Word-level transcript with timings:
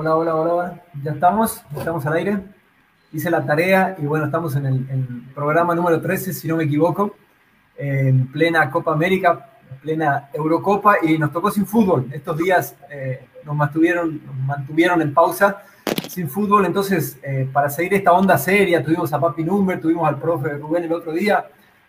Hola, 0.00 0.14
hola, 0.14 0.34
hola. 0.36 0.82
Ya 1.02 1.10
estamos, 1.10 1.60
estamos 1.76 2.06
al 2.06 2.12
aire. 2.12 2.38
Hice 3.12 3.32
la 3.32 3.44
tarea 3.44 3.96
y 3.98 4.06
bueno, 4.06 4.26
estamos 4.26 4.54
en 4.54 4.66
el, 4.66 5.24
programa 5.34 5.74
número 5.74 6.00
13, 6.00 6.32
si 6.34 6.46
no 6.46 6.54
me 6.54 6.62
equivoco, 6.62 7.16
en 7.76 8.30
plena 8.30 8.70
Copa 8.70 8.92
América, 8.92 9.50
en 9.68 9.78
plena 9.78 10.30
Eurocopa 10.32 10.98
y 11.02 11.18
nos 11.18 11.32
tocó 11.32 11.50
sin 11.50 11.66
fútbol. 11.66 12.08
Estos 12.12 12.36
días 12.36 12.76
eh, 12.88 13.26
nos, 13.44 13.56
mantuvieron, 13.56 14.24
nos 14.24 14.36
mantuvieron 14.36 15.02
en 15.02 15.12
pausa 15.12 15.64
sin 16.08 16.30
fútbol, 16.30 16.66
entonces 16.66 17.18
eh, 17.24 17.50
para 17.52 17.68
seguir 17.68 17.94
esta 17.94 18.12
onda 18.12 18.38
seria, 18.38 18.84
tuvimos 18.84 19.12
a 19.12 19.18
Papi 19.18 19.42
Number, 19.42 19.80
tuvimos 19.80 20.06
al 20.06 20.20
profe 20.20 20.50
Rubén 20.50 20.84
el 20.84 20.92
otro 20.92 21.10
día, 21.10 21.44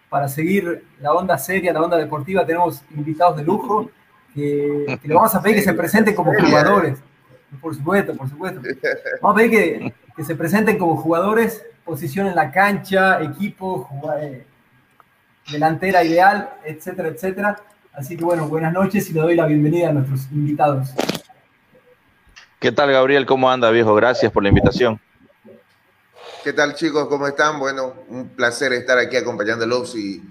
para 0.10 0.28
seguir 0.28 0.84
la 1.00 1.14
onda 1.14 1.38
seria, 1.38 1.72
la 1.73 1.84
onda 1.84 1.96
deportiva, 1.96 2.44
tenemos 2.44 2.82
invitados 2.90 3.38
de 3.38 3.44
lujo 3.44 3.92
que, 4.34 4.98
que 5.00 5.08
le 5.08 5.14
vamos 5.14 5.36
a 5.36 5.44
pedir 5.44 5.58
que 5.58 5.62
se 5.62 5.73
presenten 5.76 6.16
como 6.16 6.34
jugadores. 6.34 7.04
Por 7.61 7.75
supuesto, 7.75 8.16
por 8.16 8.30
supuesto. 8.30 8.61
Vamos 9.22 9.36
a 9.36 9.38
pedir 9.38 9.94
que, 10.16 10.23
se 10.23 10.36
presenten 10.36 10.78
como 10.78 10.97
jugadores, 10.97 11.66
posición 11.86 12.28
en 12.28 12.36
la 12.36 12.52
cancha, 12.52 13.22
equipo, 13.23 13.88
eh, 14.19 14.45
delantera 15.50 16.03
ideal, 16.03 16.50
etcétera, 16.66 17.09
etcétera. 17.09 17.61
Así 17.94 18.17
que 18.17 18.23
bueno, 18.23 18.47
buenas 18.47 18.73
noches 18.73 19.09
y 19.09 19.14
le 19.14 19.22
doy 19.22 19.36
la 19.36 19.45
bienvenida 19.45 19.89
a 19.89 19.94
nuestros 19.94 20.30
invitados. 20.31 20.89
¿Qué 22.59 22.72
tal, 22.72 22.92
Gabriel? 22.92 23.25
¿Cómo 23.25 23.50
anda, 23.50 23.72
viejo? 23.72 23.95
Gracias 23.95 24.31
por 24.31 24.44
la 24.44 24.50
invitación. 24.50 25.00
¿Qué 26.44 26.53
tal, 26.53 26.75
chicos? 26.75 27.08
¿Cómo 27.08 27.27
están? 27.27 27.59
Bueno, 27.59 27.94
un 28.09 28.27
placer 28.30 28.73
estar 28.73 28.97
aquí 28.97 29.16
acompañándolos 29.16 29.95
y 29.95 30.22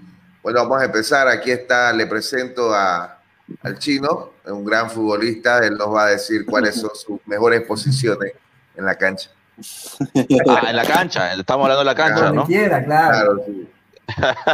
bueno, 0.41 0.59
vamos 0.61 0.81
a 0.81 0.85
empezar. 0.85 1.27
Aquí 1.27 1.51
está, 1.51 1.91
le 1.91 2.07
presento 2.07 2.73
a 2.73 3.19
al 3.63 3.79
chino, 3.79 4.33
un 4.51 4.65
gran 4.65 4.89
futbolista, 4.89 5.65
él 5.65 5.77
nos 5.77 5.93
va 5.93 6.05
a 6.05 6.09
decir 6.09 6.45
cuáles 6.45 6.75
son 6.75 6.91
sus 6.93 7.19
mejores 7.25 7.61
posiciones 7.61 8.33
en 8.75 8.85
la 8.85 8.95
cancha. 8.95 9.29
Ah, 10.47 10.67
en 10.69 10.75
la 10.75 10.85
cancha, 10.85 11.33
estamos 11.33 11.65
hablando 11.65 11.79
de 11.79 11.85
la 11.85 11.95
cancha, 11.95 12.31
¿no? 12.31 12.45
Quiera, 12.45 12.83
claro. 12.83 13.43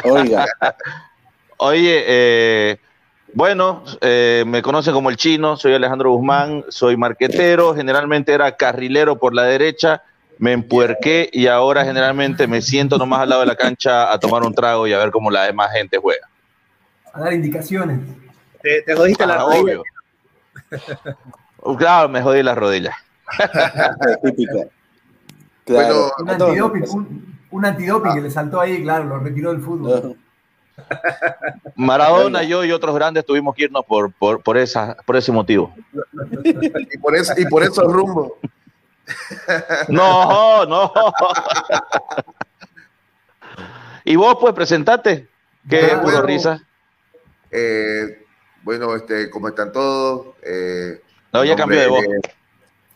Oiga. 0.04 0.46
Oye, 1.58 2.04
eh, 2.08 2.80
bueno, 3.34 3.84
eh, 4.02 4.44
me 4.48 4.62
conocen 4.62 4.94
como 4.94 5.10
el 5.10 5.18
chino, 5.18 5.58
soy 5.58 5.74
Alejandro 5.74 6.12
Guzmán, 6.12 6.66
soy 6.70 6.98
marquetero, 6.98 7.76
generalmente 7.76 8.34
era 8.34 8.56
carrilero 8.58 9.20
por 9.20 9.34
la 9.34 9.44
derecha, 9.44 10.02
me 10.38 10.54
empuerqué 10.54 11.30
y 11.32 11.48
ahora 11.48 11.86
generalmente 11.86 12.48
me 12.48 12.62
siento 12.62 12.98
nomás 12.98 13.22
al 13.22 13.30
lado 13.30 13.42
de 13.42 13.48
la 13.48 13.56
cancha 13.56 14.12
a 14.12 14.20
tomar 14.20 14.44
un 14.44 14.54
trago 14.54 14.88
y 14.88 14.94
a 14.94 14.98
ver 14.98 15.12
cómo 15.12 15.32
la 15.32 15.44
demás 15.44 15.72
gente 15.72 15.98
juega. 15.98 16.28
A 17.14 17.22
dar 17.22 17.34
indicaciones. 17.34 18.00
Te, 18.66 18.96
jodiste 18.96 19.28
la 19.28 19.36
ah, 19.36 19.46
rodilla. 19.46 19.82
claro, 21.78 22.10
me 22.10 22.22
jodí 22.22 22.42
la 22.42 22.56
rodilla. 22.56 22.98
Claro. 25.66 26.12
un 26.20 26.30
antidoping, 26.30 26.84
un, 27.50 28.14
que 28.14 28.22
le 28.22 28.30
saltó 28.30 28.62
ahí, 28.62 28.84
claro, 28.84 29.06
lo 29.06 29.18
retiró 29.18 29.52
del 29.52 29.64
fútbol. 29.64 30.16
Maradona, 31.76 32.44
yo 32.44 32.64
y 32.64 32.72
otros 32.72 32.94
grandes 32.94 33.26
tuvimos 33.26 33.56
que 33.56 33.64
irnos 33.64 33.84
por, 33.84 34.14
por, 34.14 34.44
por, 34.44 34.60
esa, 34.60 34.96
por 35.08 35.16
ese 35.16 35.32
motivo. 35.32 35.74
y, 36.44 36.98
por 37.00 37.16
ese, 37.16 37.42
y 37.42 37.46
por 37.46 37.64
esos 37.64 37.92
rumbos. 37.92 38.34
No, 39.88 40.68
no. 40.68 40.94
y 44.04 44.16
vos, 44.16 44.38
pues, 44.40 44.54
presentate. 44.54 45.28
Qué 45.68 45.94
ah, 45.94 46.02
bueno, 46.04 46.22
risa. 46.22 46.62
Eh, 47.50 48.25
bueno, 48.66 48.96
este, 48.96 49.30
¿cómo 49.30 49.48
están 49.48 49.72
todos? 49.72 50.36
Eh, 50.42 51.00
no, 51.32 51.46
ya 51.46 51.56
cambió 51.56 51.80
de 51.80 51.88
voz. 51.88 52.04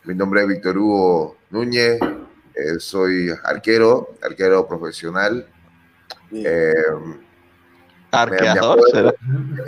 mi 0.02 0.16
nombre 0.16 0.42
es 0.42 0.48
Víctor 0.48 0.76
Hugo 0.76 1.36
Núñez, 1.50 2.00
eh, 2.56 2.80
soy 2.80 3.30
arquero, 3.44 4.16
arquero 4.20 4.66
profesional. 4.66 5.46
Eh, 6.32 6.74
Arqueador, 8.10 8.80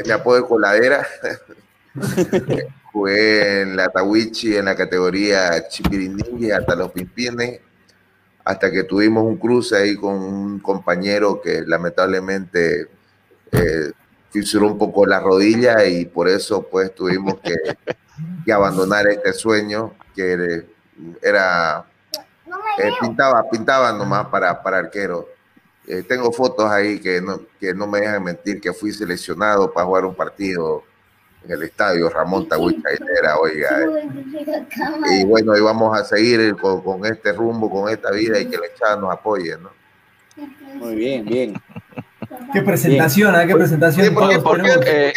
me, 0.04 0.12
apodo 0.12 0.36
de 0.36 0.44
coladera. 0.44 1.06
Jugué 2.92 3.62
en 3.62 3.76
la 3.76 3.88
Tawichi 3.88 4.56
en 4.56 4.64
la 4.64 4.74
categoría 4.74 5.68
Chipirindingui 5.68 6.50
hasta 6.50 6.74
los 6.74 6.90
Pimpines, 6.90 7.60
hasta 8.44 8.72
que 8.72 8.82
tuvimos 8.82 9.22
un 9.22 9.36
cruce 9.36 9.76
ahí 9.76 9.94
con 9.94 10.14
un 10.14 10.58
compañero 10.58 11.40
que 11.40 11.62
lamentablemente 11.64 12.88
eh, 13.52 13.92
fisuró 14.32 14.66
un 14.66 14.78
poco 14.78 15.06
la 15.06 15.20
rodilla 15.20 15.84
y 15.84 16.06
por 16.06 16.28
eso 16.28 16.62
pues 16.62 16.94
tuvimos 16.94 17.34
que, 17.40 17.54
abandonar 18.52 19.06
este 19.06 19.32
sueño 19.32 19.94
que 20.14 20.64
era, 21.22 21.84
eh, 22.78 22.90
pintaba, 23.00 23.48
pintaba 23.48 23.92
nomás 23.92 24.26
para, 24.28 24.62
para 24.62 24.78
arquero. 24.78 25.28
Eh, 25.86 26.02
tengo 26.02 26.32
fotos 26.32 26.70
ahí 26.70 27.00
que 27.00 27.20
no, 27.20 27.40
que 27.60 27.74
no 27.74 27.86
me 27.86 28.00
dejan 28.00 28.22
mentir, 28.22 28.60
que 28.60 28.72
fui 28.72 28.92
seleccionado 28.92 29.72
para 29.72 29.86
jugar 29.86 30.04
un 30.04 30.14
partido 30.14 30.84
en 31.44 31.50
el 31.50 31.62
estadio 31.64 32.08
Ramón 32.08 32.48
era, 33.18 33.36
oiga. 33.38 33.80
y 35.10 35.24
bueno, 35.24 35.56
y 35.56 35.60
vamos 35.60 35.98
a 35.98 36.04
seguir 36.04 36.56
con, 36.56 37.04
este 37.04 37.32
rumbo, 37.32 37.68
con 37.70 37.88
esta 37.88 38.10
vida 38.12 38.38
y 38.38 38.46
que 38.46 38.58
la 38.58 38.66
echada 38.66 38.96
nos 38.96 39.12
apoye, 39.12 39.56
¿no? 39.58 39.70
Muy 40.76 40.94
bien, 40.94 41.24
bien. 41.24 41.54
Qué 42.52 42.62
presentación, 42.62 43.34
¿eh? 43.34 43.46
qué 43.46 43.54
presentación. 43.54 44.14
porque, 44.14 45.12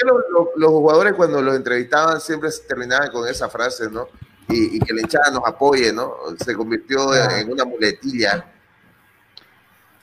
los, 0.56 0.70
jugadores 0.70 1.14
cuando 1.14 1.42
los 1.42 1.56
entrevistaban 1.56 2.20
siempre 2.20 2.50
terminaban 2.68 3.10
con 3.12 3.28
esa 3.28 3.50
frase, 3.50 3.90
¿no? 3.90 4.08
Y, 4.48 4.80
que 4.80 4.94
la 4.94 5.02
hinchada 5.02 5.32
nos 5.32 5.44
apoye, 5.46 5.92
¿no? 5.92 6.14
Se 6.44 6.54
convirtió 6.54 7.14
en 7.14 7.52
una 7.52 7.66
muletilla. 7.66 8.46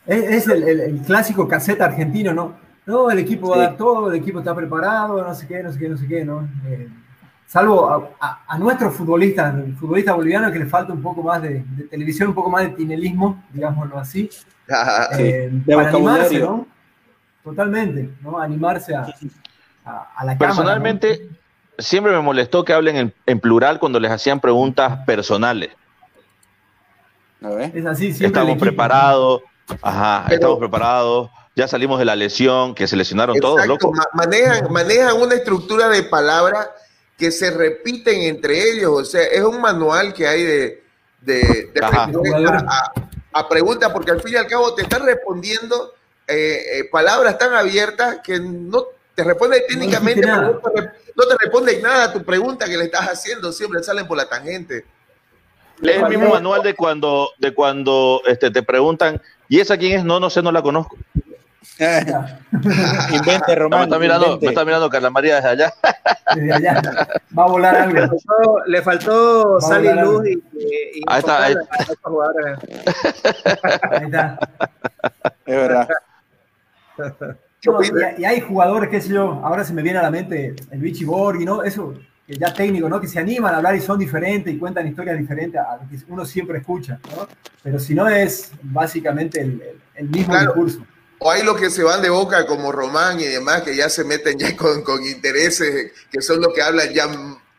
Es, 0.07 0.49
el, 0.49 1.01
clásico 1.07 1.47
caseta 1.47 1.85
argentino, 1.85 2.35
¿no? 2.35 2.57
No, 2.85 3.11
el 3.11 3.21
equipo 3.21 3.51
va 3.51 3.57
a 3.57 3.59
dar 3.61 3.77
todo, 3.77 4.11
el 4.11 4.17
equipo 4.17 4.41
está 4.41 4.55
preparado, 4.55 5.23
no 5.23 5.35
sé 5.35 5.47
qué, 5.47 5.63
no 5.63 5.73
sé 5.73 5.79
qué, 5.79 5.89
no 5.89 5.97
sé 5.97 6.09
qué, 6.09 6.25
¿no? 6.25 6.49
Eh, 6.67 6.89
salvo 7.47 8.13
a, 8.21 8.45
a, 8.49 8.59
nuestros 8.59 8.95
futbolistas, 8.95 9.55
el 9.55 9.77
futbolista 9.77 10.15
boliviano 10.15 10.51
que 10.51 10.59
le 10.59 10.67
falta 10.67 10.93
un 10.93 11.01
poco 11.01 11.23
más 11.23 11.41
de, 11.41 11.65
televisión, 11.89 12.31
un 12.31 12.35
poco 12.35 12.51
más 12.51 12.65
de 12.65 12.71
tinelismo, 12.71 13.45
digámoslo 13.53 13.99
así. 13.99 14.29
Eh, 15.19 15.53
para 15.67 15.91
animarse, 15.91 16.39
¿no? 16.39 16.67
Totalmente, 17.45 18.11
¿no? 18.23 18.39
Animarse 18.39 18.95
a, 18.95 19.07
a, 19.85 20.25
la 20.25 20.39
Personalmente, 20.39 21.29
siempre 21.79 22.13
me 22.13 22.21
molestó 22.21 22.65
que 22.65 22.73
hablen 22.73 23.13
en, 23.27 23.41
plural 23.41 23.79
cuando 23.79 23.99
les 23.99 24.11
hacían 24.11 24.41
preguntas 24.41 25.05
personales. 25.05 25.71
Es 27.41 27.87
así, 27.87 28.13
siempre 28.13 28.27
Estamos 28.27 28.59
preparados, 28.59 29.43
ajá, 29.83 30.33
estamos 30.33 30.61
preparados, 30.61 31.31
ya 31.57 31.67
salimos 31.67 31.99
de 31.99 32.05
la 32.05 32.15
lesión, 32.15 32.75
que 32.75 32.87
se 32.87 32.95
lesionaron 32.97 33.37
todos, 33.41 33.67
loco. 33.67 33.93
manejan, 34.15 34.73
manejan 34.73 35.21
una 35.21 35.35
estructura 35.35 35.89
de 35.89 36.05
palabras 36.05 36.69
que 37.19 37.33
se 37.33 37.51
repiten 37.51 38.23
entre 38.23 38.71
ellos, 38.71 38.91
o 38.93 39.05
sea, 39.05 39.23
es 39.25 39.43
un 39.43 39.61
manual 39.61 40.15
que 40.15 40.29
hay 40.29 40.43
de, 40.45 40.85
de, 41.21 41.73
a 43.33 43.49
preguntas, 43.49 43.91
porque 43.93 44.13
al 44.13 44.21
fin 44.21 44.35
y 44.35 44.37
al 44.37 44.47
cabo 44.47 44.75
te 44.75 44.83
están 44.83 45.05
respondiendo 45.05 45.95
eh, 46.27 46.79
eh, 46.79 46.85
palabras 46.91 47.37
tan 47.37 47.53
abiertas 47.53 48.21
que 48.23 48.39
no 48.39 48.85
te 49.15 49.25
responde 49.25 49.63
técnicamente, 49.69 50.27
no, 50.27 50.59
te, 50.61 51.37
responde 51.39 51.81
nada 51.83 52.05
a 52.05 52.13
tu 52.13 52.23
pregunta 52.23 52.67
que 52.67 52.77
le 52.77 52.85
estás 52.85 53.09
haciendo, 53.09 53.53
siempre 53.53 53.83
salen 53.83 54.07
por 54.07 54.17
la 54.17 54.29
tangente. 54.29 54.87
Es 55.83 55.97
el 55.97 56.09
mismo 56.09 56.31
manual 56.31 56.63
de 56.63 56.75
cuando, 56.75 57.31
de 57.39 57.53
cuando 57.53 58.23
este, 58.27 58.51
te 58.51 58.63
preguntan, 58.63 59.21
¿y 59.49 59.61
esa 59.61 59.77
quién 59.77 59.99
es? 59.99 60.05
No, 60.05 60.21
no 60.21 60.31
sé, 60.31 60.43
no 60.43 60.53
la 60.53 60.63
conozco. 60.63 60.97
invente, 63.13 63.55
Román. 63.57 63.81
me, 63.81 63.85
está 63.87 63.99
mirando, 63.99 64.39
me 64.41 64.49
está 64.49 64.65
mirando 64.65 64.89
Carla 64.89 65.11
María 65.11 65.37
desde 65.37 65.49
allá. 65.49 65.75
Desde 66.35 66.53
allá. 66.53 66.81
Va 67.37 67.45
a 67.45 67.49
volar 67.49 67.75
algo. 67.75 68.19
Le 68.67 68.83
faltó, 68.83 69.61
sal 69.61 69.85
y 69.85 69.93
luz 69.93 70.27
y, 70.29 71.03
ahí 71.09 71.19
está. 71.19 71.45
Ahí. 71.45 71.55
ahí 73.91 74.05
está. 74.05 74.39
Es 75.45 75.57
verdad 75.57 75.89
y, 78.19 78.25
hay 78.25 78.41
jugadores, 78.41 78.91
qué 78.91 79.01
sé 79.01 79.11
yo, 79.11 79.41
ahora 79.45 79.65
se 79.65 79.73
me 79.73 79.83
viene 79.83 79.99
a 79.99 80.03
la 80.03 80.11
mente 80.11 80.55
el 80.71 80.81
Vichy 80.81 81.05
Borghi, 81.05 81.45
¿no? 81.45 81.63
Eso, 81.63 81.95
que 82.27 82.37
ya 82.37 82.53
técnico, 82.53 82.89
¿no? 82.89 83.01
Que 83.01 83.09
se 83.09 83.19
animan 83.19 83.55
a 83.55 83.59
hablar 83.59 83.77
y 83.77 83.81
son 83.81 83.99
diferentes 83.99 84.53
y 84.53 84.59
cuentan 84.59 84.87
historias 84.87 85.19
diferentes 85.19 85.61
a 85.61 85.77
lo 85.77 85.89
que 85.89 85.97
uno 86.09 86.25
siempre 86.25 86.59
escucha, 86.59 86.99
¿no? 87.15 87.29
Pero 87.63 87.79
si 87.79 87.95
no 87.95 88.09
es 88.09 88.53
básicamente 88.63 89.41
el, 89.41 90.09
mismo 90.09 90.37
discurso. 90.37 90.85
O 91.19 91.31
hay 91.31 91.45
los 91.45 91.57
que 91.57 91.71
se 91.71 91.85
van 91.85 92.03
de 92.03 92.11
boca 92.11 92.47
como 92.47 92.73
Román 92.73 93.21
y 93.21 93.25
demás, 93.25 93.63
que 93.63 93.77
ya 93.77 93.89
se 93.89 94.03
meten 94.03 94.39
ya 94.39 94.57
con, 94.57 94.83
con 94.83 95.05
intereses, 95.05 95.93
que 96.11 96.21
son 96.21 96.41
los 96.41 96.53
que 96.53 96.63
hablan 96.63 96.93
ya 96.93 97.07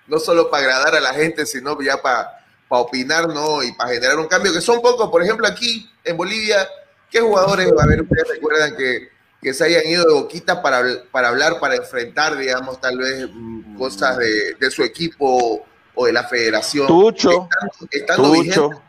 no 0.07 0.19
solo 0.19 0.50
para 0.50 0.63
agradar 0.63 0.96
a 0.96 1.00
la 1.00 1.13
gente, 1.13 1.46
sino 1.46 1.80
ya 1.81 2.01
para, 2.01 2.44
para 2.68 2.81
opinar, 2.81 3.30
¿no? 3.30 3.63
Y 3.63 3.72
para 3.74 3.92
generar 3.92 4.19
un 4.19 4.28
cambio, 4.28 4.51
que 4.51 4.60
son 4.60 4.81
pocos. 4.81 5.10
Por 5.10 5.24
ejemplo, 5.24 5.48
aquí 5.48 5.89
en 6.04 6.18
Bolivia, 6.18 6.68
¿qué 7.10 7.22
jugadores, 7.22 7.72
a 7.72 7.86
ver, 7.86 8.01
ustedes 8.01 8.28
recuerdan 8.28 8.75
que 8.75 9.12
que 9.44 9.54
se 9.54 9.66
hayan 9.66 9.86
ido 9.86 10.06
de 10.06 10.13
boquita 10.13 10.62
para, 10.62 10.81
para 11.12 11.28
hablar, 11.28 11.60
para 11.60 11.75
enfrentar, 11.75 12.38
digamos, 12.38 12.80
tal 12.80 12.98
vez 12.98 13.28
mm, 13.31 13.75
cosas 13.78 14.18
de, 14.18 14.72
su 14.72 14.84
equipo 14.84 15.66
o 15.94 16.06
de 16.06 16.13
la 16.13 16.24
federación. 16.24 16.88
Tucho, 16.88 17.48
estando, 17.51 17.88
estando 17.92 18.31
vigente, 18.31 18.56
Tucho. 18.56 18.81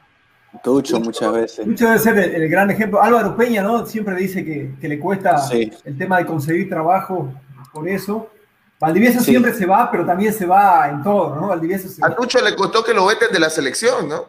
Tucho 0.63 1.01
muchas 1.01 1.33
veces. 1.33 1.67
Mucho 1.67 1.87
debe 1.87 1.99
ser 1.99 2.17
el, 2.19 2.43
el 2.43 2.49
gran 2.49 2.71
ejemplo. 2.71 3.03
Álvaro 3.03 3.37
Peña, 3.37 3.63
¿no? 3.63 3.85
Siempre 3.85 4.15
dice 4.15 4.45
que, 4.45 4.73
que 4.81 4.89
le 4.89 5.01
cuesta 5.01 5.37
Sí. 5.39 5.71
el 5.85 5.99
tema 5.99 6.19
de 6.19 6.27
conseguir 6.27 6.69
trabajo 6.69 7.35
por 7.73 7.89
eso. 7.89 8.31
Valdivieso 8.79 9.19
Sí. 9.21 9.33
siempre 9.33 9.53
se 9.53 9.67
va, 9.67 9.91
pero 9.91 10.07
también 10.07 10.33
se 10.33 10.47
va 10.47 10.89
en 10.89 11.03
todo, 11.03 11.35
¿no? 11.35 11.49
Valdivieso 11.49 11.89
se 11.89 12.05
a 12.05 12.15
Tucho 12.15 12.41
le 12.41 12.55
costó 12.55 12.85
que 12.85 12.95
lo 12.95 13.07
veten 13.07 13.33
de 13.33 13.41
la 13.41 13.51
selección, 13.51 14.09
¿no? 14.09 14.27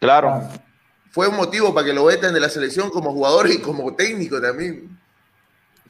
Claro. 0.00 0.42
Fue 1.12 1.28
un 1.28 1.36
motivo 1.36 1.72
para 1.72 1.86
que 1.86 1.92
lo 1.92 2.06
veten 2.06 2.34
de 2.34 2.40
la 2.40 2.48
selección 2.48 2.90
como 2.90 3.12
jugador 3.12 3.48
y 3.48 3.58
como 3.60 3.94
técnico 3.94 4.40
también. 4.40 4.98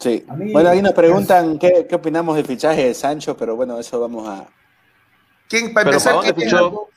Sí. 0.03 0.25
Mí- 0.37 0.53
Bueno, 0.53 0.69
ahí 0.71 0.83
nos 0.83 0.95
preguntan 0.95 1.59
qué, 1.61 1.87
qué 1.89 1.95
opinamos 1.95 2.35
del 2.35 2.45
fichaje 2.45 2.87
de 2.89 2.95
Sancho, 2.95 3.37
pero 3.37 3.55
bueno, 3.55 3.79
eso 3.79 4.01
vamos 4.01 4.29
a. 4.29 4.47
¿Quién, 5.49 5.73
para 5.73 5.85
Pero 5.85 5.97
empezar, 5.99 6.15
¿para 6.17 6.27
dónde 6.27 6.35
quién 6.35 6.51
fichó? 6.51 6.89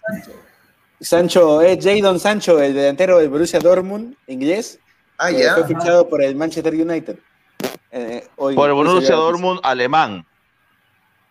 Sancho 0.99 1.61
es 1.61 1.83
Jadon 1.85 2.19
Sancho, 2.19 2.59
el 2.61 2.73
delantero 2.73 3.19
del 3.19 3.29
Borussia 3.29 3.59
Dortmund, 3.59 4.15
inglés. 4.27 4.79
Ah, 5.17 5.29
que 5.29 5.39
ya. 5.43 5.53
Fue 5.53 5.67
fichado 5.67 6.09
por 6.09 6.23
el 6.23 6.35
Manchester 6.35 6.73
United. 6.73 7.17
Eh, 7.91 8.27
hoy- 8.37 8.55
Por 8.55 8.69
el 8.69 8.75
Borussia 8.75 9.15
Dortmund 9.15 9.59
alemán. 9.61 10.25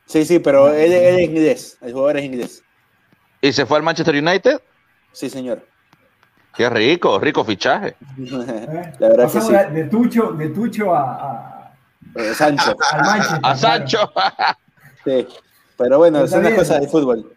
Sí, 0.07 0.25
sí, 0.25 0.39
pero 0.39 0.69
él, 0.73 0.93
él 0.93 1.19
es 1.19 1.29
inglés. 1.29 1.79
El 1.81 1.93
jugador 1.93 2.19
es 2.19 2.25
inglés. 2.25 2.63
¿Y 3.41 3.53
se 3.53 3.67
fue 3.67 3.79
al 3.79 3.83
Manchester 3.83 4.15
United? 4.15 4.61
Sí, 5.13 5.29
señor. 5.29 5.67
Qué 6.57 6.71
rico, 6.71 7.19
rico 7.19 7.45
fichaje. 7.45 7.89
¿eh? 7.89 7.97
La 8.99 9.09
verdad 9.09 9.27
que 9.33 9.39
Pasamos 9.41 9.49
sí. 9.49 9.75
de 9.75 9.85
Tucho, 9.85 10.33
de 10.33 10.49
Tucho 10.51 10.95
a, 10.95 11.01
a- 11.03 11.54
Eh, 12.17 12.35
Sancho. 12.35 12.77
al 12.93 13.01
Manchester. 13.03 13.37
A 13.37 13.41
claro. 13.41 13.59
Sancho. 13.59 14.13
Sí. 15.05 15.27
Pero 15.77 15.99
bueno, 15.99 16.19
Pero 16.21 16.29
son 16.29 16.39
está 16.39 16.41
las 16.41 16.49
bien. 16.53 16.57
cosas 16.57 16.81
del 16.81 16.89
fútbol. 16.89 17.35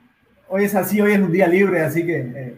Hoy 0.48 0.64
es 0.64 0.74
así, 0.76 1.02
hoy 1.02 1.12
es 1.14 1.20
un 1.20 1.32
día 1.34 1.48
libre, 1.48 1.82
así 1.84 2.06
que. 2.06 2.18
eh, 2.18 2.58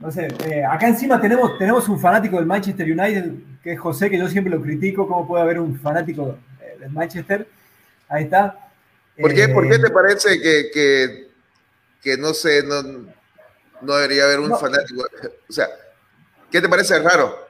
no 0.00 0.10
sé, 0.10 0.26
eh, 0.46 0.64
acá 0.64 0.88
encima 0.88 1.20
tenemos, 1.20 1.56
tenemos 1.58 1.88
un 1.88 2.00
fanático 2.00 2.36
del 2.36 2.46
Manchester 2.46 2.84
United, 2.90 3.32
que 3.62 3.72
es 3.74 3.78
José, 3.80 4.10
que 4.10 4.18
yo 4.18 4.28
siempre 4.28 4.52
lo 4.52 4.60
critico. 4.60 5.06
¿Cómo 5.06 5.26
puede 5.28 5.42
haber 5.44 5.60
un 5.60 5.78
fanático 5.78 6.36
eh, 6.60 6.76
del 6.80 6.90
Manchester? 6.90 7.46
Ahí 8.08 8.24
está. 8.24 8.58
¿Por 9.20 9.32
qué, 9.32 9.44
Eh, 9.44 9.48
¿Por 9.48 9.68
qué 9.68 9.78
te 9.78 9.90
parece 9.90 10.40
que, 10.40 10.70
que, 10.72 11.28
que 12.02 12.16
no 12.18 12.34
sé, 12.34 12.64
no, 12.64 12.82
no 13.80 13.94
debería 13.94 14.24
haber 14.24 14.40
un 14.40 14.48
No. 14.48 14.58
fanático? 14.58 15.04
O 15.48 15.52
sea, 15.52 15.68
¿qué 16.50 16.60
te 16.60 16.68
parece 16.68 16.98
raro? 16.98 17.46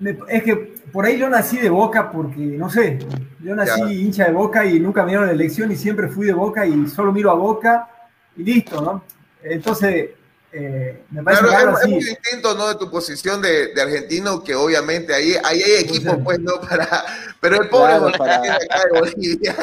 Me- 0.00 0.18
es 0.28 0.42
que 0.42 0.56
por 0.92 1.04
ahí 1.04 1.18
yo 1.18 1.28
nací 1.28 1.58
de 1.58 1.70
Boca 1.70 2.10
porque, 2.10 2.40
no 2.40 2.68
sé, 2.68 2.98
yo 3.40 3.54
nací 3.54 3.80
Ya. 3.80 3.92
hincha 3.92 4.24
de 4.26 4.32
Boca 4.32 4.64
y 4.66 4.80
nunca 4.80 5.02
me 5.04 5.10
dieron 5.10 5.26
la 5.26 5.32
elección 5.32 5.70
y 5.70 5.76
siempre 5.76 6.08
fui 6.08 6.26
de 6.26 6.32
Boca 6.32 6.66
y 6.66 6.88
solo 6.88 7.12
miro 7.12 7.30
a 7.30 7.34
Boca 7.34 7.88
y 8.36 8.42
listo, 8.42 8.80
¿no? 8.80 9.04
Entonces, 9.42 10.10
eh, 10.52 11.02
me 11.10 11.22
parece 11.22 11.44
Claro, 11.44 11.72
es, 11.78 11.84
es 11.84 11.88
muy 11.88 11.98
distinto, 12.02 12.54
¿no? 12.56 12.66
De 12.68 12.74
tu 12.74 12.90
posición 12.90 13.40
de, 13.40 13.72
de 13.72 13.82
argentino, 13.82 14.42
que 14.42 14.54
obviamente 14.56 15.14
ahí, 15.14 15.34
ahí 15.44 15.62
hay 15.62 15.84
equipos, 15.84 16.14
ser. 16.14 16.24
pues, 16.24 16.40
¿no? 16.40 16.54
Para, 16.60 17.04
pero 17.40 17.62
el 17.62 17.68
pobre 17.68 17.86
Claro, 17.92 18.04
José 18.06 18.18
para- 18.18 18.40
de 18.40 18.50
acá 18.50 18.80
de 18.92 19.00
Bolivia, 19.00 19.54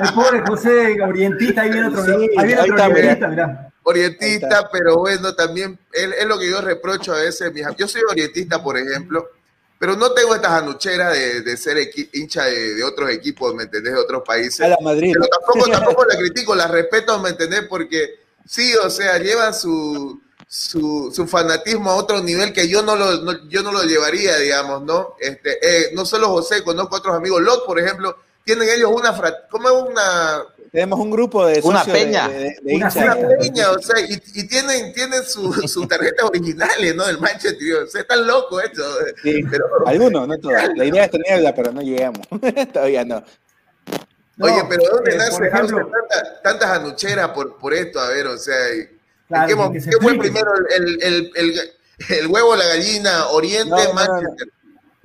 El 0.00 0.12
pobre 0.14 0.40
José 0.40 1.00
Orientista, 1.00 1.62
ahí 1.62 1.70
viene 1.70 1.86
otro, 1.88 2.04
Sí, 2.04 2.10
ahí 2.36 2.46
viene 2.46 2.60
ahí 2.62 2.70
otro 2.70 2.76
está, 2.76 2.88
orientista, 2.88 3.28
mirá. 3.28 3.70
orientista, 3.84 4.68
pero 4.72 4.96
bueno, 4.98 5.32
también 5.34 5.78
es, 5.92 6.08
es 6.18 6.26
lo 6.26 6.38
que 6.38 6.50
yo 6.50 6.60
reprocho 6.60 7.14
a 7.14 7.18
veces. 7.18 7.52
mis 7.52 7.64
Yo 7.76 7.86
soy 7.86 8.02
orientista, 8.10 8.60
por 8.62 8.76
ejemplo, 8.76 9.28
pero 9.78 9.96
no 9.96 10.12
tengo 10.12 10.34
estas 10.34 10.52
anucheras 10.52 11.12
de, 11.12 11.42
de 11.42 11.56
ser 11.56 11.76
equi- 11.76 12.08
hincha 12.14 12.44
de, 12.44 12.74
de 12.74 12.84
otros 12.84 13.10
equipos, 13.10 13.54
¿me 13.54 13.64
entendés? 13.64 13.92
De 13.94 13.98
otros 14.00 14.22
países. 14.26 14.60
A 14.60 14.68
la 14.68 14.78
Madrid. 14.82 15.12
Pero 15.14 15.26
tampoco, 15.28 15.70
tampoco 15.70 16.04
la 16.06 16.16
critico, 16.16 16.54
la 16.54 16.68
respeto, 16.68 17.18
¿me 17.20 17.30
entendés? 17.30 17.62
Porque 17.68 18.20
sí, 18.46 18.74
o 18.76 18.88
sea, 18.90 19.18
llevan 19.18 19.52
su, 19.54 20.20
su, 20.48 21.12
su 21.14 21.26
fanatismo 21.26 21.90
a 21.90 21.96
otro 21.96 22.22
nivel 22.22 22.52
que 22.52 22.68
yo 22.68 22.82
no 22.82 22.96
lo, 22.96 23.18
no- 23.22 23.48
yo 23.48 23.62
no 23.62 23.72
lo 23.72 23.82
llevaría, 23.82 24.36
digamos, 24.38 24.82
¿no? 24.82 25.14
Este, 25.20 25.58
eh, 25.60 25.90
no 25.94 26.04
solo 26.06 26.28
José, 26.28 26.62
conozco 26.64 26.96
a 26.96 26.98
otros 26.98 27.16
amigos, 27.16 27.42
Lot, 27.42 27.66
por 27.66 27.78
ejemplo, 27.78 28.16
tienen 28.46 28.68
ellos 28.68 28.90
una, 28.94 29.12
fra- 29.12 29.46
¿cómo 29.50 29.68
es 29.68 29.90
una, 29.90 30.42
Tenemos 30.70 31.00
un 31.00 31.10
grupo 31.10 31.44
de 31.46 31.60
Una 31.64 31.82
de- 31.84 31.92
peña. 31.92 32.28
de, 32.28 32.56
de 32.62 32.76
Una 32.76 32.90
peña, 33.40 33.70
o 33.72 33.78
sea, 33.80 34.00
y, 34.00 34.22
y 34.34 34.46
tienen, 34.46 34.92
tienen 34.94 35.22
sus 35.26 35.70
su 35.70 35.86
tarjetas 35.86 36.24
originales, 36.26 36.94
¿no? 36.94 37.04
Del 37.06 37.18
Manchester, 37.18 37.74
o 37.82 37.86
sea, 37.88 38.02
están 38.02 38.24
locos 38.26 38.62
esto. 38.64 38.82
Sí. 39.22 39.42
Pero, 39.50 39.64
Algunos, 39.84 40.28
no 40.28 40.38
todos. 40.38 40.54
La 40.76 40.84
idea 40.84 41.04
es 41.06 41.10
tenerla, 41.10 41.54
pero 41.54 41.72
no 41.72 41.82
llegamos. 41.82 42.26
Todavía 42.72 43.04
no. 43.04 43.22
No, 44.36 44.46
oye, 44.46 44.62
pero 44.68 44.82
¿de 44.82 44.88
dónde 44.90 45.12
eh, 45.12 45.16
nace 45.16 45.30
por 45.32 45.46
ejemplo, 45.46 45.78
Hauser, 45.78 45.92
tanta- 46.08 46.42
tantas 46.42 46.70
anucheras 46.70 47.28
por, 47.30 47.56
por 47.58 47.74
esto? 47.74 47.98
A 47.98 48.08
ver, 48.10 48.26
o 48.28 48.36
sea, 48.38 48.68
¿en 48.68 48.96
Claro, 49.28 49.48
qué, 49.48 49.56
fue 49.56 49.76
explique. 49.78 50.18
primero 50.20 50.52
el, 50.76 51.02
el, 51.02 51.32
el, 51.34 51.60
el 52.10 52.26
huevo 52.28 52.50
o 52.50 52.56
la 52.56 52.66
gallina? 52.66 53.26
Oriente, 53.28 53.70
No, 53.70 53.76
no, 53.78 53.84
no, 53.88 53.94
Manchester. 53.94 54.48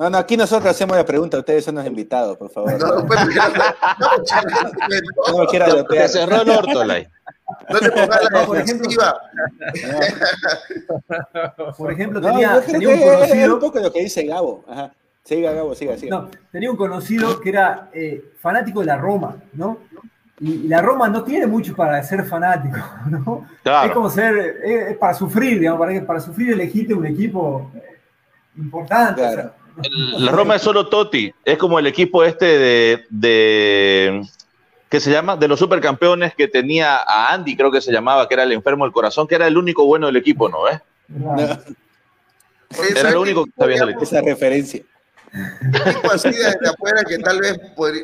No, 0.02 0.10
no, 0.10 0.18
aquí 0.18 0.36
nosotros 0.36 0.72
hacemos 0.72 0.98
la 0.98 1.06
pregunta, 1.06 1.38
ustedes 1.38 1.64
son 1.64 1.76
los 1.76 1.86
invitados, 1.86 2.36
por 2.36 2.50
favor. 2.50 2.74
No, 2.80 2.88
no, 2.88 3.06
primero- 3.08 3.54
no, 4.00 5.32
No 5.32 5.38
me 5.38 5.46
quiera 5.46 5.66
Te 5.68 5.74
bloquear. 5.74 6.10
cerró 6.10 6.42
el 6.42 6.50
orto, 6.50 6.84
Lai. 6.84 7.08
no 7.70 7.80
te 7.80 7.92
pongas 7.92 8.24
la 8.24 8.40
No, 8.42 8.46
por 8.48 8.58
ejemplo. 8.58 8.90
Por 11.78 11.92
ejemplo, 11.92 12.20
No, 12.20 12.30
tenía, 12.32 12.50
creo 12.50 12.62
tenía 12.72 12.90
un 12.90 12.96
que 12.96 13.04
es 13.04 13.06
un 13.12 13.14
conocido, 13.20 13.60
poco 13.60 13.80
lo 13.80 13.94
que 13.94 14.02
dice 14.02 14.24
Gabo. 14.26 14.66
Ajá. 14.68 14.92
Siga, 15.24 15.52
Gabo, 15.52 15.76
siga, 15.76 15.96
siga. 15.98 16.18
no, 16.18 16.30
tenía 16.52 16.72
un 16.72 16.78
conocido 16.78 17.40
que 17.40 17.50
era 17.50 17.90
eh, 17.94 18.32
fanático 18.40 18.80
de 18.80 18.88
la 18.88 18.98
Roma, 18.98 19.36
¿no? 19.54 19.78
Y, 20.40 20.52
y 20.66 20.68
la 20.68 20.82
Roma 20.82 21.10
no 21.10 21.24
tiene 21.24 21.46
mucho 21.46 21.76
para 21.76 22.02
ser 22.02 22.26
fanático, 22.26 22.78
¿no? 23.08 23.46
Claro. 23.62 23.88
Es 23.88 23.94
como 23.94 24.10
ser, 24.10 24.36
es, 24.64 24.88
es 24.94 24.98
para 24.98 25.14
sufrir, 25.14 25.60
digamos, 25.60 25.80
para, 25.80 26.04
para 26.08 26.20
sufrir 26.20 26.54
elegiste 26.54 26.96
un 26.96 27.06
equipo 27.06 27.70
eh, 27.76 28.00
importante. 28.58 29.22
Claro. 29.22 29.32
o 29.32 29.36
sea, 29.44 29.52
La 30.18 30.32
Roma 30.32 30.56
es 30.56 30.62
solo 30.62 30.88
Totti. 30.88 31.34
Es 31.46 31.58
como 31.58 31.80
el 31.80 31.88
equipo 31.88 32.24
este 32.24 32.46
de, 32.46 33.06
de 33.10 34.22
¿qué 34.90 35.00
se 35.00 35.12
llama? 35.12 35.38
De 35.38 35.48
los 35.48 35.60
supercampeones 35.60 36.36
que 36.36 36.48
tenía 36.48 36.98
a 36.98 37.34
Andy, 37.34 37.56
creo 37.56 37.72
que 37.72 37.82
se 37.82 37.92
llamaba, 37.92 38.28
que 38.28 38.34
era 38.34 38.44
el 38.44 38.52
enfermo 38.52 38.84
del 38.86 38.92
corazón, 38.94 39.28
que 39.28 39.36
era 39.36 39.48
el 39.48 39.58
único 39.58 39.86
bueno 39.86 40.08
del 40.08 40.18
equipo, 40.18 40.50
¿no? 40.50 40.68
¿Eh? 40.68 40.82
Oye, 42.78 42.92
Era 42.92 43.02
¿sabes 43.02 43.04
lo 43.04 43.10
qué 43.12 43.18
único 43.18 43.46
que 43.46 43.52
sabía 43.58 43.80
del 43.80 43.90
equipo. 43.90 44.04
Esa 44.04 44.22
referencia. 44.22 44.84
tipo 45.94 46.12
así 46.12 46.30
desde 46.30 46.70
afuera 46.70 47.04
que 47.08 47.18
tal 47.20 47.40
vez 47.40 47.58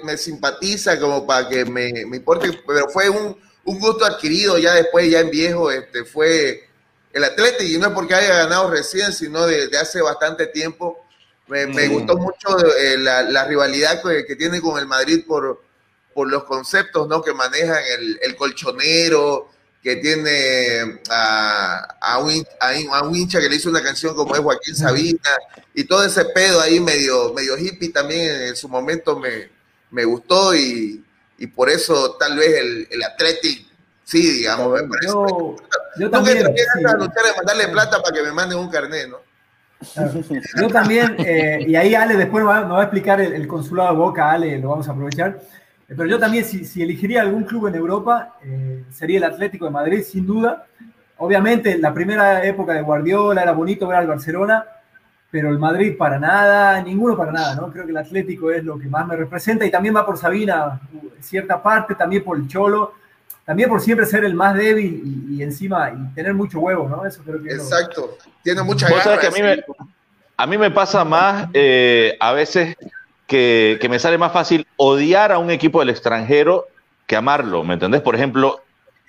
me 0.03 0.15
simpatiza 0.17 0.97
como 0.99 1.27
para 1.27 1.49
que 1.49 1.65
me, 1.65 1.91
me 2.05 2.17
importe, 2.17 2.49
pero 2.65 2.87
fue 2.89 3.09
un, 3.09 3.37
un 3.65 3.79
gusto 3.79 4.05
adquirido 4.05 4.57
ya 4.57 4.73
después, 4.73 5.09
ya 5.11 5.19
en 5.19 5.29
viejo, 5.29 5.69
este, 5.69 6.05
fue 6.05 6.63
el 7.11 7.23
Atlético 7.23 7.63
y 7.63 7.77
no 7.77 7.87
es 7.87 7.93
porque 7.93 8.13
haya 8.15 8.33
ganado 8.43 8.69
recién, 8.71 9.11
sino 9.11 9.45
de, 9.45 9.67
de 9.67 9.77
hace 9.77 10.01
bastante 10.01 10.47
tiempo. 10.47 11.03
Me, 11.47 11.65
me 11.67 11.87
Mm. 11.87 11.91
gustó 11.93 12.17
mucho 12.17 12.57
eh, 12.77 12.97
la, 12.97 13.23
la 13.23 13.45
rivalidad 13.45 14.01
que, 14.01 14.25
que 14.25 14.35
tiene 14.35 14.59
con 14.61 14.77
el 14.79 14.85
Madrid 14.87 15.23
por, 15.25 15.63
por 16.13 16.29
los 16.29 16.43
conceptos 16.43 17.07
¿no? 17.07 17.21
que 17.21 17.33
manejan 17.33 17.79
el, 17.97 18.19
el 18.21 18.35
colchonero, 18.35 19.49
que 19.81 19.95
tiene 19.97 20.99
a, 21.09 21.97
a, 22.01 22.19
un, 22.19 22.45
a 22.59 22.97
a 22.97 23.03
un 23.03 23.15
hincha 23.15 23.39
que 23.39 23.47
le 23.47 23.55
hizo 23.55 23.69
una 23.69 23.81
canción 23.81 24.15
como 24.15 24.35
es 24.35 24.41
Joaquín 24.41 24.75
Sabina, 24.75 25.29
y 25.73 25.85
todo 25.85 26.03
ese 26.03 26.25
pedo 26.25 26.59
ahí 26.59 26.79
medio, 26.79 27.33
medio 27.33 27.57
hippie 27.57 27.89
también 27.93 28.41
en 28.41 28.55
su 28.55 28.67
momento 28.67 29.17
me, 29.17 29.49
me 29.91 30.03
gustó 30.03 30.53
y, 30.53 31.05
y 31.37 31.47
por 31.47 31.69
eso 31.69 32.17
tal 32.19 32.35
vez 32.37 32.55
el, 32.55 32.87
el 32.91 33.03
Athletic, 33.03 33.65
sí, 34.03 34.29
digamos, 34.39 34.73
me 34.81 34.87
parece. 34.89 35.13
Yo, 35.99 36.09
también, 36.09 36.39
traté 36.39 36.59
sí, 36.59 36.83
de 36.83 36.93
luchar 36.93 37.23
de 37.25 37.35
mandarle 37.37 37.67
plata 37.69 38.01
para 38.01 38.13
que 38.17 38.23
me 38.23 38.31
manden 38.33 38.57
un 38.59 38.69
carnet, 38.69 39.07
¿no? 39.07 39.21
Yo 40.59 40.67
también, 40.69 41.15
eh, 41.19 41.65
y 41.67 41.75
ahí 41.75 41.93
Ale 41.93 42.15
después 42.15 42.43
nos 42.43 42.53
va, 42.53 42.61
nos 42.61 42.73
va 42.73 42.79
a 42.79 42.83
explicar 42.83 43.21
el, 43.21 43.33
el 43.33 43.47
consulado 43.47 43.91
de 43.91 43.97
Boca, 43.97 44.31
Ale, 44.31 44.57
lo 44.57 44.69
vamos 44.69 44.87
a 44.87 44.91
aprovechar. 44.91 45.39
Eh, 45.87 45.93
Pero 45.95 46.05
yo 46.05 46.19
también, 46.19 46.43
si, 46.45 46.65
si 46.65 46.81
elegiría 46.81 47.21
algún 47.21 47.43
club 47.43 47.67
en 47.67 47.75
Europa, 47.75 48.35
eh, 48.43 48.83
sería 48.91 49.17
el 49.19 49.23
Atlético 49.23 49.65
de 49.65 49.71
Madrid, 49.71 50.01
sin 50.01 50.25
duda. 50.25 50.65
Obviamente, 51.17 51.77
la 51.77 51.93
primera 51.93 52.43
época 52.45 52.73
de 52.73 52.81
Guardiola 52.81 53.41
era 53.41 53.51
bonito 53.51 53.87
ver 53.87 53.97
al 53.97 54.07
Barcelona, 54.07 54.65
pero 55.29 55.49
el 55.49 55.59
Madrid 55.59 55.95
para 55.97 56.19
nada, 56.19 56.81
ninguno 56.81 57.17
para 57.17 57.31
nada, 57.31 57.55
¿no? 57.55 57.71
Creo 57.71 57.85
que 57.85 57.91
el 57.91 57.97
Atlético 57.97 58.51
es 58.51 58.63
lo 58.63 58.77
que 58.77 58.87
más 58.87 59.05
me 59.05 59.15
representa 59.15 59.65
y 59.65 59.71
también 59.71 59.95
va 59.95 60.05
por 60.05 60.17
Sabina, 60.17 60.79
cierta 61.19 61.61
parte, 61.61 61.95
también 61.95 62.23
por 62.23 62.37
el 62.37 62.47
Cholo, 62.47 62.93
también 63.47 63.69
por 63.69 63.79
siempre 63.79 64.05
ser 64.05 64.25
el 64.25 64.33
más 64.35 64.53
débil 64.55 65.01
y, 65.31 65.35
y 65.37 65.41
encima 65.41 65.89
y 65.89 66.13
tener 66.13 66.33
mucho 66.33 66.59
huevo, 66.59 66.87
¿no? 66.89 67.05
Eso 67.05 67.23
creo 67.23 67.41
que 67.41 67.55
lo- 67.55 67.63
Exacto. 67.63 68.17
Tiene 68.43 68.61
mucha 68.61 68.89
Vos 68.89 69.01
que 69.19 69.27
a 69.27 69.31
mí 69.31 69.41
me, 69.41 69.63
a 70.35 70.45
mí 70.47 70.57
me 70.57 70.69
pasa 70.69 71.05
más 71.05 71.47
eh, 71.53 72.17
a 72.19 72.33
veces 72.33 72.75
que, 73.25 73.77
que 73.79 73.87
me 73.89 73.99
sale 73.99 74.17
más 74.17 74.33
fácil 74.33 74.67
odiar 74.75 75.31
a 75.31 75.37
un 75.37 75.49
equipo 75.49 75.79
del 75.79 75.89
extranjero 75.89 76.65
que 77.07 77.15
amarlo, 77.15 77.63
¿me 77.63 77.75
entendés? 77.75 78.01
Por 78.01 78.15
ejemplo, 78.15 78.59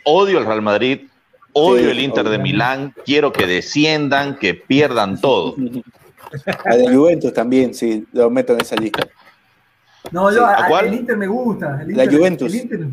odio 0.05 0.39
el 0.39 0.47
Real 0.47 0.63
Madrid, 0.63 1.09
odio 1.53 1.87
Sí, 1.87 1.91
el 1.91 1.99
Inter 2.01 2.29
de. 2.29 2.39
Milán, 2.39 2.95
quiero 3.05 3.33
que 3.33 3.47
desciendan, 3.49 4.37
que 4.37 4.55
pierdan 4.55 5.21
todo. 5.21 5.57
A 6.65 6.77
de 6.77 6.95
Juventus 6.95 7.33
también, 7.33 7.75
sí, 7.75 8.07
lo 8.13 8.31
meto 8.31 8.53
en 8.53 8.61
esa 8.61 8.77
lista. 8.77 9.05
No, 10.13 10.31
Sí, 10.31 10.37
yo, 10.37 10.47
¿a 10.47 10.65
a- 10.65 10.69
cuál? 10.69 10.87
el 10.87 10.95
Inter 10.95 11.17
me 11.17 11.27
gusta. 11.27 11.83
El 11.83 11.97
La 11.97 12.05
Inter- 12.05 12.19
Juventus. 12.19 12.55
el 12.55 12.61
Inter- 12.61 12.87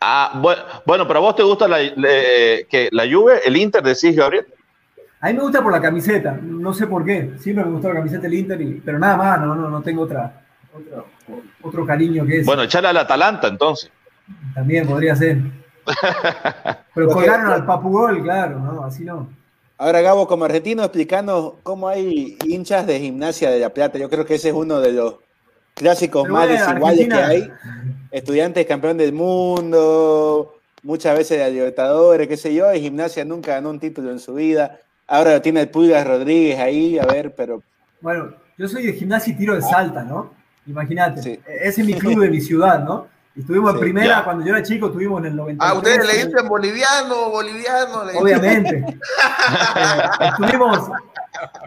Ah, 0.00 0.32
bueno, 0.40 0.62
bueno, 0.86 1.06
pero 1.06 1.18
a 1.18 1.22
vos 1.22 1.36
te 1.36 1.42
gusta 1.42 1.68
la, 1.68 1.78
que 1.78 2.88
la 2.90 3.04
Juve, 3.04 3.40
el 3.44 3.56
Inter, 3.56 3.82
decís, 3.82 4.16
Gabriel. 4.16 4.46
A 5.20 5.28
mí 5.28 5.34
me 5.34 5.42
gusta 5.42 5.62
por 5.62 5.72
la 5.72 5.80
camiseta, 5.80 6.38
no 6.42 6.72
sé 6.72 6.86
por 6.86 7.04
qué. 7.04 7.32
Siempre 7.38 7.64
me 7.64 7.72
gustó 7.72 7.88
la 7.88 7.96
camiseta 7.96 8.22
del 8.22 8.34
Inter, 8.34 8.58
pero 8.82 8.98
nada 8.98 9.16
más, 9.16 9.40
no, 9.40 9.54
no, 9.54 9.68
no 9.68 9.82
tengo 9.82 10.02
otra, 10.02 10.42
otro 11.62 11.84
cariño 11.84 12.24
que 12.24 12.38
es. 12.38 12.46
Bueno, 12.46 12.62
echarle 12.62 12.88
al 12.88 12.96
Atalanta 12.96 13.48
entonces. 13.48 13.90
También 14.54 14.86
podría 14.86 15.14
ser. 15.14 15.38
Pero 16.94 17.08
colgaron 17.08 17.50
al 17.50 17.66
Papugol, 17.66 18.22
claro, 18.22 18.58
¿no? 18.60 18.84
Así 18.84 19.04
no. 19.04 19.28
Ahora, 19.78 20.02
Gabo, 20.02 20.26
como 20.26 20.44
argentino, 20.44 20.82
explicando 20.82 21.58
cómo 21.62 21.88
hay 21.88 22.36
hinchas 22.44 22.86
de 22.86 23.00
gimnasia 23.00 23.50
de 23.50 23.60
La 23.60 23.70
Plata. 23.70 23.98
Yo 23.98 24.10
creo 24.10 24.26
que 24.26 24.34
ese 24.34 24.50
es 24.50 24.54
uno 24.54 24.80
de 24.80 24.92
los 24.92 25.14
clásicos 25.80 26.28
más 26.28 26.46
desiguales 26.46 27.08
que 27.08 27.14
hay. 27.14 27.50
Estudiantes 28.10 28.66
campeón 28.66 28.98
del 28.98 29.14
mundo, 29.14 30.58
muchas 30.82 31.16
veces 31.16 31.38
de 31.38 31.50
Libertadores, 31.50 32.28
qué 32.28 32.36
sé 32.36 32.54
yo, 32.54 32.72
y 32.74 32.80
gimnasia 32.80 33.24
nunca 33.24 33.52
ganó 33.52 33.70
un 33.70 33.80
título 33.80 34.10
en 34.10 34.18
su 34.18 34.34
vida. 34.34 34.78
Ahora 35.06 35.32
lo 35.32 35.42
tiene 35.42 35.62
el 35.62 35.70
Pulgas 35.70 36.06
Rodríguez 36.06 36.58
ahí, 36.58 36.98
a 36.98 37.06
ver, 37.06 37.34
pero. 37.34 37.62
Bueno, 38.02 38.34
yo 38.58 38.68
soy 38.68 38.84
de 38.84 38.92
gimnasia 38.92 39.32
y 39.32 39.36
tiro 39.36 39.54
de 39.54 39.62
salta, 39.62 40.04
¿no? 40.04 40.32
Imagínate, 40.66 41.40
ese 41.46 41.80
es 41.80 41.86
mi 41.86 41.94
club 41.94 42.20
de 42.20 42.28
mi 42.28 42.40
ciudad, 42.40 42.84
¿no? 42.84 43.08
Estuvimos 43.34 43.72
en 43.72 43.80
primera, 43.80 44.22
cuando 44.22 44.44
yo 44.44 44.54
era 44.54 44.62
chico, 44.62 44.88
estuvimos 44.88 45.20
en 45.20 45.26
el 45.26 45.36
90. 45.36 45.64
Ah, 45.66 45.74
ustedes 45.74 46.06
le 46.06 46.26
dicen 46.26 46.46
boliviano, 46.46 47.30
boliviano. 47.30 48.02
Obviamente. 48.18 48.84
Eh, 49.76 50.28
estuvimos, 50.28 50.90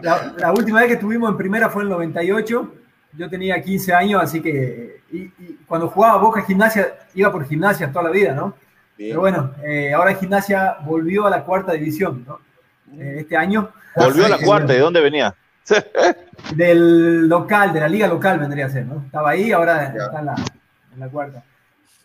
la, 0.02 0.52
última 0.52 0.80
vez 0.80 0.88
que 0.88 0.94
estuvimos 0.94 1.30
en 1.30 1.36
primera 1.36 1.68
fue 1.68 1.82
en 1.82 1.88
el 1.88 1.94
98. 1.94 2.72
Yo 3.16 3.28
tenía 3.28 3.62
15 3.62 3.94
años, 3.94 4.22
así 4.22 4.40
que 4.40 5.02
y, 5.10 5.28
cuando 5.66 5.88
jugaba 5.88 6.18
Boca 6.18 6.42
Gimnasia, 6.42 6.94
iba 7.14 7.30
por 7.30 7.46
gimnasia 7.46 7.90
toda 7.90 8.04
la 8.04 8.10
vida, 8.10 8.34
¿no? 8.34 8.54
Pero 8.96 9.20
bueno, 9.20 9.52
eh, 9.64 9.92
ahora 9.92 10.14
Gimnasia 10.14 10.76
volvió 10.84 11.26
a 11.26 11.30
la 11.30 11.42
cuarta 11.42 11.72
división, 11.72 12.24
¿no? 12.26 12.38
Eh, 12.96 13.16
este 13.20 13.36
año. 13.36 13.70
Volvió 13.96 14.26
a 14.26 14.28
la 14.28 14.38
cuarta, 14.38 14.72
¿de 14.72 14.78
dónde 14.78 15.00
venía? 15.00 15.34
Del 16.54 17.28
local, 17.28 17.72
de 17.72 17.80
la 17.80 17.88
liga 17.88 18.06
local 18.06 18.38
vendría 18.38 18.66
a 18.66 18.70
ser, 18.70 18.86
¿no? 18.86 19.02
Estaba 19.06 19.30
ahí, 19.30 19.50
ahora 19.50 19.84
está 19.84 20.20
en 20.20 21.00
la 21.00 21.08
cuarta. 21.08 21.42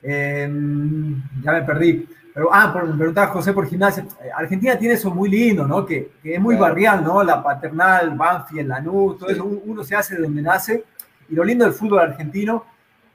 Em, 0.01 1.21
ya 1.43 1.51
me 1.51 1.61
perdí. 1.63 2.07
Pero, 2.33 2.49
ah, 2.53 2.73
me 2.85 2.97
preguntaba 2.97 3.27
José 3.27 3.51
por 3.53 3.67
gimnasia. 3.67 4.05
Eh, 4.23 4.29
Argentina 4.33 4.77
tiene 4.77 4.93
eso 4.93 5.11
muy 5.11 5.29
lindo, 5.29 5.67
¿no? 5.67 5.85
Que, 5.85 6.11
es 6.23 6.39
muy 6.39 6.55
barrial, 6.55 7.03
¿no? 7.03 7.21
La 7.23 7.43
paternal, 7.43 8.11
Banfield, 8.11 8.69
Lanús, 8.69 9.17
todo 9.17 9.29
eso. 9.29 9.43
Uno 9.43 9.83
se 9.83 9.95
hace 9.95 10.15
de 10.15 10.21
donde 10.21 10.41
nace. 10.41 10.85
Y 11.29 11.35
lo 11.35 11.43
lindo 11.43 11.65
del 11.65 11.73
fútbol 11.73 11.99
argentino 11.99 12.65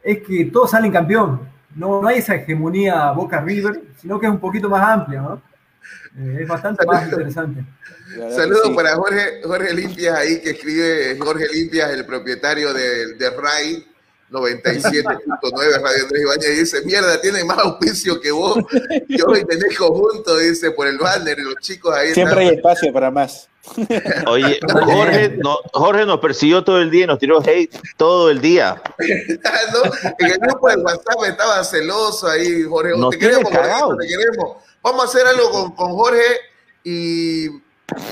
es 0.03 0.19
que 0.23 0.47
todos 0.47 0.71
salen 0.71 0.93
campeón. 0.93 1.49
No, 1.75 2.01
no 2.01 2.09
hay 2.09 2.19
esa 2.19 2.37
hegemonía 2.37 3.11
Boca 3.13 3.41
River, 3.41 3.83
sino 4.01 4.21
que 4.21 4.27
es 4.27 4.33
un 4.33 4.39
poquito 4.39 4.69
más 4.69 4.87
amplia, 4.89 5.23
¿no? 5.23 5.43
Eh, 6.17 6.39
es 6.43 6.49
bastante 6.49 6.87
más 6.87 7.05
interesante. 7.05 7.65
Saludos 8.31 8.71
para 8.77 8.95
Jorge, 8.95 9.41
Jorge 9.43 9.75
Limpias 9.75 10.17
ahí 10.17 10.41
que 10.41 10.51
escribe 10.51 11.19
Jorge 11.19 11.47
Limpias, 11.53 11.91
el 11.91 12.07
propietario 12.07 12.73
de, 12.73 13.15
de 13.15 13.31
RAI 13.31 13.85
97.9 14.31 15.81
Radio 15.81 16.05
Andrés 16.05 16.23
Ibañez 16.23 16.59
dice, 16.59 16.85
mierda, 16.85 17.21
tiene 17.21 17.45
más 17.45 17.59
auspicio 17.59 18.21
que 18.21 18.31
vos. 18.31 18.59
Y 19.09 19.21
hoy 19.23 19.45
tenés 19.45 19.77
conjunto, 19.79 20.39
dice, 20.39 20.71
por 20.73 20.87
el 20.87 20.99
banner, 20.99 21.39
los 21.39 21.57
chicos 21.57 21.95
ahí. 21.95 22.13
Siempre 22.13 22.41
hay 22.41 22.57
espacio 22.57 22.93
para 22.93 23.11
más. 23.11 23.49
Oye, 24.27 24.61
Jorge, 24.71 25.39
Jorge 25.73 26.07
nos 26.07 26.21
persiguió 26.21 26.63
todo 26.65 26.81
el 26.81 26.91
día 26.91 27.05
y 27.05 27.07
nos 27.07 27.19
tiró 27.19 27.41
hate 27.41 27.75
todo 27.97 28.31
el 28.31 28.41
día. 28.41 28.81
En 28.99 30.31
el 30.31 30.39
grupo 30.39 30.69
de 30.69 30.77
WhatsApp 30.77 31.25
estaba 31.27 31.65
celoso 31.65 32.29
ahí, 32.29 32.63
Jorge. 32.65 32.93
te 33.11 33.19
queremos, 33.19 33.51
te 33.51 34.09
queremos. 34.09 34.57
Vamos 34.83 35.03
a 35.03 35.09
hacer 35.09 35.27
algo 35.27 35.51
con, 35.51 35.73
con 35.73 35.93
Jorge 35.93 36.41
y 36.85 37.49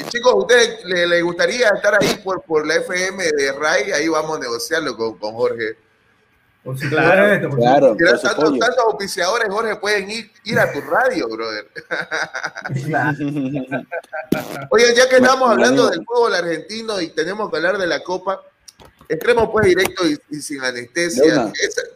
chicos, 0.09 0.33
¿a 0.33 0.37
ustedes 0.37 0.85
les, 0.85 1.23
gustaría 1.23 1.69
estar 1.69 1.95
ahí 2.01 2.21
por, 2.25 2.43
por 2.43 2.67
la 2.67 2.77
FM 2.77 3.23
de 3.23 3.53
RAI? 3.53 3.93
Ahí 3.93 4.09
vamos 4.09 4.37
a 4.37 4.41
negociarlo 4.41 4.97
con, 4.97 5.19
con 5.19 5.35
Jorge. 5.35 5.77
Por 6.65 6.79
claro, 6.79 7.51
claro 7.57 7.97
tantos, 7.97 8.59
tantos 8.59 8.85
auspiciadores, 8.87 9.49
Jorge, 9.51 9.77
pueden 9.77 10.09
ir, 10.09 10.31
ir 10.45 10.59
a 10.61 10.73
tu 10.73 10.81
radio, 10.81 11.29
brother. 11.29 11.69
Oye, 14.71 14.95
ya 14.95 15.09
que 15.09 15.17
estamos 15.17 15.51
hablando 15.51 15.91
del 15.91 16.05
fútbol 16.05 16.37
argentino 16.37 17.01
y 17.01 17.09
tenemos 17.09 17.51
que 17.51 17.57
hablar 17.57 17.79
de 17.79 17.89
la 17.89 18.01
Copa, 18.05 18.43
entremos 19.09 19.49
pues 19.51 19.67
directo 19.67 20.05
y, 20.07 20.41
sin 20.41 20.63
anestesia. 20.63 21.53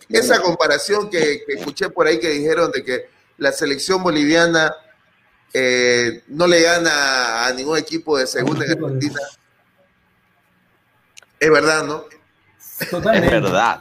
Esa, 0.09 0.41
comparación 0.43 1.09
que, 1.11 1.45
escuché 1.47 1.89
por 1.89 2.09
ahí 2.09 2.19
que 2.19 2.31
dijeron 2.31 2.73
de 2.73 2.83
que 2.83 3.09
la 3.39 3.53
selección 3.53 4.03
boliviana 4.03 4.75
eh, 5.53 6.25
no 6.27 6.49
le 6.49 6.63
gana 6.63 7.47
a 7.47 7.53
ningún 7.53 7.79
equipo 7.79 8.19
de 8.19 8.27
segunda 8.27 8.65
en 8.65 8.73
Argentina. 8.73 9.21
Es 11.39 11.51
verdad, 11.53 11.85
¿no? 11.85 12.05
Totalmente. 12.91 13.37
Es 13.37 13.43
verdad. 13.43 13.81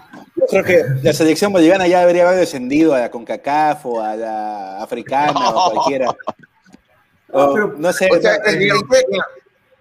Creo 0.50 0.64
que 0.64 0.84
la 1.02 1.14
selección 1.14 1.52
boliviana 1.52 1.88
ya 1.88 2.02
debería 2.02 2.28
haber 2.28 2.40
descendido 2.40 2.94
a 2.94 3.00
la 3.00 3.12
CONCACAF 3.12 3.86
o 3.86 4.02
a 4.02 4.16
la 4.16 4.84
africana 4.84 5.50
o 5.50 5.72
cualquiera. 5.72 6.16
no 7.78 7.94
sé. 7.94 8.10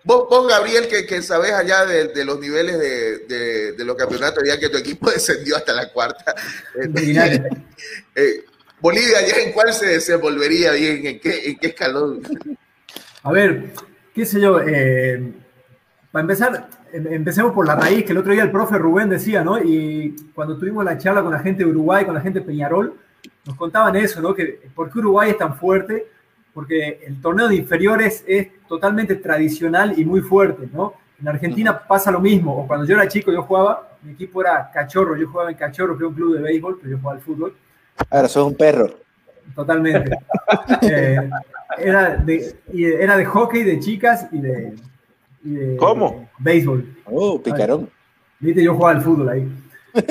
vos, 0.04 0.48
Gabriel, 0.48 0.88
que, 0.88 1.06
que 1.06 1.22
sabés 1.22 1.52
allá 1.52 1.84
de, 1.86 2.24
los 2.24 2.38
niveles 2.40 2.78
de, 2.78 3.84
los 3.84 3.96
campeonatos, 3.96 4.42
ya 4.46 4.58
que 4.58 4.68
tu 4.68 4.78
equipo 4.78 5.10
descendió 5.12 5.56
hasta 5.56 5.72
la 5.72 5.92
cuarta. 5.92 6.34
Este, 6.74 7.12
eh, 8.14 8.44
Bolivia, 8.80 9.26
¿ya 9.26 9.36
en 9.42 9.52
cuál 9.52 9.72
se 9.72 9.86
desenvolvería 9.86 10.72
bien? 10.72 11.06
¿En 11.06 11.20
qué, 11.20 11.48
en 11.48 11.58
qué 11.58 11.68
escalón? 11.68 12.22
A 13.22 13.32
ver, 13.32 13.72
qué 14.14 14.26
sé 14.26 14.40
yo. 14.40 14.60
Eh, 14.60 15.32
para 16.12 16.20
empezar, 16.20 16.68
Em, 16.68 16.83
empecemos 16.94 17.52
por 17.52 17.66
la 17.66 17.74
raíz, 17.74 18.04
que 18.04 18.12
el 18.12 18.18
otro 18.18 18.32
día 18.32 18.42
el 18.42 18.50
profe 18.50 18.78
Rubén 18.78 19.08
decía, 19.08 19.42
¿no? 19.42 19.58
Y 19.58 20.14
cuando 20.34 20.56
tuvimos 20.56 20.84
la 20.84 20.96
charla 20.96 21.22
con 21.22 21.32
la 21.32 21.40
gente 21.40 21.64
de 21.64 21.70
Uruguay, 21.70 22.04
con 22.04 22.14
la 22.14 22.20
gente 22.20 22.40
de 22.40 22.46
Peñarol, 22.46 22.94
nos 23.44 23.56
contaban 23.56 23.96
eso, 23.96 24.20
¿no? 24.20 24.34
Que 24.34 24.60
por 24.74 24.90
qué 24.90 25.00
Uruguay 25.00 25.30
es 25.30 25.38
tan 25.38 25.56
fuerte, 25.56 26.06
porque 26.52 27.00
el 27.06 27.20
torneo 27.20 27.48
de 27.48 27.56
inferiores 27.56 28.24
es 28.26 28.48
totalmente 28.68 29.16
tradicional 29.16 29.98
y 29.98 30.04
muy 30.04 30.20
fuerte, 30.20 30.68
¿no? 30.72 30.94
En 31.20 31.28
Argentina 31.28 31.78
pasa 31.78 32.10
lo 32.10 32.20
mismo, 32.20 32.56
o 32.56 32.66
cuando 32.66 32.86
yo 32.86 32.94
era 32.94 33.08
chico 33.08 33.32
yo 33.32 33.42
jugaba, 33.42 33.96
mi 34.02 34.12
equipo 34.12 34.40
era 34.40 34.70
Cachorro, 34.72 35.16
yo 35.16 35.28
jugaba 35.28 35.50
en 35.50 35.56
Cachorro, 35.56 35.96
que 35.98 36.04
es 36.04 36.08
un 36.08 36.14
club 36.14 36.36
de 36.36 36.42
béisbol, 36.42 36.78
pero 36.78 36.90
yo 36.90 36.98
jugaba 36.98 37.16
al 37.16 37.24
fútbol. 37.24 37.56
Ahora 38.10 38.28
sos 38.28 38.46
un 38.46 38.56
perro. 38.56 38.90
Totalmente. 39.54 40.16
Eh, 40.82 41.30
era, 41.78 42.16
de, 42.16 42.54
era 42.72 43.16
de 43.16 43.24
hockey 43.24 43.64
de 43.64 43.80
chicas 43.80 44.28
y 44.30 44.40
de, 44.40 44.74
¿Cómo? 45.78 46.28
Béisbol. 46.38 46.96
Oh, 47.04 47.40
picarón. 47.40 47.88
Viste, 48.40 48.62
yo 48.62 48.74
jugaba 48.74 48.98
al 48.98 49.02
fútbol 49.02 49.28
ahí. 49.30 49.52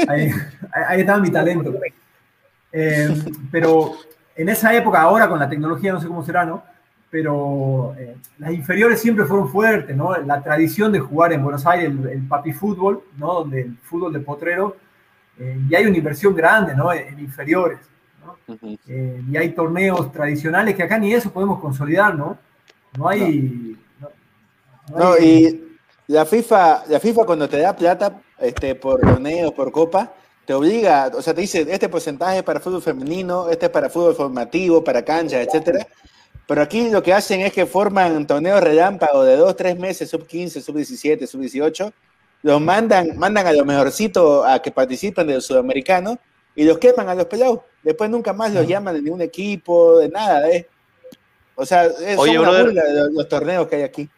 Ahí, 0.07 1.01
estaba 1.01 1.19
mi 1.19 1.29
talento. 1.29 1.73
Eh, 2.71 3.09
pero 3.51 3.93
en 4.35 4.49
esa 4.49 4.73
época, 4.73 5.01
ahora 5.01 5.27
con 5.27 5.39
la 5.39 5.49
tecnología, 5.49 5.93
no 5.93 6.01
sé 6.01 6.07
cómo 6.07 6.23
será, 6.23 6.45
¿no? 6.45 6.63
Pero 7.09 7.93
eh, 7.97 8.15
las 8.39 8.51
inferiores 8.53 8.99
siempre 8.99 9.25
fueron 9.25 9.49
fuertes, 9.49 9.95
¿no? 9.95 10.15
La 10.17 10.41
tradición 10.41 10.91
de 10.91 10.99
jugar 10.99 11.33
en 11.33 11.43
Buenos 11.43 11.65
Aires, 11.65 11.91
el, 12.11 12.27
papi 12.27 12.53
fútbol, 12.53 13.03
¿no? 13.17 13.33
Donde 13.33 13.61
el 13.61 13.77
fútbol 13.83 14.13
de 14.13 14.19
potrero, 14.19 14.77
eh, 15.37 15.59
y 15.69 15.75
hay 15.75 15.85
una 15.85 15.97
inversión 15.97 16.35
grande, 16.35 16.75
¿no? 16.75 16.91
En, 16.91 17.19
inferiores, 17.19 17.79
¿no? 18.25 18.37
y 18.57 19.37
hay 19.37 19.49
torneos 19.49 20.11
tradicionales 20.11 20.75
que 20.75 20.83
acá 20.83 20.97
ni 20.97 21.13
eso 21.13 21.31
podemos 21.31 21.59
consolidar, 21.59 22.15
¿no? 22.15 22.37
No 22.97 23.09
hay, 23.09 23.77
no, 24.89 25.17
y 25.17 25.77
la 26.07 26.25
FIFA, 26.25 26.83
la 26.87 26.99
FIFA 26.99 27.25
cuando 27.25 27.47
te 27.47 27.59
da 27.59 27.75
plata 27.75 28.21
este, 28.39 28.75
por 28.75 28.99
torneo, 28.99 29.53
por 29.53 29.71
copa, 29.71 30.13
te 30.45 30.53
obliga, 30.53 31.09
o 31.13 31.21
sea, 31.21 31.33
te 31.33 31.41
dice, 31.41 31.65
este 31.69 31.87
porcentaje 31.87 32.39
es 32.39 32.43
para 32.43 32.59
fútbol 32.59 32.81
femenino, 32.81 33.49
este 33.49 33.67
es 33.67 33.71
para 33.71 33.89
fútbol 33.89 34.15
formativo, 34.15 34.83
para 34.83 35.03
cancha, 35.03 35.41
etcétera. 35.41 35.87
Pero 36.45 36.61
aquí 36.61 36.89
lo 36.89 37.01
que 37.01 37.13
hacen 37.13 37.41
es 37.41 37.53
que 37.53 37.65
forman 37.65 38.27
torneos 38.27 38.61
relámpagos 38.61 39.25
de 39.25 39.37
dos, 39.37 39.55
tres 39.55 39.79
meses, 39.79 40.09
sub 40.09 40.27
15, 40.27 40.61
sub 40.61 40.75
17, 40.75 41.25
sub 41.25 41.39
18. 41.39 41.93
Los 42.41 42.59
mandan, 42.59 43.17
mandan 43.17 43.47
a 43.47 43.53
los 43.53 43.65
mejorcitos 43.65 44.45
a 44.45 44.61
que 44.61 44.71
participen 44.71 45.27
del 45.27 45.41
sudamericano 45.41 46.19
y 46.53 46.65
los 46.65 46.77
queman 46.77 47.07
a 47.07 47.15
los 47.15 47.27
pelados. 47.27 47.61
Después 47.81 48.09
nunca 48.09 48.33
más 48.33 48.53
los 48.53 48.67
llaman 48.67 48.95
de 48.95 49.01
ningún 49.01 49.21
equipo, 49.21 49.99
de 49.99 50.09
nada, 50.09 50.49
¿eh? 50.49 50.67
O 51.55 51.65
sea, 51.65 51.85
es 51.85 52.17
una 52.17 52.63
burla 52.63 52.83
los 53.11 53.29
torneos 53.29 53.67
que 53.67 53.77
hay 53.77 53.83
aquí. 53.83 54.09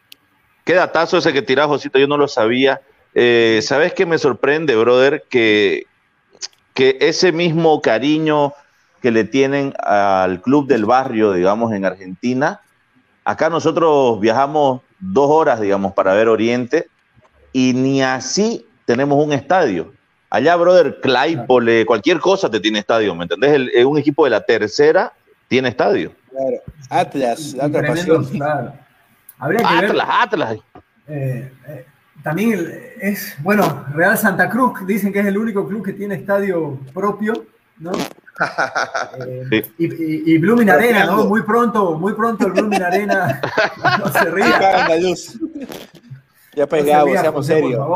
Qué 0.65 0.73
datazo 0.73 1.19
ese 1.19 1.31
que 1.31 1.43
tirás, 1.43 1.67
Josito, 1.67 1.99
yo 1.99 2.07
no 2.07 2.17
lo 2.17 2.27
sabía. 2.27 2.81
Eh, 3.13 3.59
¿Sabes 3.61 3.93
qué 3.93 4.07
me 4.07 4.17
sorprende, 4.17 4.75
brother? 4.75 5.23
Que, 5.29 5.85
que 6.73 6.97
ese 6.99 7.31
mismo 7.31 7.81
cariño 7.81 8.51
que 8.99 9.11
le 9.11 9.25
tienen 9.25 9.75
al 9.77 10.41
club 10.41 10.67
del 10.67 10.85
barrio, 10.85 11.33
digamos, 11.33 11.71
en 11.71 11.85
Argentina, 11.85 12.61
acá 13.23 13.51
nosotros 13.51 14.19
viajamos 14.19 14.81
dos 14.99 15.29
horas, 15.29 15.61
digamos, 15.61 15.93
para 15.93 16.15
ver 16.15 16.27
Oriente 16.27 16.87
y 17.53 17.73
ni 17.73 18.01
así 18.01 18.65
tenemos 18.85 19.23
un 19.23 19.33
estadio. 19.33 19.93
Allá, 20.31 20.55
brother, 20.55 20.99
Claypole, 20.99 21.85
cualquier 21.85 22.19
cosa 22.19 22.49
te 22.49 22.59
tiene 22.59 22.79
estadio, 22.79 23.13
¿me 23.13 23.25
entendés? 23.25 23.85
un 23.85 23.99
equipo 23.99 24.23
de 24.23 24.31
la 24.31 24.43
tercera 24.43 25.13
tiene 25.47 25.69
estadio. 25.69 26.11
Claro. 26.31 26.57
Atlas, 26.89 27.53
la 27.53 27.67
otra 27.67 27.85
pasión. 27.85 28.25
Claro. 28.25 28.84
Atlas, 29.39 30.07
Atlas. 30.09 30.57
Eh, 31.07 31.51
eh, 31.67 31.85
también 32.23 32.93
es, 32.99 33.35
bueno, 33.43 33.85
Real 33.93 34.17
Santa 34.17 34.49
Cruz, 34.49 34.85
dicen 34.85 35.13
que 35.13 35.19
es 35.19 35.25
el 35.27 35.37
único 35.37 35.67
club 35.67 35.85
que 35.85 35.93
tiene 35.93 36.15
estadio 36.15 36.79
propio, 36.93 37.45
¿no? 37.79 37.91
Eh, 39.25 39.63
y, 39.77 40.33
y, 40.33 40.37
Blooming 40.39 40.69
Arena, 40.69 41.05
¿no? 41.05 41.23
Muy 41.23 41.43
pronto, 41.43 41.97
muy 41.97 42.11
pronto 42.11 42.47
el 42.47 42.51
Blooming 42.51 42.83
Arena 42.83 43.39
no 43.99 44.09
se 44.09 44.29
ría. 44.29 44.89
Ya 46.53 46.67
pegamos, 46.67 47.13
no 47.13 47.21
seamos 47.21 47.45
serios. 47.45 47.87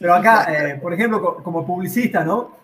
Pero 0.00 0.14
acá, 0.14 0.46
eh, 0.52 0.80
por 0.82 0.92
ejemplo, 0.92 1.36
como 1.44 1.64
publicista, 1.64 2.24
¿no? 2.24 2.56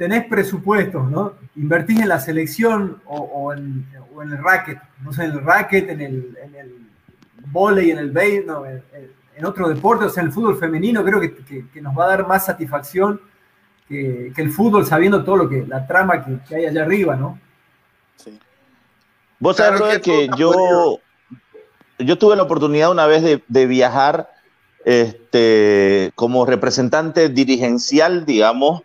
Tenés 0.00 0.24
presupuestos, 0.24 1.10
¿no? 1.10 1.34
Invertís 1.56 2.00
en 2.00 2.08
la 2.08 2.18
selección 2.18 3.02
o, 3.04 3.52
en, 3.52 3.86
el 4.22 4.38
racket, 4.42 4.80
no 5.02 5.12
sé, 5.12 5.24
en 5.24 5.32
el 5.32 5.44
racket, 5.44 5.90
en 5.90 6.00
el, 6.00 6.38
en 6.42 6.54
el 6.54 6.74
volei, 7.48 7.90
en 7.90 7.98
el 7.98 8.46
no, 8.46 8.64
en, 8.64 9.44
otro 9.44 9.68
deporte, 9.68 10.06
o 10.06 10.08
sea, 10.08 10.22
en 10.22 10.28
el 10.28 10.32
fútbol 10.32 10.58
femenino, 10.58 11.04
creo 11.04 11.20
que, 11.20 11.68
que 11.68 11.82
nos 11.82 11.94
va 11.94 12.04
a 12.04 12.08
dar 12.16 12.26
más 12.26 12.46
satisfacción 12.46 13.20
que, 13.86 14.32
el 14.34 14.50
fútbol 14.50 14.86
sabiendo 14.86 15.22
todo 15.22 15.36
lo 15.36 15.50
que, 15.50 15.66
la 15.66 15.86
trama 15.86 16.24
que, 16.24 16.56
hay 16.56 16.64
allá 16.64 16.80
arriba, 16.80 17.14
¿no? 17.14 17.38
Sí. 18.16 18.40
Vos 19.38 19.58
sabés 19.58 19.98
que, 19.98 20.30
yo, 20.34 20.98
yo 21.98 22.16
tuve 22.16 22.36
la 22.36 22.44
oportunidad 22.44 22.90
una 22.90 23.04
vez 23.04 23.42
de, 23.46 23.66
viajar 23.66 24.30
este, 24.86 26.10
como 26.14 26.46
representante 26.46 27.28
dirigencial, 27.28 28.24
digamos, 28.24 28.82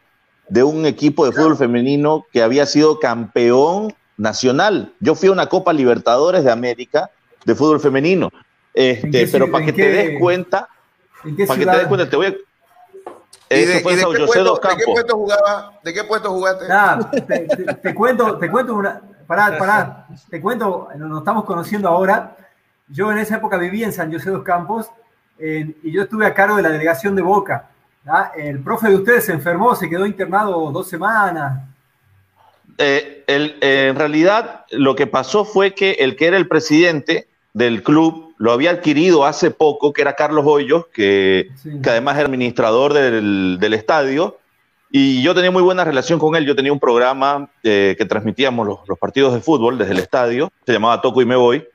de 0.50 0.64
un 0.64 0.86
equipo 0.86 1.25
de 1.25 1.32
fútbol 1.32 1.58
femenino 1.58 2.25
que 2.32 2.42
había 2.42 2.66
sido 2.66 3.00
campeón 3.00 3.94
nacional. 4.18 4.94
Yo 5.00 5.16
fui 5.16 5.30
a 5.30 5.32
una 5.32 5.48
Copa 5.48 5.74
Libertadores 5.74 6.44
de 6.44 6.52
América 6.52 7.10
de 7.46 7.56
fútbol 7.56 7.80
femenino. 7.80 8.32
Este, 8.74 9.28
pero 9.28 9.52
para 9.52 9.66
que 9.66 9.74
te 9.74 9.90
des 9.90 10.20
cuenta, 10.20 10.68
para 11.48 11.60
que 11.60 11.66
te 11.66 11.78
des 11.78 11.88
cuenta, 11.88 12.10
te 12.10 12.16
voy 12.16 12.28
a, 12.28 12.36
de, 13.50 13.74
qué 13.74 13.80
puesto, 13.82 15.16
jugaba? 15.16 15.80
¿De 15.84 15.94
qué 15.94 16.04
puesto 16.04 16.32
jugaste? 16.32 16.65
te, 17.82 17.93
cuento, 17.93 18.38
te 18.38 18.50
cuento 18.50 18.74
una. 18.74 19.02
Pará, 19.28 19.58
pará. 19.58 20.08
Te 20.30 20.41
cuento, 20.41 20.89
nos 20.98 21.19
estamos 21.19 21.46
conociendo 21.46 21.88
ahora. 21.88 22.36
Yo 22.88 23.12
en 23.12 23.19
esa 23.19 23.38
época 23.38 23.58
vivía 23.58 23.86
en 23.86 23.93
San 23.93 24.12
José 24.12 24.32
dos 24.32 24.43
Campos 24.43 24.89
y 25.39 25.91
yo 25.91 26.04
estuve 26.04 26.26
a 26.26 26.34
cargo 26.34 26.56
de 26.56 26.63
la 26.63 26.69
delegación 26.69 27.15
de 27.15 27.22
Boca. 27.22 27.69
El 28.38 28.62
profe 28.62 28.89
de 28.89 28.96
ustedes 28.96 29.26
se 29.26 29.34
enfermó, 29.34 29.76
se 29.76 29.89
quedó 29.89 30.06
internado 30.06 30.72
dos 30.72 30.88
semanas. 30.88 31.63
Eh, 32.78 33.24
eh, 33.28 33.88
en 33.89 33.96
realidad, 33.96 34.65
lo 34.72 34.96
que 34.96 35.08
pasó 35.08 35.46
fue 35.46 35.74
que 35.74 35.91
el 35.94 36.15
que 36.15 36.28
era 36.28 36.38
el 36.38 36.48
presidente 36.48 37.28
del 37.54 37.82
club 37.84 38.34
lo 38.38 38.52
había 38.52 38.72
adquirido 38.72 39.26
hace 39.26 39.50
poco, 39.50 39.94
que 39.94 40.02
era 40.02 40.13
Carlos 40.13 40.44
Hoyos, 40.46 40.88
que, 40.94 41.50
además 41.86 42.18
era 42.18 42.28
administrador 42.28 42.94
del, 42.94 43.74
estadio, 43.74 44.38
y 44.91 45.24
yo 45.24 45.34
tenía 45.34 45.52
muy 45.52 45.63
buena 45.63 45.84
relación 45.84 46.20
con 46.20 46.36
él. 46.36 46.46
Yo 46.46 46.56
tenía 46.56 46.74
un 46.74 46.80
programa 46.80 47.50
eh, 47.63 47.96
que 47.98 48.06
transmitíamos 48.06 48.68
los, 48.68 49.00
partidos 49.00 49.34
de 49.34 49.39
fútbol 49.39 49.78
desde 49.78 49.94
el 49.94 50.00
estadio, 50.00 50.52
se 50.65 50.74
llamaba 50.74 51.02
Toco 51.02 51.22
y 51.22 51.26
Me 51.26 51.36
Voy, 51.36 51.65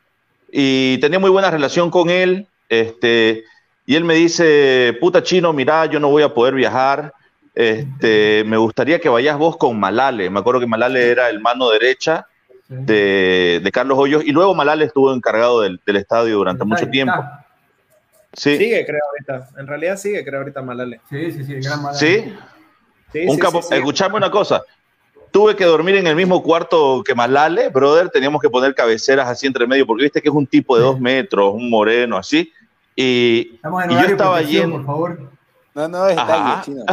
y 0.53 0.99
tenía 0.99 1.19
muy 1.19 1.31
buena 1.31 1.51
relación 1.51 1.91
con 1.91 2.11
él. 2.11 2.47
Este, 2.69 3.45
y 3.91 3.97
él 3.97 4.05
me 4.05 4.15
dice, 4.15 4.97
puta 5.01 5.21
chino, 5.21 5.53
mira, 5.53 5.85
yo 5.87 5.99
no 5.99 6.11
voy 6.11 6.23
a 6.23 6.33
poder 6.33 6.55
viajar, 6.55 7.13
este, 7.57 8.45
me 8.47 8.57
gustaría 8.57 9.01
que 9.01 9.09
vayas 9.09 9.37
vos 9.37 9.57
con 9.57 9.81
Malale. 9.81 10.31
Me 10.31 10.39
acuerdo 10.39 10.61
que 10.61 10.69
Malale 10.69 11.11
era 11.11 11.29
el 11.29 11.41
mano 11.41 11.69
derecha 11.71 12.29
de, 12.69 13.69
Carlos 13.73 13.99
Hoyos 13.99 14.23
y 14.25 14.31
luego 14.31 14.55
Malal 14.55 14.83
estuvo 14.83 15.13
encargado 15.13 15.63
del, 15.63 15.81
estadio 15.87 16.37
durante 16.37 16.65
mucho 16.65 16.89
tiempo. 16.89 17.17
Sí. 18.33 18.59
Sigue, 18.59 18.87
creo, 18.87 19.01
ahorita. 19.11 19.49
En 19.59 19.67
realidad 19.67 19.97
sigue, 19.97 20.25
creo, 20.25 20.39
ahorita 20.39 20.63
Malale. 20.63 21.01
Sí, 21.11 21.33
sí, 21.33 21.43
sí, 21.43 21.55
gran 21.55 21.83
Malale. 21.83 21.99
Sí. 21.99 22.33
sí 23.13 23.27
un 23.27 23.41
Escuchame 23.73 24.19
una 24.19 24.31
cosa. 24.31 24.63
Tuve 25.33 25.57
que 25.57 25.65
dormir 25.65 25.97
en 25.97 26.07
el 26.07 26.15
mismo 26.15 26.45
cuarto 26.45 27.03
que 27.05 27.17
Malale, 27.17 27.71
brother. 27.71 28.09
Teníamos 28.09 28.41
que 28.41 28.51
poner 28.51 28.73
cabeceras 28.73 29.27
así 29.27 29.49
entre 29.49 29.67
medio, 29.67 29.85
porque 29.85 30.05
viste 30.05 30.23
que 30.23 30.29
es 30.29 30.35
un 30.37 30.47
tipo 30.47 30.77
de 30.77 30.85
dos 30.85 31.01
metros, 31.01 31.53
un 31.55 31.69
moreno 31.69 32.17
así. 32.17 32.53
Y, 33.01 33.59
y 33.89 33.95
yo 33.95 34.01
estaba 34.01 34.37
allí. 34.37 34.61
Por 34.61 34.85
favor. 34.85 35.31
No, 35.75 35.89
no, 35.89 36.07
está 36.07 36.61
chino. 36.63 36.85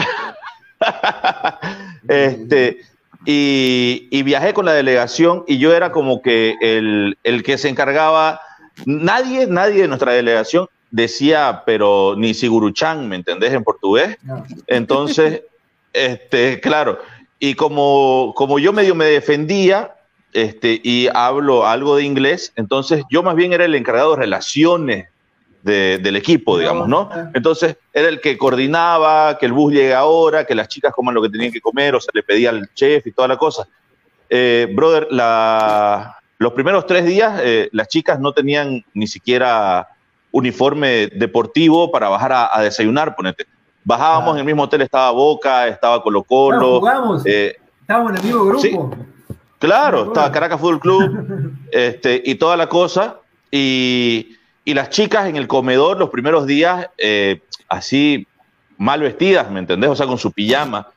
este, 2.08 2.78
y, 3.26 4.24
viajé 4.24 4.54
con 4.54 4.65
la 4.65 4.72
delegación 4.72 5.43
y 5.48 5.58
yo 5.58 5.76
era 5.76 5.91
como 5.91 6.22
que 6.22 6.56
el, 6.62 7.43
que 7.43 7.58
se 7.58 7.67
encargaba, 7.67 8.39
nadie, 8.86 9.48
nadie 9.48 9.82
de 9.82 9.88
nuestra 9.89 10.13
delegación 10.13 10.67
decía, 10.91 11.63
pero 11.65 12.15
ni 12.17 12.34
Siguruchan, 12.34 13.10
¿me 13.10 13.17
entendés 13.17 13.52
en 13.52 13.65
portugués? 13.65 14.17
Entonces, 14.67 15.41
este, 15.93 16.62
claro, 16.62 17.00
y 17.38 17.56
como, 17.56 18.34
como 18.34 18.60
yo 18.60 18.72
medio 18.72 18.96
me 18.96 19.06
defendía, 19.06 19.93
este, 20.32 20.80
y 20.82 21.10
hablo 21.13 21.67
algo 21.67 21.98
de 21.98 22.04
inglés, 22.04 22.54
entonces 22.56 23.04
yo 23.10 23.24
más 23.24 23.36
bien 23.36 23.52
era 23.52 23.65
el 23.65 23.76
encargado 23.76 24.12
de 24.12 24.22
relaciones 24.22 25.08
del 25.67 26.15
equipo, 26.15 26.58
digamos, 26.58 26.88
¿no? 26.88 27.10
Entonces 27.34 27.77
era 27.93 28.10
el 28.10 28.21
que 28.21 28.38
coordinaba 28.38 29.38
que 29.38 29.45
el 29.45 29.53
bus 29.53 29.73
llegue 29.73 29.93
ahora, 29.93 30.45
que 30.45 30.56
las 30.56 30.67
chicas 30.67 30.93
coman 30.93 31.13
lo 31.13 31.21
que 31.21 31.30
tenían 31.30 31.51
que 31.51 31.62
comer, 31.62 31.95
o 31.95 32.01
se 32.01 32.10
le 32.13 32.23
pedía 32.23 32.49
al 32.49 32.69
chef 32.73 33.06
y 33.06 33.12
toda 33.12 33.27
la 33.27 33.38
cosa. 33.38 33.67
Eh, 34.30 34.67
brother, 34.73 35.08
los 36.38 36.53
primeros 36.53 36.86
tres 36.86 37.06
días 37.06 37.39
eh, 37.43 37.69
las 37.71 37.88
chicas 37.88 38.19
no 38.19 38.34
tenían 38.34 38.84
ni 38.93 39.08
siquiera 39.08 39.88
uniforme 40.32 41.08
deportivo 41.08 41.91
para 41.91 42.10
bajar 42.10 42.49
a, 42.51 42.62
desayunar, 42.62 43.15
ponete. 43.15 43.45
Bajábamos 43.84 44.34
en 44.34 44.39
el 44.39 44.45
mismo 44.45 44.63
hotel, 44.63 44.82
estaba 44.82 45.12
Boca, 45.12 45.67
estaba 45.67 46.01
Colo 46.03 46.23
Colo. 46.23 46.82
Eh, 47.25 47.56
estábamos 47.82 48.12
en 48.12 48.17
el 48.17 48.23
mismo 48.23 48.45
grupo. 48.45 48.95
claro, 49.60 50.08
estaba 50.08 50.32
Caracas 50.32 50.60
Fútbol 50.60 50.80
Club 50.80 51.51
este, 51.71 52.21
y 52.25 52.36
toda 52.36 52.58
la 52.58 52.67
cosa. 52.67 53.19
Y, 53.49 54.37
y 54.67 54.73
las 54.73 54.89
chicas 54.89 55.30
en 55.30 55.38
el 55.38 55.47
comedor 55.47 55.97
los 55.97 56.10
primeros 56.10 56.45
días, 56.45 56.89
eh, 56.97 57.41
así 57.69 58.27
mal 58.77 58.99
vestidas, 58.99 59.49
¿me 59.49 59.62
entendés? 59.62 59.89
O 59.89 59.95
sea, 59.95 60.06
con 60.06 60.17
su 60.17 60.30
pijama. 60.34 60.89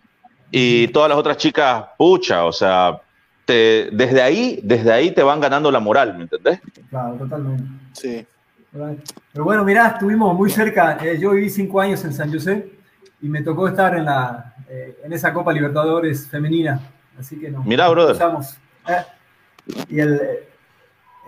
Y 0.51 0.89
todas 0.89 1.09
las 1.09 1.17
otras 1.17 1.37
chicas, 1.37 1.85
pucha, 1.97 2.47
o 2.47 2.53
sea, 2.53 3.01
desde 3.47 4.23
ahí, 4.23 4.59
desde 4.65 4.93
ahí 4.93 5.13
te 5.13 5.23
van 5.23 5.39
ganando 5.39 5.71
la 5.71 5.79
moral, 5.79 6.17
¿me 6.17 6.25
entendés? 6.25 6.61
Claro, 6.89 7.15
totalmente. 7.15 7.63
Sí. 7.93 8.27
Pero 8.73 9.45
bueno, 9.45 9.65
mirá, 9.65 9.87
estuvimos 9.87 10.35
muy 10.35 10.51
cerca. 10.51 10.99
Eh, 11.01 11.17
yo 11.21 11.31
viví 11.31 11.49
cinco 11.49 11.81
años 11.81 12.05
en 12.05 12.13
San 12.13 12.33
José 12.33 12.73
y 13.23 13.29
me 13.29 13.41
tocó 13.43 13.69
estar 13.69 13.95
en, 13.95 14.05
la, 14.05 14.53
eh, 14.69 14.99
en 15.05 15.13
esa 15.13 15.33
Copa 15.33 15.53
Libertadores 15.53 16.27
femenina. 16.27 16.81
Así 17.17 17.39
que 17.39 17.49
nos 17.53 17.65
Mirá, 17.65 17.89
brother. 17.89 18.17
y 19.89 20.01
el, 20.01 20.21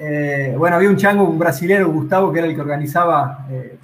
eh, 0.05 0.55
bueno, 0.59 0.75
había 0.75 0.89
un 0.89 0.97
chango, 0.97 1.23
un 1.23 1.39
brasilero, 1.39 1.89
Gustavo, 1.89 2.33
que 2.33 2.41
era 2.41 2.49
el 2.49 2.57
que 2.57 2.61
organizaba, 2.61 3.47
eh, 3.49 3.79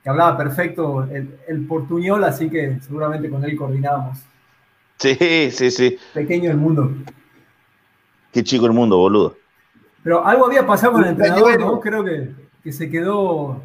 que 0.00 0.08
hablaba 0.08 0.36
perfecto 0.36 1.02
el, 1.10 1.66
portuñol, 1.66 2.22
así 2.22 2.48
que 2.48 2.78
seguramente 2.80 3.28
con 3.28 3.44
él 3.44 3.56
coordinábamos. 3.56 4.18
Sí, 4.98 5.50
sí, 5.50 5.70
sí. 5.72 5.98
Pequeño 6.14 6.52
el 6.52 6.58
mundo. 6.58 6.92
Qué 8.32 8.44
chico 8.44 8.66
el 8.66 8.72
mundo, 8.72 8.98
boludo. 8.98 9.36
Pero 10.04 10.24
algo 10.24 10.46
había 10.46 10.64
pasado 10.64 10.92
con 10.92 11.02
el 11.02 11.10
entrenador, 11.10 11.58
¿no? 11.58 11.80
Creo 11.80 12.04
que, 12.04 12.72
se 12.72 12.88
quedó, 12.88 13.60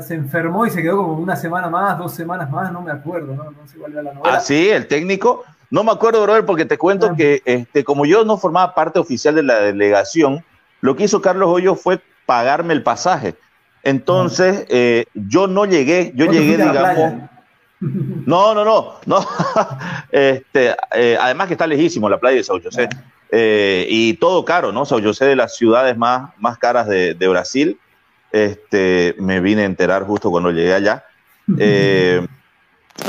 se 0.00 0.14
enfermó 0.14 0.64
y 0.64 0.70
se 0.70 0.80
quedó 0.80 0.98
como 0.98 1.14
una 1.14 1.34
semana 1.34 1.68
más, 1.68 1.98
dos 1.98 2.14
semanas 2.14 2.48
más, 2.52 2.72
no 2.72 2.82
me 2.82 2.92
acuerdo, 2.92 3.34
¿no? 3.34 3.50
No 3.50 3.66
sé 3.66 3.78
cuál 3.78 3.94
era 3.94 4.02
la 4.02 4.14
novela. 4.14 4.36
Ah, 4.36 4.38
sí, 4.38 4.68
el 4.68 4.86
técnico. 4.86 5.42
No 5.70 5.82
me 5.82 5.90
acuerdo, 5.90 6.22
brother, 6.22 6.46
porque 6.46 6.66
te 6.66 6.78
cuento 6.78 7.06
ah. 7.06 7.16
que 7.16 7.42
este, 7.44 7.82
como 7.82 8.06
yo 8.06 8.24
no 8.24 8.38
formaba 8.38 8.76
parte 8.76 9.00
oficial 9.00 9.34
de 9.34 9.42
la 9.42 9.56
delegación, 9.56 10.44
lo 10.82 10.96
que 10.96 11.04
hizo 11.04 11.22
Carlos 11.22 11.48
Hoyo 11.48 11.74
fue 11.76 12.00
pagarme 12.26 12.74
el 12.74 12.82
pasaje. 12.82 13.36
Entonces, 13.84 14.66
eh, 14.68 15.06
yo 15.14 15.46
no 15.46 15.64
llegué, 15.64 16.12
yo 16.14 16.26
llegué, 16.26 16.56
digamos. 16.56 17.30
No, 17.80 18.54
no, 18.54 18.64
no, 18.64 18.94
no. 19.06 19.26
este, 20.12 20.74
eh, 20.94 21.16
además 21.20 21.46
que 21.46 21.54
está 21.54 21.66
lejísimo 21.66 22.08
la 22.08 22.18
playa 22.18 22.36
de 22.36 22.44
Sao 22.44 22.60
José. 22.60 22.88
Eh, 23.30 23.86
y 23.88 24.14
todo 24.14 24.44
caro, 24.44 24.72
¿no? 24.72 24.84
Sao 24.84 25.00
José 25.00 25.24
de 25.26 25.36
las 25.36 25.56
ciudades 25.56 25.96
más, 25.96 26.32
más 26.38 26.58
caras 26.58 26.88
de, 26.88 27.28
Brasil. 27.28 27.78
Este, 28.32 29.14
me 29.18 29.40
vine 29.40 29.62
a 29.62 29.66
enterar 29.66 30.04
justo 30.04 30.30
cuando 30.30 30.50
llegué 30.50 30.74
allá. 30.74 31.04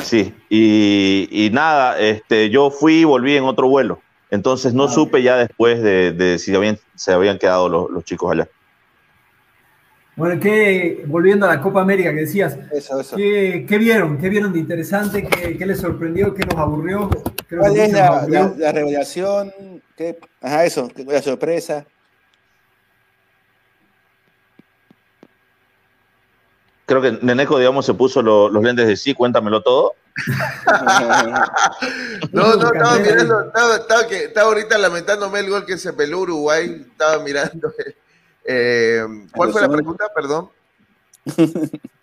sí, 0.03 0.33
y, 0.49 1.27
y, 1.31 1.49
nada, 1.49 1.99
este, 1.99 2.51
yo 2.51 2.69
fui 2.69 2.99
y 2.99 3.03
volví 3.03 3.35
en 3.35 3.45
otro 3.45 3.67
vuelo. 3.67 3.99
Entonces 4.33 4.73
no 4.73 4.85
ah, 4.85 4.89
supe 4.89 5.21
ya 5.21 5.37
después 5.37 5.83
de, 5.83 6.39
si 6.39 6.55
habían, 6.55 6.79
se 6.95 7.13
habían 7.13 7.37
quedado 7.37 7.69
los, 7.69 8.03
chicos 8.03 8.31
allá. 8.31 8.49
Bueno, 10.15 10.41
¿qué, 10.41 11.03
volviendo 11.05 11.45
a 11.45 11.49
la 11.49 11.61
Copa 11.61 11.81
América 11.81 12.09
que 12.09 12.21
decías, 12.21 12.57
¿qué, 13.15 13.77
vieron? 13.77 14.17
¿Qué 14.17 14.29
vieron 14.29 14.51
de 14.51 14.57
interesante? 14.57 15.27
¿Qué, 15.27 15.63
les 15.63 15.79
sorprendió? 15.79 16.33
¿Qué 16.33 16.47
nos 16.47 16.55
aburrió? 16.55 17.11
¿Cuál 17.47 17.77
es 17.77 17.93
la, 17.93 18.25
revelación? 18.71 19.53
¿Qué? 19.95 20.17
Ajá, 20.41 20.65
eso, 20.65 20.89
la 21.05 21.21
sorpresa. 21.21 21.85
Creo 26.87 27.03
que 27.03 27.19
Neneco, 27.21 27.59
digamos, 27.59 27.85
se 27.85 27.93
puso 27.93 28.23
los 28.23 28.63
lentes 28.63 28.87
de 28.87 28.95
sí, 28.95 29.13
cuéntamelo 29.13 29.61
todo. 29.61 29.93
no, 32.31 32.55
no, 32.55 32.73
estaba 32.73 32.99
mirando, 32.99 33.47
estaba, 33.47 34.07
que, 34.07 34.25
estaba, 34.25 34.47
ahorita 34.47 34.77
lamentándome 34.77 35.39
el 35.39 35.49
gol 35.49 35.65
que 35.65 35.77
se 35.77 35.93
peló 35.93 36.19
Uruguay, 36.19 36.85
estaba 36.91 37.23
mirando. 37.23 37.73
Eh, 38.45 39.03
¿Cuál 39.33 39.51
fue 39.51 39.61
la 39.61 39.69
pregunta? 39.69 40.05
Perdón. 40.13 40.49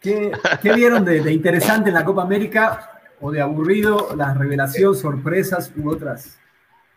¿Qué, 0.00 0.32
vieron 0.74 1.04
de, 1.04 1.32
interesante 1.32 1.90
en 1.90 1.94
la 1.94 2.04
Copa 2.04 2.22
América 2.22 3.00
o 3.20 3.30
de 3.30 3.40
aburrido, 3.40 4.14
las 4.16 4.36
revelaciones, 4.36 5.00
sorpresas 5.00 5.70
u 5.76 5.90
otras? 5.90 6.38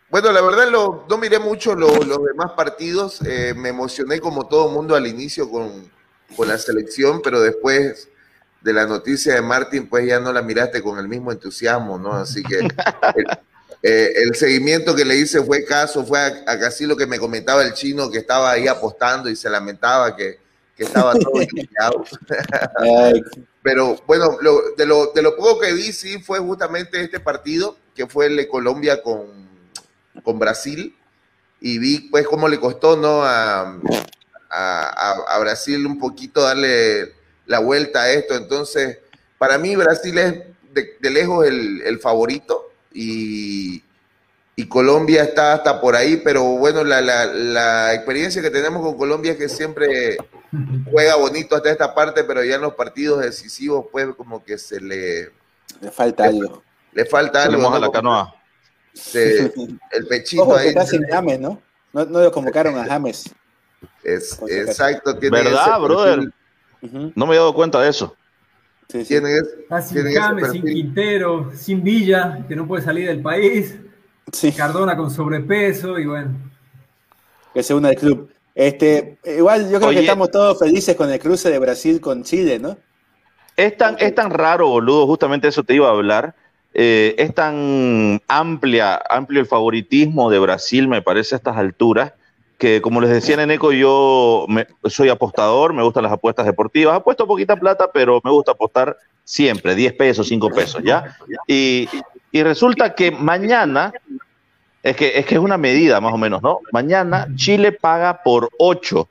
Bueno, 0.10 0.32
la 0.32 0.42
verdad 0.42 0.72
no 0.72 1.18
miré 1.18 1.40
mucho 1.40 1.76
los 1.76 2.08
demás 2.08 2.52
partidos, 2.56 3.22
eh, 3.26 3.54
me 3.56 3.70
emocioné 3.70 4.20
como 4.20 4.48
todo 4.48 4.70
mundo 4.70 4.96
al 4.96 5.08
inicio 5.08 5.50
con, 5.50 5.92
con 6.36 6.48
la 6.48 6.58
selección, 6.58 7.22
pero 7.22 7.42
después 7.42 8.10
de 8.64 8.74
la 8.74 8.86
noticia 8.88 9.36
de 9.36 9.42
Martín, 9.42 9.88
pues 9.88 10.08
ya 10.08 10.20
no 10.20 10.32
la 10.32 10.42
miraste 10.42 10.82
con 10.82 10.98
el 10.98 11.08
mismo 11.08 11.32
entusiasmo, 11.32 12.00
¿no? 12.00 12.14
Así 12.14 12.42
que 12.42 12.60
eh, 13.84 14.14
el, 14.16 14.34
seguimiento 14.36 14.96
que 14.96 15.04
le 15.04 15.18
hice 15.18 15.44
fue 15.44 15.66
caso, 15.66 16.06
fue 16.06 16.20
a, 16.20 16.60
casi 16.60 16.86
lo 16.86 16.96
que 16.96 17.06
me 17.06 17.20
comentaba 17.20 17.62
el 17.62 17.74
chino 17.74 18.10
que 18.10 18.20
estaba 18.20 18.52
ahí 18.52 18.68
apostando 18.68 19.30
y 19.30 19.36
se 19.36 19.50
lamentaba 19.50 20.16
que, 20.16 20.42
estaba 20.78 21.14
todo 21.14 21.42
iniciado. 21.52 22.04
Pero 23.62 23.98
bueno, 24.06 24.38
de, 24.76 24.86
lo, 24.86 25.12
de 25.14 25.22
lo 25.22 25.36
poco 25.38 25.60
que 25.60 25.72
vi, 25.72 25.94
sí, 25.94 26.22
fue 26.22 26.40
justamente 26.40 27.02
este 27.02 27.20
partido, 27.20 27.78
que 27.96 28.08
fue 28.08 28.26
el 28.26 28.36
de 28.36 28.50
Colombia 28.50 29.02
con, 29.02 29.28
con 30.24 30.40
Brasil, 30.40 30.94
y 31.62 31.78
vi 31.78 32.10
pues 32.10 32.28
cómo 32.28 32.50
le 32.50 32.60
costó, 32.60 32.98
¿no? 32.98 33.24
A, 33.24 33.80
a, 34.50 35.40
Brasil 35.40 35.86
un 35.86 35.98
poquito 35.98 36.42
darle 36.42 37.14
la 37.46 37.60
vuelta 37.60 38.04
a 38.04 38.12
esto. 38.12 38.36
Entonces, 38.36 39.00
para 39.38 39.58
mí 39.58 39.76
Brasil 39.76 40.18
es 40.18 40.44
de, 40.74 41.10
lejos 41.10 41.46
el, 41.46 42.00
favorito 42.00 42.72
y, 42.94 43.84
Colombia 44.70 45.24
está 45.24 45.54
hasta 45.54 45.80
por 45.80 45.96
ahí, 45.96 46.18
pero 46.24 46.44
bueno, 46.44 46.84
la, 46.84 47.94
experiencia 47.94 48.42
que 48.42 48.50
tenemos 48.50 48.82
con 48.82 48.98
Colombia 48.98 49.34
es 49.34 49.38
que 49.38 49.50
siempre 49.50 50.18
juega 50.90 51.16
bonito 51.16 51.56
hasta 51.56 51.70
esta 51.70 51.94
parte, 51.94 52.24
pero 52.24 52.44
ya 52.44 52.56
en 52.56 52.62
los 52.62 52.74
partidos 52.74 53.22
decisivos, 53.22 53.86
pues 53.92 54.08
como 54.16 54.44
que 54.44 54.58
se 54.58 54.80
le... 54.80 55.32
Le 55.82 55.92
falta 55.92 56.26
algo. 56.26 56.64
Le 56.94 57.06
falta 57.06 57.44
algo. 57.44 57.74
a 57.74 57.80
la 57.80 57.92
canoa. 57.92 58.34
el 59.14 60.08
pechito 60.08 60.56
ahí. 60.56 60.70
Está 60.70 60.86
sin 60.86 61.04
James, 61.04 61.40
¿no? 61.40 61.62
¿no? 61.92 62.06
No 62.06 62.22
lo 62.22 62.32
convocaron 62.32 62.78
a 62.78 62.86
James. 62.86 63.30
Es, 64.04 64.40
exacto. 64.48 65.16
¿Verdad, 65.20 65.80
brother? 65.80 66.34
No 67.16 67.26
me 67.26 67.34
he 67.34 67.38
dado 67.38 67.54
cuenta 67.54 67.82
de 67.82 67.90
eso. 67.90 68.16
Sí, 68.90 69.06
sin 69.06 69.24
James, 70.14 70.52
sin 70.52 70.64
Quintero, 70.64 71.52
sin 71.56 71.84
Villa, 71.84 72.46
que 72.48 72.56
no 72.56 72.68
puede 72.68 72.84
salir 72.84 73.08
del 73.08 73.22
país. 73.22 73.78
Cardona 74.56 74.98
con 74.98 75.10
sobrepeso 75.10 75.98
y 75.98 76.06
bueno. 76.06 76.32
Que 77.54 77.64
se 77.64 77.74
una 77.74 77.90
del 77.90 77.98
club. 77.98 78.30
Este, 78.56 79.18
igual 79.26 79.70
yo 79.70 79.80
creo 79.80 79.92
que 79.92 80.00
estamos 80.02 80.30
todos 80.30 80.60
felices 80.60 80.96
con 80.96 81.10
el 81.10 81.20
cruce 81.20 81.50
de 81.50 81.60
Brasil 81.60 82.00
con 82.02 82.24
Chile, 82.24 82.60
¿no? 82.60 82.78
Es 83.56 83.78
tan, 83.78 83.96
es 84.00 84.14
tan 84.14 84.32
raro, 84.32 84.68
boludo, 84.68 85.08
justamente 85.08 85.48
eso 85.48 85.64
te 85.64 85.76
iba 85.76 85.88
a 85.88 85.92
hablar. 85.92 86.36
Eh, 86.74 87.16
es 87.18 87.34
tan 87.34 88.20
amplia, 88.28 89.02
amplio 89.10 89.40
el 89.40 89.46
favoritismo 89.46 90.30
de 90.32 90.40
Brasil, 90.40 90.88
me 90.88 91.02
parece, 91.02 91.36
a 91.36 91.38
estas 91.38 91.58
alturas, 91.58 92.14
que 92.58 92.82
como 92.82 93.02
les 93.02 93.10
decía 93.10 93.42
en 93.42 93.52
Eco, 93.52 93.72
yo 93.72 94.46
soy 94.86 95.10
apostador, 95.10 95.74
me 95.74 95.84
gustan 95.84 96.04
las 96.04 96.12
apuestas 96.12 96.46
deportivas, 96.46 96.96
apuesto 96.96 97.28
poquita 97.28 97.56
plata, 97.56 97.90
pero 97.92 98.22
me 98.24 98.32
gusta 98.32 98.52
apostar 98.52 98.98
siempre, 99.24 99.76
10 99.76 99.94
pesos, 99.94 100.28
5 100.28 100.50
pesos, 100.50 100.82
¿ya? 100.84 101.18
Y, 101.48 101.88
resulta 102.32 102.96
que 102.96 103.12
mañana, 103.12 103.94
es 104.82 104.96
que, 104.96 105.18
es 105.18 105.26
que 105.26 105.36
es 105.36 105.42
una 105.42 105.58
medida 105.58 106.02
más 106.02 106.14
o 106.14 106.18
menos, 106.18 106.42
¿no? 106.42 106.60
Mañana 106.72 107.28
Chile 107.36 107.72
paga 107.72 108.24
por 108.24 108.50
8 108.58 109.08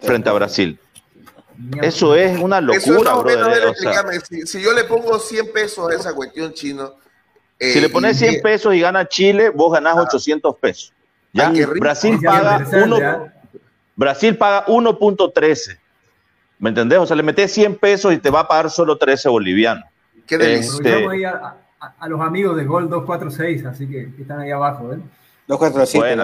frente 0.00 0.28
a 0.28 0.32
Brasil. 0.32 0.78
Eso 1.82 2.16
es 2.16 2.38
una 2.40 2.60
locura, 2.60 3.14
brother. 3.14 3.74
si, 4.44 4.60
yo 4.60 4.72
le 4.72 4.84
pongo 4.84 5.18
100 5.18 5.52
pesos 5.52 5.90
a 5.90 5.94
esa 5.94 6.12
cuestión 6.14 6.52
chino. 6.52 6.94
si 7.60 7.80
le 7.80 7.88
pones 7.88 8.18
100 8.18 8.42
pesos 8.42 8.74
y 8.74 8.80
gana 8.80 9.06
Chile, 9.06 9.50
vos 9.50 9.72
ganás 9.72 9.96
800 9.96 10.56
pesos. 10.58 10.92
¿Ya? 11.34 11.52
Brasil, 11.78 12.18
paga 12.22 12.64
Brasil 13.96 14.36
paga 14.36 14.66
1.13. 14.66 15.78
¿Me 16.58 16.70
entendés? 16.70 16.98
O 16.98 17.06
sea, 17.06 17.16
le 17.16 17.22
metes 17.22 17.52
100 17.52 17.76
pesos 17.76 18.12
y 18.12 18.18
te 18.18 18.30
va 18.30 18.40
a 18.40 18.48
pagar 18.48 18.70
solo 18.70 18.96
13 18.96 19.28
bolivianos. 19.28 19.84
Qué 20.26 20.36
este, 20.54 21.06
a, 21.26 21.56
a, 21.98 22.08
los 22.08 22.20
amigos 22.20 22.56
de 22.56 22.64
Gol 22.64 22.88
246, 22.88 23.66
así 23.66 23.86
que, 23.86 24.08
están 24.18 24.40
ahí 24.40 24.50
abajo, 24.50 24.92
¿eh? 24.92 24.98
247, 25.46 26.16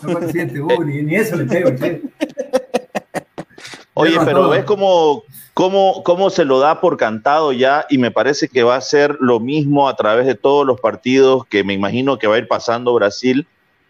247, 0.00 0.60
uh, 0.60 0.84
ni, 0.84 1.02
ni, 1.02 1.16
eso 1.16 1.36
le 1.36 1.44
pego, 1.44 1.76
che. 1.76 2.00
Oye, 3.94 4.18
pero 4.24 4.48
ves 4.48 4.64
cómo, 4.64 5.22
cómo, 5.52 6.02
cómo 6.02 6.30
se 6.30 6.44
lo 6.44 6.58
da 6.58 6.80
por 6.80 6.96
cantado 6.96 7.52
ya 7.52 7.86
y 7.88 7.98
me 7.98 8.10
parece 8.10 8.48
que 8.48 8.62
va 8.62 8.76
a 8.76 8.80
ser 8.80 9.18
lo 9.20 9.38
mismo 9.38 9.88
a 9.88 9.94
través 9.94 10.26
de 10.26 10.34
todos 10.34 10.66
los 10.66 10.80
partidos 10.80 11.46
que 11.46 11.62
me 11.62 11.74
imagino 11.74 12.18
que 12.18 12.26
va 12.26 12.34
a 12.34 12.38
ir 12.38 12.48
pasando 12.48 12.94
Brasil 12.94 13.46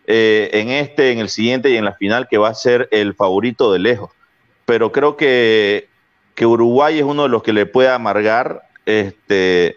eh, 0.07 0.51
en 0.53 0.71
este, 0.71 1.13
en 1.13 1.19
el 1.19 1.29
siguiente 1.29 1.71
y 1.71 1.77
en 1.77 1.85
la 1.85 1.95
final, 1.95 2.29
que 2.29 2.39
va 2.39 2.49
a 2.49 2.55
ser 2.55 2.89
el 2.91 3.15
favorito 3.15 3.73
de 3.73 3.79
lejos. 3.79 4.11
Pero 4.67 4.93
creo 4.93 5.17
que, 5.17 5.89
que 6.35 6.47
Uruguay 6.47 6.99
es 6.99 7.05
uno 7.05 7.25
de 7.25 7.29
los 7.29 7.43
que 7.43 7.53
le 7.53 7.67
puede 7.67 7.89
amargar 7.89 8.69
este, 8.87 9.77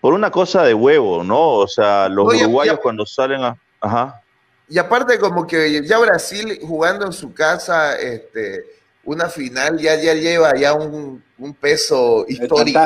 por 0.00 0.14
una 0.14 0.30
cosa 0.30 0.62
de 0.62 0.74
huevo, 0.74 1.24
¿no? 1.24 1.54
O 1.54 1.68
sea, 1.68 2.08
los 2.08 2.34
uruguayos 2.34 2.78
cuando 2.80 3.04
salen 3.06 3.42
a... 3.42 3.56
Ajá. 3.80 4.22
Y 4.68 4.78
aparte 4.78 5.18
como 5.18 5.46
que 5.46 5.84
ya 5.84 5.98
Brasil 5.98 6.58
jugando 6.62 7.06
en 7.06 7.12
su 7.12 7.32
casa, 7.32 7.96
este, 7.96 8.64
una 9.04 9.28
final 9.28 9.78
ya, 9.78 9.94
ya 9.94 10.14
lleva 10.14 10.54
ya 10.56 10.74
un, 10.74 11.22
peso 11.60 12.24
histórico, 12.28 12.80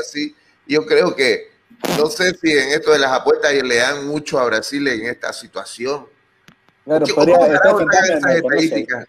así. 0.00 0.34
Yo 0.66 0.86
creo 0.86 1.14
que, 1.14 1.50
no 1.98 2.06
sé 2.06 2.34
si 2.40 2.52
en 2.52 2.70
esto 2.70 2.92
de 2.92 3.00
las 3.00 3.12
apuestas 3.12 3.52
le 3.52 3.76
dan 3.76 4.06
mucho 4.06 4.38
a 4.38 4.44
Brasil 4.46 4.86
en 4.86 5.06
esta 5.06 5.32
situación. 5.32 6.06
Claro, 6.84 7.06
podría 7.14 7.36
¿Cómo 7.36 7.90
esas 7.90 8.36
estadísticas? 8.36 9.06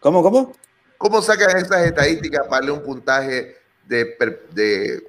¿Cómo, 0.00 0.22
cómo? 0.22 0.52
¿Cómo 0.98 1.22
sacan 1.22 1.56
esas 1.56 1.86
estadísticas 1.86 2.42
para 2.48 2.60
darle 2.60 2.72
un 2.72 2.82
puntaje 2.82 3.56
de, 3.86 4.16
de, 4.52 5.02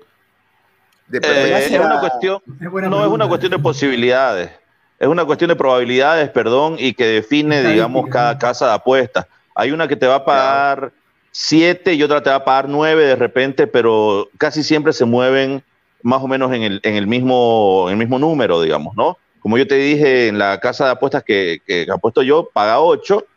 de 1.07 1.17
eh, 1.23 1.67
es 1.71 1.79
una 1.79 1.99
cuestión, 1.99 2.41
no 2.47 3.05
es 3.05 3.11
una 3.11 3.27
cuestión 3.27 3.51
de 3.51 3.59
posibilidades, 3.59 4.51
es 4.99 5.07
una 5.07 5.23
cuestión 5.25 5.49
de 5.49 5.55
probabilidades, 5.55 6.29
perdón, 6.29 6.77
y 6.79 6.93
que 6.93 7.05
define, 7.05 7.61
digamos, 7.63 8.07
cada 8.09 8.37
casa 8.37 8.67
de 8.67 8.73
apuestas. 8.73 9.27
Hay 9.53 9.71
una 9.71 9.87
que 9.87 9.95
te 9.95 10.07
va 10.07 10.15
a 10.15 10.25
pagar 10.25 10.91
7 11.31 11.93
y 11.93 12.03
otra 12.03 12.23
te 12.23 12.29
va 12.29 12.37
a 12.37 12.45
pagar 12.45 12.67
9 12.67 13.05
de 13.05 13.15
repente, 13.15 13.67
pero 13.67 14.29
casi 14.37 14.63
siempre 14.63 14.93
se 14.93 15.05
mueven 15.05 15.63
más 16.01 16.21
o 16.21 16.27
menos 16.27 16.51
en 16.53 16.63
el, 16.63 16.79
en 16.83 16.95
el, 16.95 17.07
mismo, 17.07 17.85
en 17.87 17.93
el 17.93 17.97
mismo 17.97 18.19
número, 18.19 18.61
digamos, 18.61 18.95
¿no? 18.95 19.17
Como 19.45 19.59
yo 19.59 19.67
te 19.67 19.75
dije 19.75 20.27
en 20.27 20.39
la 20.39 20.59
casa 20.59 20.85
de 20.85 20.91
apuestas 20.93 21.23
que, 21.23 21.61
que 21.67 21.85
apuesto 21.93 22.23
yo, 22.23 22.49
paga 22.51 22.79
8. 22.79 23.27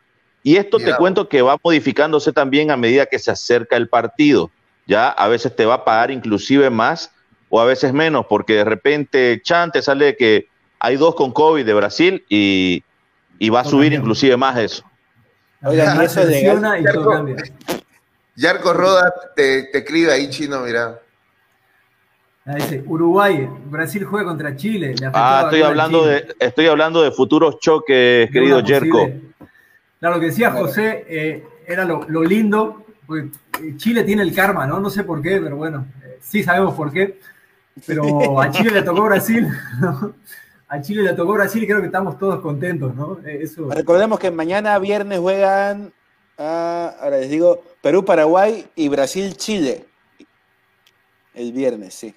Y 0.41 0.55
esto 0.55 0.79
te 0.79 0.95
cuento 0.95 1.29
que 1.29 1.43
va 1.43 1.55
modificándose 1.63 2.33
también 2.33 2.71
a 2.71 2.77
medida 2.77 3.05
que 3.05 3.19
se 3.19 3.29
acerca 3.29 3.75
el 3.75 3.89
partido. 3.89 4.49
Ya 4.87 5.09
a 5.09 5.27
veces 5.27 5.55
te 5.55 5.67
va 5.67 5.75
a 5.75 5.85
pagar 5.85 6.09
inclusive 6.09 6.71
más 6.71 7.11
o 7.47 7.61
a 7.61 7.65
veces 7.65 7.93
menos, 7.93 8.25
porque 8.27 8.55
de 8.55 8.63
repente, 8.63 9.39
Chan, 9.43 9.71
te 9.71 9.83
sale 9.83 10.17
que 10.17 10.47
hay 10.79 10.95
dos 10.97 11.13
con 11.13 11.31
COVID 11.31 11.63
de 11.63 11.73
Brasil 11.75 12.25
y, 12.27 12.83
y 13.37 13.49
va 13.49 13.59
a 13.59 13.65
subir 13.65 13.93
inclusive 13.93 14.35
más 14.35 14.57
eso. 14.57 14.83
Oigan, 15.61 16.01
eso 16.01 16.21
y 16.27 16.85
todo 16.91 17.11
cambia. 17.11 17.35
Yarco 18.35 18.73
Roda 18.73 19.13
te, 19.35 19.65
te 19.65 19.77
escribe 19.77 20.11
ahí, 20.11 20.27
chino, 20.31 20.61
mira. 20.61 21.01
Uruguay, 22.85 23.49
Brasil 23.65 24.03
juega 24.05 24.25
contra 24.25 24.55
Chile. 24.55 24.95
ah, 25.13 25.41
estoy 25.45 25.61
hablando, 25.61 26.05
de, 26.05 26.35
estoy 26.39 26.67
hablando 26.67 27.01
de 27.01 27.11
futuros 27.11 27.59
choques, 27.59 28.29
querido 28.31 28.63
Jerko. 28.63 29.09
Claro, 29.99 30.15
lo 30.15 30.21
que 30.21 30.27
decía 30.27 30.51
José 30.51 31.05
eh, 31.07 31.43
era 31.67 31.85
lo, 31.85 32.23
lindo, 32.23 32.85
porque 33.05 33.29
eh, 33.61 33.75
Chile 33.77 34.03
tiene 34.03 34.23
el 34.23 34.33
karma, 34.33 34.65
¿no? 34.65 34.79
No 34.79 34.89
sé 34.89 35.03
por 35.03 35.21
qué, 35.21 35.39
pero 35.41 35.57
bueno, 35.57 35.87
eh, 36.03 36.17
sí 36.21 36.43
sabemos 36.43 36.73
por 36.75 36.91
qué. 36.91 37.19
Pero 37.85 38.39
a 38.41 38.49
Chile 38.51 38.71
le 38.71 38.81
tocó 38.81 39.03
Brasil. 39.03 39.47
A 40.67 40.81
Chile 40.81 41.03
le 41.03 41.13
tocó 41.13 41.33
Brasil 41.33 41.63
y 41.63 41.67
creo 41.67 41.79
que 41.79 41.87
estamos 41.87 42.17
todos 42.17 42.39
contentos, 42.41 42.95
¿no? 42.95 43.19
Recordemos 43.69 44.19
que 44.19 44.29
mañana 44.29 44.77
viernes 44.77 45.19
juegan 45.19 45.91
Ah, 46.41 46.95
ahora 47.01 47.17
les 47.17 47.29
digo, 47.29 47.61
Perú, 47.81 48.05
Paraguay 48.05 48.65
y 48.73 48.87
Brasil, 48.87 49.35
Chile. 49.35 49.85
El 51.33 51.51
viernes, 51.51 51.93
sí. 51.93 52.15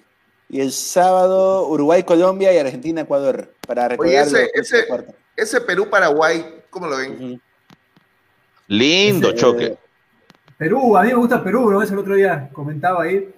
Y 0.53 0.61
el 0.61 0.71
sábado, 0.71 1.67
Uruguay, 1.67 2.03
Colombia 2.03 2.53
y 2.53 2.59
Argentina, 2.59 3.01
Ecuador. 3.01 3.55
Para 3.65 3.87
recordar 3.87 4.27
ese, 4.27 4.51
ese-. 4.53 4.85
Ese 5.35 5.61
Perú-Paraguay, 5.61 6.61
¿cómo 6.69 6.85
lo 6.85 6.97
ven? 6.97 7.41
Lindo 8.67 9.29
Ese- 9.29 9.37
choque. 9.37 9.77
Perú, 10.55 10.95
a 10.95 11.01
mí 11.01 11.07
me 11.07 11.15
gusta 11.15 11.43
Perú, 11.43 11.71
¿no? 11.71 11.81
Eso 11.81 11.93
el 11.93 11.99
otro 12.01 12.13
día 12.13 12.51
comentaba 12.53 13.01
ahí. 13.01 13.33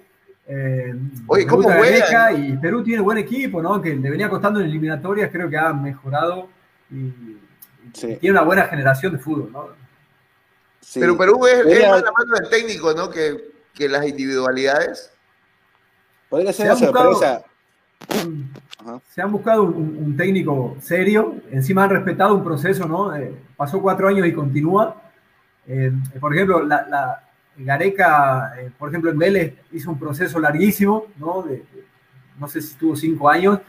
Eh, 0.46 0.94
Oye, 1.28 1.48
¿cómo? 1.48 1.70
Gareca 1.70 2.34
Y 2.34 2.58
Perú 2.58 2.84
tiene 2.84 3.02
buen 3.02 3.18
equipo, 3.18 3.62
¿no? 3.62 3.82
Que 3.82 3.96
le 3.96 4.10
venía 4.10 4.30
costando 4.30 4.60
en 4.60 4.66
eliminatorias, 4.66 5.32
creo 5.32 5.50
que 5.50 5.58
ha 5.58 5.72
mejorado 5.72 6.50
y, 6.92 7.38
tiene 7.94 8.32
una 8.32 8.42
buena 8.42 8.64
generación 8.66 9.14
de 9.14 9.20
fútbol, 9.20 9.54
¿no? 9.54 9.70
Sí. 10.82 11.00
Pero 11.00 11.18
Perú 11.18 11.48
es, 11.48 11.66
es 11.66 11.90
más 11.90 12.04
la 12.04 12.12
mano 12.12 12.36
del 12.42 12.50
técnico, 12.50 12.94
¿no? 12.94 13.10
Que, 13.10 13.52
que 13.74 13.88
las 13.88 14.06
individualidades. 14.06 15.15
Podría 16.36 16.52
ser 16.52 16.66
Se 16.76 16.84
una 16.84 16.92
buscado- 16.92 17.14
sorpresa. 17.14 17.44
Se 19.10 19.22
han 19.22 19.32
buscado 19.32 19.64
un, 19.64 19.98
un 20.06 20.18
técnico 20.18 20.76
serio, 20.82 21.36
encima 21.50 21.86
han 21.86 21.92
respetado 21.92 22.36
un 22.36 22.44
proceso, 22.44 22.86
¿no? 22.90 23.16
Eh, 23.16 23.34
pasó 23.56 23.82
cuatro 23.82 24.10
años 24.10 24.28
y 24.28 24.34
continúa. 24.34 25.02
Eh, 25.66 25.94
por 26.20 26.36
ejemplo, 26.36 26.62
la, 26.62 26.86
la- 26.90 27.22
Gareca, 27.58 28.52
eh, 28.60 28.70
por 28.78 28.90
ejemplo, 28.90 29.10
en 29.12 29.18
Vélez 29.18 29.54
hizo 29.72 29.90
un 29.90 29.98
proceso 29.98 30.38
larguísimo, 30.42 31.06
¿no? 31.18 31.42
De- 31.44 31.60
de- 31.60 31.86
no 32.38 32.50
sé 32.50 32.62
si 32.62 32.76
tuvo 32.76 32.98
cinco 32.98 33.30
años. 33.30 33.62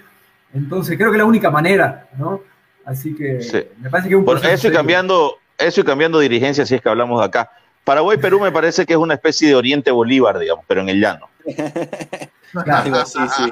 Entonces, 0.53 0.97
creo 0.97 1.13
que 1.13 1.19
es 1.19 1.23
la 1.23 1.25
única 1.25 1.51
manera, 1.53 2.09
¿no? 2.19 2.41
Así 2.85 3.15
que 3.15 3.41
Sí. 3.43 3.63
me 3.81 3.91
parece 3.91 4.09
que 4.09 4.15
es 4.17 4.19
un 4.19 4.25
Bueno, 4.25 4.41
proceso 4.41 4.67
eso 4.67 4.69
y 4.75 4.77
cambiando, 4.77 5.37
eso 5.57 5.83
y 5.83 5.85
cambiando 5.85 6.19
dirigencia, 6.19 6.67
si 6.67 6.75
es 6.75 6.83
que 6.83 6.89
hablamos 6.89 7.21
de 7.21 7.27
acá. 7.27 7.49
Paraguay, 7.85 8.19
Perú 8.19 8.41
me 8.41 8.51
parece 8.51 8.85
que 8.85 8.95
es 8.95 8.99
una 8.99 9.15
especie 9.15 9.47
de 9.47 9.55
Oriente 9.55 9.93
Bolívar, 9.93 10.37
digamos, 10.41 10.65
pero 10.67 10.81
en 10.81 10.89
el 10.89 11.01
llano. 11.01 11.29
Claro. 12.53 12.83
Algo 12.85 12.97
así, 12.99 13.19
sí. 13.37 13.51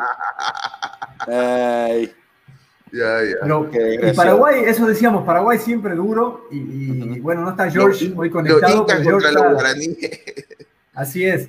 Ay, 1.27 2.15
Ya, 2.93 3.23
ya. 3.25 3.37
Pero, 3.43 3.71
y. 3.73 4.13
Paraguay, 4.15 4.63
eso 4.67 4.87
decíamos, 4.87 5.25
Paraguay 5.25 5.59
siempre 5.59 5.95
duro 5.95 6.47
y, 6.51 7.19
bueno, 7.21 7.43
no 7.43 7.51
está 7.51 7.69
George 7.71 8.07
Los- 8.09 8.19
hoy 8.19 8.31
conectado, 8.31 8.87
pero 8.87 9.03
George 9.03 9.29
está, 9.29 9.49
guaraníes. 9.53 10.21
así 10.95 11.25
es. 11.27 11.49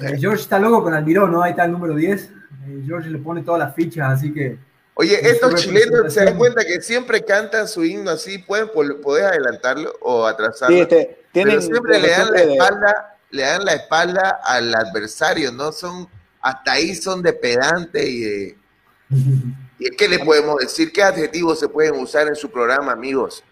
Eh, 0.00 0.16
George 0.18 0.42
está 0.42 0.58
loco 0.58 0.82
con 0.84 0.94
Almirón, 0.94 1.32
¿no? 1.32 1.42
Ahí 1.42 1.50
está 1.50 1.64
el 1.64 1.72
número 1.72 1.94
10. 1.94 2.30
Eh, 2.68 2.82
George 2.86 3.10
le 3.10 3.18
pone 3.18 3.42
todas 3.42 3.58
las 3.60 3.74
fichas, 3.74 4.12
así 4.12 4.32
que 4.32 4.58
Oye, 4.94 5.18
estos 5.28 5.56
chilenos 5.56 6.12
se 6.14 6.24
dan 6.24 6.38
cuenta 6.38 6.64
que 6.64 6.80
siempre 6.80 7.22
cantan 7.22 7.68
su 7.68 7.84
himno 7.84 8.12
así, 8.12 8.38
pueden 8.38 8.68
podés 9.02 9.24
adelantarlo 9.24 9.92
o 10.00 10.24
atrasarlo, 10.24 10.74
sí, 10.74 10.80
este, 10.82 11.20
tienen 11.32 11.56
pero 11.58 11.60
siempre 11.66 12.00
le 12.00 12.08
dan 12.10 12.32
la 12.32 12.40
de- 12.40 12.52
espalda, 12.54 13.16
le 13.30 13.42
dan 13.42 13.64
la 13.66 13.72
espalda 13.74 14.40
al 14.42 14.74
adversario, 14.74 15.52
¿no? 15.52 15.70
Son, 15.72 16.08
hasta 16.48 16.72
ahí 16.72 16.94
son 16.94 17.22
de 17.22 17.32
pedante 17.32 18.08
y 18.08 18.20
de, 18.20 18.56
y 19.78 19.90
¿qué 19.96 20.08
le 20.08 20.18
podemos 20.20 20.56
decir? 20.60 20.92
¿Qué 20.92 21.02
adjetivos 21.02 21.58
se 21.60 21.68
pueden 21.68 21.94
usar 21.96 22.28
en 22.28 22.36
su 22.36 22.50
programa, 22.50 22.92
amigos? 22.92 23.42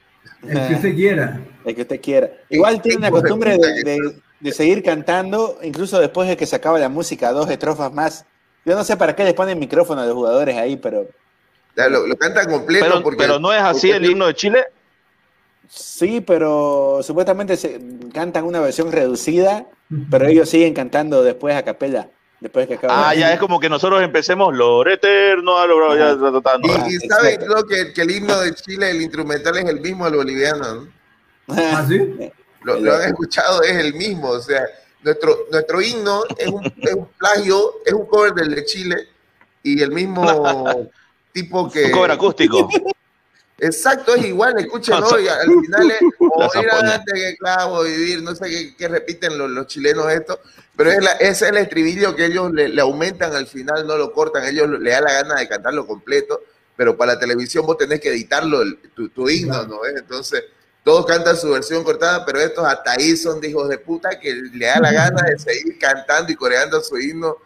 el 0.43 0.67
que 0.69 0.75
usted 0.75 0.95
quiera. 0.95 1.41
El 1.65 1.75
que 1.75 1.83
usted 1.83 2.01
quiera. 2.01 2.31
Igual 2.49 2.81
tiene 2.83 3.01
la 3.03 3.11
costumbre 3.11 3.53
de, 3.59 3.75
que 3.75 3.91
de- 3.91 4.23
de 4.41 4.53
seguir 4.53 4.83
cantando, 4.83 5.59
incluso 5.63 5.99
después 5.99 6.29
de 6.29 6.37
que 6.37 6.45
se 6.47 6.57
acaba 6.57 6.79
la 6.79 6.91
música, 6.91 7.33
dos 7.33 7.49
estrofas 7.51 7.91
más. 7.93 8.27
Yo 8.67 8.75
no 8.75 8.85
sé 8.85 8.97
para 8.97 9.15
qué 9.17 9.25
les 9.25 9.33
ponen 9.35 9.59
micrófono 9.59 10.03
a 10.03 10.07
los 10.07 10.15
jugadores 10.15 10.57
ahí, 10.57 10.77
pero 10.77 11.07
Ya, 11.77 11.89
lo, 11.89 12.07
lo 12.07 12.17
cantan 12.17 12.51
completo 12.51 12.85
Pero, 12.87 13.03
porque 13.03 13.19
pero 13.19 13.39
no 13.39 13.53
es 13.53 13.63
así 13.63 13.91
el 13.91 14.05
himno 14.05 14.27
de 14.27 14.35
Chile. 14.35 14.65
sí, 15.69 16.21
pero 16.21 17.01
supuestamente 17.03 17.57
se 17.57 17.81
cantan 18.13 18.45
una 18.45 18.61
versión 18.61 18.93
reducida, 18.93 19.67
pero 20.11 20.27
ellos 20.27 20.49
siguen 20.49 20.75
cantando 20.75 21.23
después 21.23 21.55
a 21.57 21.65
capela, 21.65 22.11
después 22.45 22.69
de 22.69 22.79
que 22.79 22.87
acaba. 22.87 23.09
Ah, 23.09 23.15
ya 23.15 23.33
es 23.33 23.41
como 23.41 23.59
que 23.59 23.71
nosotros 23.71 24.03
empecemos 24.03 24.55
lo 24.55 24.87
eterno 24.87 25.59
a 25.59 25.67
lo 25.67 25.77
bravo, 25.79 25.97
ya, 25.97 26.15
ta, 26.15 26.31
ta, 26.31 26.41
ta, 26.43 26.59
no. 26.59 26.89
Y, 26.89 26.97
y 26.97 26.99
saben 27.09 27.35
Exacto. 27.35 27.55
lo 27.55 27.67
que, 27.67 27.93
que 27.95 28.03
el 28.03 28.11
himno 28.11 28.39
de 28.39 28.55
Chile, 28.55 28.91
el 28.91 29.01
instrumental 29.01 29.57
es 29.57 29.65
el 29.65 29.81
mismo 29.81 30.05
al 30.05 30.15
boliviano, 30.15 30.75
¿no? 30.75 30.89
¿Ah, 31.49 31.85
sí? 31.89 32.31
Lo, 32.63 32.79
lo 32.79 32.95
han 32.95 33.09
escuchado, 33.09 33.63
es 33.63 33.73
el 33.73 33.95
mismo. 33.95 34.29
O 34.29 34.41
sea, 34.41 34.63
nuestro, 35.03 35.47
nuestro 35.51 35.81
himno 35.81 36.23
es 36.37 36.49
un, 36.49 36.65
es 36.83 36.95
un 36.95 37.09
plagio, 37.19 37.73
es 37.85 37.93
un 37.95 38.07
cover 38.07 38.35
del 38.35 38.55
de 38.55 38.65
Chile 38.67 39.09
y 39.63 39.83
el 39.83 39.91
mismo 39.91 40.23
tipo 41.33 41.71
que. 41.71 41.87
Un 41.87 41.91
cover 41.93 42.11
acústico. 42.11 42.69
Exacto, 43.59 44.15
es 44.17 44.25
igual, 44.27 44.59
escúchenlo 44.59 45.19
y 45.21 45.29
al 45.29 45.47
final 45.47 45.91
es 45.91 45.99
zapoña. 46.53 46.95
antes 46.95 47.15
que 47.15 47.37
clavo, 47.37 47.83
vivir, 47.85 48.23
no 48.23 48.35
sé 48.35 48.49
qué, 48.51 48.77
qué 48.77 48.89
repiten 48.89 49.39
los, 49.39 49.49
los 49.51 49.67
chilenos 49.69 50.11
esto, 50.13 50.41
pero 50.77 50.91
es 50.91 51.03
la, 51.03 51.13
es 51.13 51.41
el 51.43 51.57
estribillo 51.57 52.17
que 52.17 52.27
ellos 52.27 52.53
le, 52.53 52.69
le 52.69 52.81
aumentan 52.81 53.35
al 53.35 53.47
final, 53.47 53.87
no 53.87 53.97
lo 53.97 54.13
cortan, 54.13 54.45
ellos 54.45 54.69
le 54.69 54.91
da 54.91 55.01
la 55.01 55.13
gana 55.13 55.37
de 55.37 55.49
cantarlo 55.49 55.87
completo, 55.87 56.43
pero 56.77 56.97
para 56.97 57.15
la 57.15 57.19
televisión 57.21 57.65
vos 57.65 57.79
tenés 57.79 58.01
que 58.01 58.09
editarlo, 58.09 58.61
el- 58.63 58.77
tu, 58.95 59.09
tu 59.11 59.29
himno. 59.31 59.65
¿no 59.67 59.83
ves? 59.83 59.95
Entonces, 59.97 60.43
todos 60.83 61.07
cantan 61.07 61.37
su 61.37 61.51
versión 61.51 61.85
cortada, 61.85 62.27
pero 62.27 62.41
estos 62.41 62.67
hasta 62.67 62.91
ahí 62.93 63.17
son 63.17 63.41
de 63.41 63.49
hijos 63.51 63.69
de 63.69 63.79
puta 63.79 64.19
que 64.19 64.35
le 64.35 64.67
da 64.67 64.81
la 64.81 64.93
gana 64.93 65.23
de 65.23 65.39
seguir 65.39 65.79
cantando 65.79 66.33
y 66.33 66.35
coreando 66.35 66.83
su 66.83 66.99
himno 66.99 67.37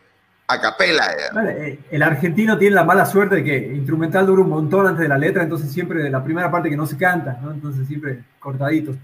a 0.51 0.61
capela. 0.61 1.07
Vale, 1.35 1.69
eh, 1.69 1.79
el 1.91 2.03
argentino 2.03 2.57
tiene 2.57 2.75
la 2.75 2.85
mala 2.85 3.05
suerte 3.05 3.37
de 3.37 3.45
que 3.45 3.57
instrumental 3.59 4.27
dura 4.27 4.43
un 4.43 4.49
montón 4.49 4.87
antes 4.87 5.03
de 5.03 5.09
la 5.09 5.19
letra, 5.19 5.43
entonces 5.43 5.71
siempre 5.71 6.03
de 6.03 6.11
la 6.11 6.25
primera 6.25 6.51
parte 6.51 6.71
que 6.71 6.77
no 6.77 6.87
se 6.87 6.97
canta, 6.97 7.39
¿no? 7.43 7.53
Entonces 7.53 7.87
siempre 7.87 8.21
cortadito. 8.41 8.95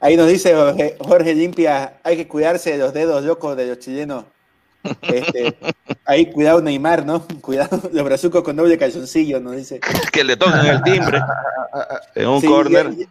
Ahí 0.00 0.16
nos 0.16 0.28
dice 0.28 0.54
Jorge, 0.54 0.96
Jorge 0.98 1.34
Limpia, 1.34 1.98
hay 2.02 2.16
que 2.16 2.26
cuidarse 2.26 2.72
de 2.72 2.78
los 2.78 2.94
dedos 2.94 3.22
locos 3.22 3.56
de 3.56 3.66
los 3.68 3.78
chilenos. 3.78 4.24
Este, 5.02 5.54
ahí 6.06 6.30
cuidado 6.32 6.62
Neymar, 6.62 7.04
¿no? 7.04 7.26
Cuidado 7.42 7.90
los 7.92 8.04
brazucos 8.04 8.42
con 8.42 8.56
doble 8.56 8.78
calzoncillo, 8.78 9.40
nos 9.40 9.56
dice. 9.56 9.80
que 10.12 10.24
le 10.24 10.36
tocan 10.36 10.64
el 10.64 10.82
timbre 10.82 11.20
en 12.14 12.28
un 12.28 12.40
Sí, 12.40 12.46
corner. 12.46 12.94
Ya, 12.96 13.06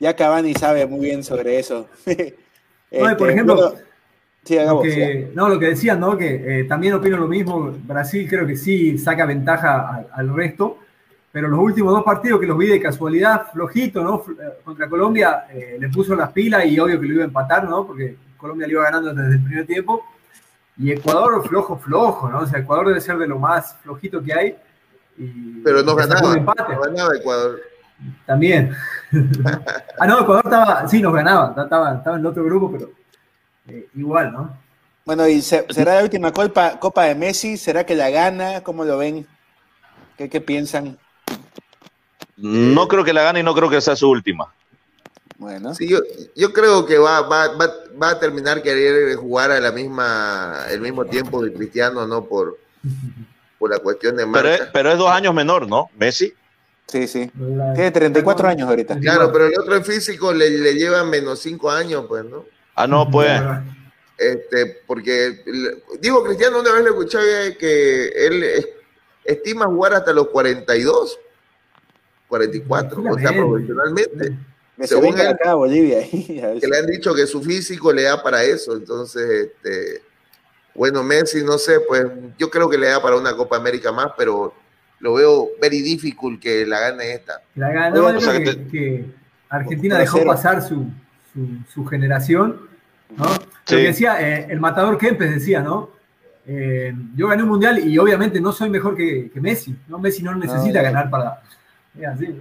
ya 0.00 0.16
Cavani 0.16 0.52
sabe 0.54 0.84
muy 0.86 1.06
bien 1.06 1.24
sobre 1.24 1.58
eso. 1.58 1.88
No, 2.06 2.12
y 2.12 3.14
por 3.14 3.30
Este, 3.30 3.30
ejemplo, 3.30 3.54
bueno, 3.56 3.78
sí, 4.44 4.54
Lo 4.54 4.60
hagamos, 4.60 4.82
que, 4.82 5.30
no, 5.34 5.48
lo 5.48 5.58
que 5.58 5.66
decían, 5.66 6.00
¿no? 6.00 6.16
Que 6.16 6.60
eh, 6.60 6.64
también 6.64 6.94
opino 6.94 7.16
lo 7.16 7.28
mismo. 7.28 7.72
Brasil 7.84 8.26
creo 8.28 8.46
que 8.46 8.56
sí 8.56 8.98
saca 8.98 9.26
ventaja 9.26 9.96
al, 9.96 10.08
al 10.12 10.34
resto, 10.34 10.78
pero 11.34 11.48
los 11.48 11.58
últimos 11.58 11.92
dos 11.92 12.04
partidos 12.04 12.40
que 12.40 12.46
los 12.46 12.56
vi 12.56 12.68
de 12.68 12.80
casualidad, 12.80 13.48
flojito, 13.52 14.04
¿no? 14.04 14.24
Eh, 14.40 14.60
Contra 14.64 14.88
Colombia 14.88 15.46
eh, 15.50 15.76
le 15.80 15.88
puso 15.88 16.14
las 16.14 16.30
pilas 16.30 16.64
y 16.66 16.78
obvio 16.78 17.00
que 17.00 17.06
lo 17.06 17.14
iba 17.14 17.22
a 17.24 17.26
empatar, 17.26 17.68
¿no? 17.68 17.84
Porque 17.84 18.16
Colombia 18.36 18.66
le 18.66 18.74
iba 18.74 18.84
ganando 18.84 19.12
desde 19.12 19.34
el 19.34 19.42
primer 19.42 19.66
tiempo. 19.66 20.04
Y 20.76 20.92
Ecuador 20.92 21.46
flojo, 21.48 21.76
flojo, 21.76 22.28
¿no? 22.28 22.38
O 22.38 22.46
sea, 22.46 22.60
Ecuador 22.60 22.86
debe 22.88 23.00
ser 23.00 23.18
de 23.18 23.26
lo 23.26 23.38
más 23.38 23.76
flojito 23.82 24.22
que 24.22 24.32
hay. 24.32 24.56
Y 25.18 25.60
Pero 25.64 25.82
no 25.82 25.94
ganaba, 25.94 26.36
no 26.36 26.80
ganaba 26.80 27.16
Ecuador. 27.16 27.60
También. 28.26 28.72
ah, 29.98 30.06
no, 30.06 30.20
Ecuador 30.20 30.42
estaba, 30.44 30.86
sí, 30.86 31.02
nos 31.02 31.14
ganaba, 31.14 31.54
estaba, 31.62 31.94
estaba 31.96 32.16
en 32.16 32.20
el 32.20 32.26
otro 32.26 32.44
grupo, 32.44 32.70
pero 32.70 32.90
eh, 33.68 33.88
igual, 33.94 34.32
¿no? 34.32 34.56
Bueno, 35.04 35.28
¿y 35.28 35.42
se- 35.42 35.66
será 35.70 35.96
la 35.96 36.02
última 36.02 36.32
copa, 36.32 36.78
copa 36.80 37.04
de 37.04 37.14
Messi? 37.14 37.56
¿Será 37.56 37.84
que 37.84 37.94
la 37.94 38.10
gana? 38.10 38.62
¿Cómo 38.62 38.84
lo 38.84 38.96
ven? 38.98 39.26
¿Qué, 40.16 40.28
qué 40.28 40.40
piensan? 40.40 40.98
No 42.36 42.88
creo 42.88 43.04
que 43.04 43.12
la 43.12 43.22
gane 43.22 43.40
y 43.40 43.42
no 43.42 43.54
creo 43.54 43.70
que 43.70 43.80
sea 43.80 43.96
su 43.96 44.08
última. 44.10 44.52
Bueno, 45.36 45.74
Sí, 45.74 45.88
yo, 45.88 45.98
yo 46.34 46.52
creo 46.52 46.86
que 46.86 46.96
va, 46.96 47.20
va, 47.22 47.48
va, 47.48 47.70
va 48.00 48.10
a 48.10 48.20
terminar 48.20 48.62
querer 48.62 49.16
jugar 49.16 49.50
a 49.50 49.60
la 49.60 49.72
misma, 49.72 50.64
el 50.70 50.80
mismo 50.80 51.04
tiempo 51.04 51.42
de 51.42 51.52
Cristiano, 51.52 52.06
¿no? 52.06 52.24
Por, 52.24 52.58
por 53.58 53.70
la 53.70 53.78
cuestión 53.78 54.16
de 54.16 54.26
Pero 54.26 54.48
es, 54.48 54.62
pero 54.72 54.92
es 54.92 54.98
dos 54.98 55.10
años 55.10 55.34
menor, 55.34 55.68
¿no? 55.68 55.90
Messi. 55.96 56.32
sí, 56.86 57.06
sí. 57.06 57.30
Tiene 57.74 57.90
34 57.90 58.48
años 58.48 58.68
ahorita. 58.68 58.98
Claro, 59.00 59.30
pero 59.32 59.46
el 59.46 59.58
otro 59.58 59.76
en 59.76 59.84
físico 59.84 60.32
le, 60.32 60.50
le 60.50 60.74
lleva 60.74 61.04
menos 61.04 61.40
cinco 61.40 61.70
años, 61.70 62.06
pues, 62.08 62.24
¿no? 62.24 62.44
Ah, 62.74 62.86
no, 62.86 63.08
pues. 63.10 63.30
Este, 64.18 64.80
porque, 64.86 65.42
digo, 66.00 66.22
Cristiano 66.24 66.60
una 66.60 66.72
vez 66.72 66.82
le 66.84 66.90
escuché 66.90 67.18
que 67.58 68.08
él 68.08 68.42
es- 68.44 68.68
estima 69.24 69.66
jugar 69.66 69.94
hasta 69.94 70.12
los 70.12 70.28
42, 70.28 71.18
44, 72.28 73.02
o 73.02 73.18
sea, 73.18 73.32
profesionalmente. 73.32 74.36
Se 74.80 74.86
Según 74.88 75.18
él- 75.18 75.26
acá 75.28 75.52
a 75.52 75.54
Bolivia. 75.54 76.00
que 76.10 76.66
le 76.68 76.78
han 76.78 76.86
dicho 76.86 77.14
que 77.14 77.26
su 77.26 77.42
físico 77.42 77.92
le 77.92 78.02
da 78.02 78.22
para 78.22 78.42
eso. 78.42 78.74
Entonces, 78.76 79.50
este, 79.52 80.02
bueno, 80.74 81.02
Messi, 81.04 81.44
no 81.44 81.58
sé, 81.58 81.80
pues 81.80 82.06
yo 82.38 82.50
creo 82.50 82.68
que 82.68 82.78
le 82.78 82.88
da 82.88 83.00
para 83.00 83.16
una 83.16 83.36
Copa 83.36 83.56
América 83.56 83.92
más, 83.92 84.08
pero 84.18 84.52
lo 84.98 85.14
veo 85.14 85.48
very 85.60 85.80
difficult 85.80 86.40
que 86.40 86.66
la 86.66 86.80
gane 86.80 87.12
esta. 87.14 87.40
La 87.54 87.90
O 87.92 88.12
yo 88.12 88.20
sea, 88.20 88.34
creo 88.34 88.68
que 88.70 89.04
Argentina 89.48 89.98
dejó 89.98 90.24
pasar 90.24 90.60
su, 90.62 90.86
su, 91.34 91.46
su 91.72 91.84
generación, 91.84 92.60
¿no? 93.16 93.24
Sí. 93.64 93.74
Lo 93.74 93.76
que 93.78 93.86
decía, 93.88 94.20
eh, 94.20 94.46
el 94.48 94.60
matador 94.60 94.96
Kempes 94.96 95.30
decía, 95.30 95.60
¿no? 95.60 95.90
Eh, 96.46 96.94
yo 97.16 97.28
gané 97.28 97.42
un 97.42 97.48
mundial 97.48 97.78
y 97.88 97.96
obviamente 97.98 98.40
no 98.40 98.52
soy 98.52 98.68
mejor 98.70 98.96
que, 98.96 99.30
que 99.32 99.40
Messi, 99.40 99.74
¿no? 99.88 99.98
Messi 99.98 100.22
no 100.22 100.34
necesita 100.34 100.80
Ah, 100.80 100.82
ganar 100.82 101.10
para... 101.10 101.42
Es 101.98 102.06
así. 102.06 102.40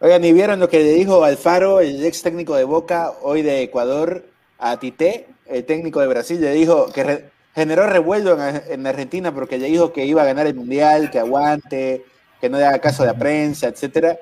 Oigan, 0.00 0.24
¿y 0.24 0.32
vieron 0.32 0.60
lo 0.60 0.68
que 0.68 0.78
le 0.78 0.94
dijo 0.94 1.24
Alfaro, 1.24 1.80
el 1.80 2.04
ex 2.06 2.22
técnico 2.22 2.54
de 2.56 2.64
Boca, 2.64 3.12
hoy 3.20 3.42
de 3.42 3.62
Ecuador, 3.62 4.24
a 4.58 4.78
Tite, 4.78 5.26
el 5.46 5.64
técnico 5.66 6.00
de 6.00 6.06
Brasil? 6.06 6.40
Le 6.40 6.52
dijo 6.52 6.90
que 6.92 7.30
generó 7.54 7.86
revuelo 7.86 8.38
en, 8.42 8.86
Argentina 8.86 9.34
porque 9.34 9.58
le 9.58 9.66
dijo 9.66 9.92
que 9.92 10.06
iba 10.06 10.22
a 10.22 10.24
ganar 10.24 10.46
el 10.46 10.54
Mundial, 10.54 11.10
que 11.10 11.18
aguante, 11.18 12.06
que 12.40 12.48
no 12.48 12.56
le 12.56 12.64
haga 12.64 12.78
caso 12.78 13.02
a 13.02 13.06
la 13.06 13.18
prensa, 13.18 13.68
etcétera. 13.68 14.18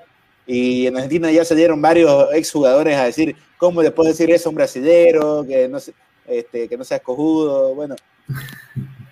Y 0.50 0.86
en 0.86 0.96
Argentina 0.96 1.30
ya 1.30 1.44
salieron 1.44 1.82
varios 1.82 2.32
exjugadores 2.32 2.96
a 2.96 3.04
decir, 3.04 3.36
¿cómo 3.58 3.82
le 3.82 3.90
puedo 3.90 4.08
decir 4.08 4.30
eso 4.30 4.48
a 4.48 4.50
un 4.50 4.56
brasilero? 4.56 5.44
Que 5.46 5.68
no, 5.68 5.78
este, 6.26 6.66
que 6.66 6.76
no 6.78 6.84
sea 6.84 7.00
cojudo. 7.00 7.74
Bueno, 7.74 7.94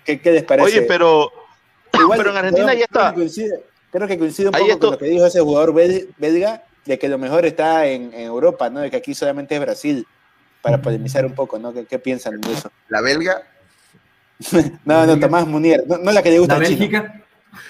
¿qué, 0.03 0.19
les 0.23 0.41
parece? 0.41 0.65
Oye, 0.65 0.81
pero, 0.81 1.31
pero 1.91 2.31
en 2.31 2.37
Argentina 2.37 2.73
ya 2.73 2.85
está. 2.85 3.13
Creo 3.91 4.07
que 4.07 4.17
coincide 4.17 4.47
un 4.47 4.53
poco 4.53 4.79
con 4.79 4.91
lo 4.93 4.97
que 4.97 5.05
dijo 5.05 5.27
ese 5.27 5.39
jugador 5.39 5.75
belga, 6.17 6.63
de 6.85 6.97
que 6.97 7.07
lo 7.07 7.19
mejor 7.19 7.45
está 7.45 7.85
en, 7.85 8.15
Europa, 8.15 8.71
¿no? 8.71 8.79
De 8.79 8.89
que 8.89 8.97
aquí 8.97 9.13
solamente 9.13 9.53
es 9.53 9.61
Brasil, 9.61 10.07
para 10.63 10.81
polemizar 10.81 11.23
un 11.23 11.35
poco, 11.35 11.59
¿no? 11.59 11.71
¿Qué, 11.71 11.99
piensan 11.99 12.41
de 12.41 12.51
eso? 12.51 12.71
¿La 12.89 13.01
belga? 13.01 13.43
no, 14.85 15.05
no, 15.05 15.19
Tomás 15.19 15.45
Munier, 15.45 15.83
no, 15.87 16.11
la 16.11 16.23
que 16.23 16.31
le 16.31 16.39
gusta 16.39 16.55
¿La 16.55 16.61
Bélgica? 16.61 17.23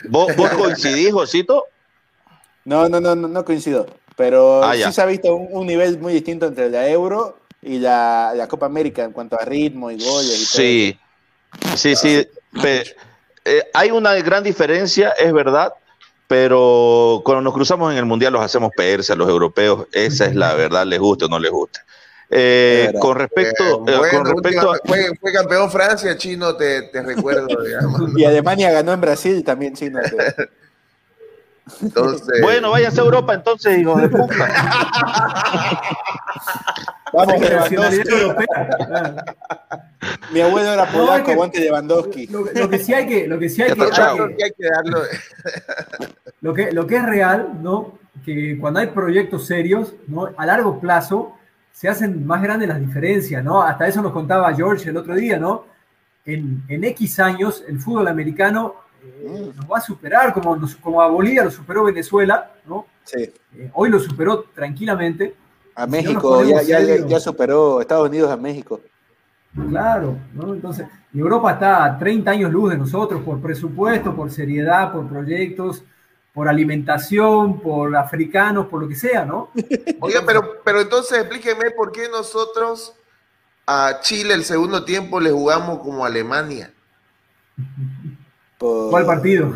¿Vos, 0.08 0.34
¿Vos, 0.38 0.49
coincidís, 0.51 1.12
Josito? 1.12 1.65
No, 2.67 2.89
no, 2.89 2.99
no, 2.99 3.15
no, 3.15 3.45
coincido. 3.45 3.88
Pero 4.17 4.62
ah, 4.62 4.75
sí 4.75 4.91
se 4.91 5.01
ha 5.01 5.06
visto 5.06 5.34
un, 5.34 5.65
nivel 5.65 5.99
muy 5.99 6.12
distinto 6.12 6.47
entre 6.47 6.69
la 6.69 6.89
Euro 6.89 7.39
y 7.62 7.80
la, 7.80 8.34
la, 8.36 8.47
Copa 8.49 8.65
América 8.65 9.06
en 9.06 9.13
cuanto 9.13 9.39
a 9.39 9.45
ritmo 9.45 9.89
y 9.89 9.95
goles 10.03 10.41
y 10.41 10.45
sí. 10.45 10.99
todo. 11.62 11.77
Sí, 11.77 11.95
sí, 11.95 12.27
sí. 12.56 12.91
Eh, 13.45 13.63
hay 13.73 13.91
una 13.91 14.15
gran 14.15 14.43
diferencia, 14.43 15.12
es 15.12 15.32
verdad, 15.32 15.71
pero 16.27 17.21
cuando 17.23 17.41
nos 17.41 17.53
cruzamos 17.53 17.89
en 17.93 17.99
el 17.99 18.06
mundial 18.06 18.34
los 18.34 18.41
hacemos 18.41 18.71
persa 18.75 19.13
a 19.13 19.15
los 19.15 19.30
europeos, 19.30 19.88
esa 19.93 20.25
es 20.25 20.36
la 20.36 20.53
verdad, 20.56 20.86
les 20.86 20.99
guste 20.99 21.23
o 21.25 21.30
no 21.30 21.39
les 21.39 21.51
guste. 21.51 21.80
Eh, 22.30 22.91
con 22.99 23.17
respecto, 23.17 23.86
eh, 23.88 23.97
con 24.12 24.25
respecto 24.25 24.73
a... 24.73 24.80
fue, 24.84 25.32
campeón 25.32 25.71
Francia, 25.71 26.17
chino, 26.17 26.58
te, 26.58 26.82
te 26.82 27.01
recuerdo. 27.01 27.47
y 28.17 28.25
Alemania 28.25 28.71
ganó 28.71 28.91
en 28.91 28.99
Brasil 28.99 29.41
también, 29.45 29.73
chino. 29.73 30.01
Entonces... 31.82 32.41
Bueno, 32.41 32.71
váyanse 32.71 33.01
a 33.01 33.03
Europa 33.03 33.34
entonces, 33.34 33.77
hijo 33.77 33.95
de 33.97 34.10
puta. 34.10 34.36
Vamos, 37.13 37.39
Lewandowski. 37.39 38.10
Mi 40.32 40.41
abuelo 40.41 40.73
era 40.73 40.86
polaco, 40.86 41.32
aguante 41.32 41.60
Lewandowski. 41.60 42.27
Lo, 42.27 42.45
lo, 42.53 42.69
que 42.69 42.80
sí 42.80 42.93
hay 42.93 43.08
que, 43.08 43.27
lo 43.27 43.39
que 43.39 43.49
sí 43.49 43.62
hay 43.62 43.73
que, 43.73 43.84
hay 43.84 44.51
que 44.51 44.69
darlo. 44.69 45.01
lo 46.41 46.53
que, 46.53 46.71
lo 46.71 46.86
que 46.86 46.97
es 46.97 47.03
real, 47.03 47.49
¿no? 47.62 47.97
Que 48.25 48.58
cuando 48.60 48.80
hay 48.80 48.88
proyectos 48.88 49.47
serios, 49.47 49.93
¿no? 50.08 50.30
A 50.38 50.45
largo 50.45 50.80
plazo 50.80 51.34
se 51.71 51.88
hacen 51.88 52.25
más 52.25 52.41
grandes 52.41 52.67
las 52.67 52.80
diferencias, 52.80 53.43
¿no? 53.43 53.62
Hasta 53.62 53.88
eso 53.88 54.01
nos 54.01 54.12
contaba 54.12 54.53
George 54.53 54.89
el 54.89 54.97
otro 54.97 55.15
día, 55.15 55.38
¿no? 55.38 55.65
En, 56.25 56.63
en 56.67 56.84
X 56.84 57.19
años 57.19 57.63
el 57.67 57.80
fútbol 57.80 58.08
americano 58.08 58.75
eh, 59.07 59.51
nos 59.55 59.71
va 59.71 59.77
a 59.77 59.81
superar, 59.81 60.33
como, 60.33 60.59
como 60.81 61.01
a 61.01 61.07
Bolivia 61.07 61.43
lo 61.43 61.51
superó 61.51 61.83
Venezuela, 61.83 62.51
¿no? 62.65 62.85
Sí. 63.03 63.31
Eh, 63.55 63.71
hoy 63.73 63.89
lo 63.89 63.99
superó 63.99 64.45
tranquilamente. 64.53 65.35
A 65.75 65.85
México, 65.87 66.43
ya, 66.43 66.61
ya, 66.61 66.79
ya, 66.81 67.19
superó 67.19 67.81
Estados 67.81 68.09
Unidos 68.09 68.31
a 68.31 68.37
México. 68.37 68.81
Claro, 69.69 70.17
¿no? 70.33 70.53
Entonces, 70.53 70.87
Europa 71.13 71.53
está 71.53 71.83
a 71.83 71.97
30 71.97 72.31
años 72.31 72.51
luz 72.51 72.71
de 72.71 72.77
nosotros 72.77 73.21
por 73.23 73.39
presupuesto, 73.41 74.15
por 74.15 74.29
seriedad, 74.31 74.91
por 74.91 75.07
proyectos, 75.07 75.83
por 76.33 76.47
alimentación, 76.47 77.59
por 77.59 77.95
africanos, 77.95 78.67
por 78.67 78.81
lo 78.81 78.87
que 78.87 78.95
sea, 78.95 79.25
¿no? 79.25 79.49
Oiga, 80.01 80.21
pero, 80.25 80.61
pero 80.63 80.81
entonces 80.81 81.17
explíqueme 81.19 81.71
por 81.71 81.91
qué 81.91 82.09
nosotros 82.09 82.93
a 83.65 83.99
Chile 84.01 84.33
el 84.33 84.45
segundo 84.45 84.85
tiempo 84.85 85.19
le 85.19 85.31
jugamos 85.31 85.79
como 85.79 86.05
Alemania. 86.05 86.71
¿Cuál 88.59 89.05
partido? 89.05 89.55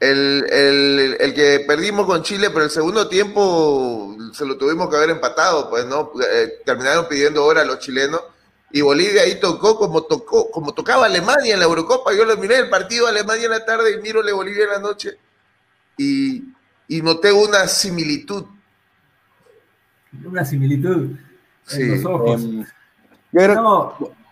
El, 0.00 0.44
el, 0.48 1.34
que 1.34 1.64
perdimos 1.66 2.06
con 2.06 2.22
Chile, 2.22 2.50
pero 2.50 2.64
el 2.64 2.70
segundo 2.70 3.08
tiempo 3.08 4.16
se 4.32 4.46
lo 4.46 4.56
tuvimos 4.56 4.88
que 4.88 4.96
haber 4.96 5.10
empatado, 5.10 5.68
pues, 5.68 5.86
¿no? 5.86 6.12
Eh, 6.20 6.60
terminaron 6.64 7.08
pidiendo 7.08 7.44
hora 7.44 7.62
a 7.62 7.64
los 7.64 7.80
chilenos 7.80 8.22
y 8.70 8.80
Bolivia 8.80 9.22
ahí 9.22 9.40
tocó 9.40 9.76
como 9.76 10.02
tocó, 10.02 10.50
como 10.50 10.72
tocaba 10.72 11.06
Alemania 11.06 11.54
en 11.54 11.60
la 11.60 11.66
Eurocopa. 11.66 12.12
Yo 12.14 12.24
lo 12.24 12.36
miré 12.36 12.58
el 12.58 12.68
partido 12.68 13.06
de 13.06 13.12
Alemania 13.12 13.46
en 13.46 13.50
la 13.50 13.64
tarde 13.64 13.92
y 13.92 14.02
miro 14.02 14.22
Bolivia 14.34 14.64
en 14.64 14.70
la 14.70 14.78
noche 14.78 15.18
y, 15.96 16.44
y 16.86 17.02
noté 17.02 17.32
una 17.32 17.66
similitud. 17.66 18.44
Una 20.24 20.44
similitud 20.44 21.16
en 21.72 21.90
los 21.90 22.04
ojos. 22.04 22.42
Em, 22.42 22.64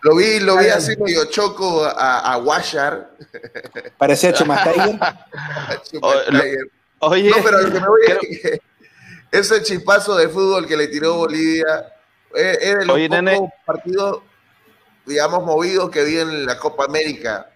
lo 0.03 0.17
vi, 0.17 0.41
lo 0.41 0.57
vi 0.59 0.67
así 0.67 0.97
medio 0.97 1.25
choco 1.27 1.85
a, 1.85 2.33
a 2.33 2.39
Washar. 2.39 3.11
Parecía 3.99 4.33
Chumastayer. 4.35 4.99
Oye, 7.01 7.31
no, 7.31 7.37
pero 7.43 7.63
lo 7.63 7.73
que 7.73 7.81
me 7.81 7.89
voy 7.89 8.01
a 8.11 8.59
ese 9.31 9.63
chispazo 9.63 10.17
de 10.17 10.29
fútbol 10.29 10.67
que 10.67 10.77
le 10.77 10.89
tiró 10.89 11.17
Bolivia 11.17 11.93
es, 12.35 12.79
de 12.79 12.87
los 12.87 12.99
pocos 12.99 13.51
partidos, 13.65 14.23
digamos, 15.05 15.45
movidos 15.45 15.91
que 15.91 16.05
vi 16.05 16.19
en 16.19 16.47
la 16.47 16.59
Copa 16.59 16.85
América. 16.85 17.51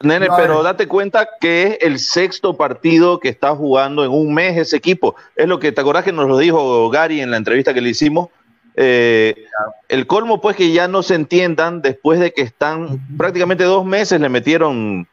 Nene, 0.00 0.28
pero 0.36 0.62
date 0.64 0.88
cuenta 0.88 1.28
que 1.40 1.62
es 1.62 1.78
el 1.80 2.00
sexto 2.00 2.56
partido 2.56 3.20
que 3.20 3.28
está 3.28 3.54
jugando 3.54 4.04
en 4.04 4.10
un 4.10 4.34
mes 4.34 4.58
ese 4.58 4.76
equipo. 4.76 5.14
Es 5.36 5.46
lo 5.46 5.60
que 5.60 5.70
te 5.70 5.80
acordás 5.80 6.04
que 6.04 6.12
nos 6.12 6.26
lo 6.26 6.38
dijo 6.38 6.90
Gary 6.90 7.20
en 7.20 7.30
la 7.30 7.36
entrevista 7.36 7.72
que 7.72 7.80
le 7.80 7.90
hicimos 7.90 8.28
eh, 8.74 9.46
el 9.88 10.06
colmo, 10.06 10.40
pues, 10.40 10.56
que 10.56 10.72
ya 10.72 10.88
no 10.88 11.02
se 11.02 11.14
entiendan 11.14 11.82
después 11.82 12.20
de 12.20 12.32
que 12.32 12.42
están 12.42 13.06
prácticamente 13.16 13.64
dos 13.64 13.84
meses 13.84 14.20
le 14.20 14.28
metieron 14.28 15.06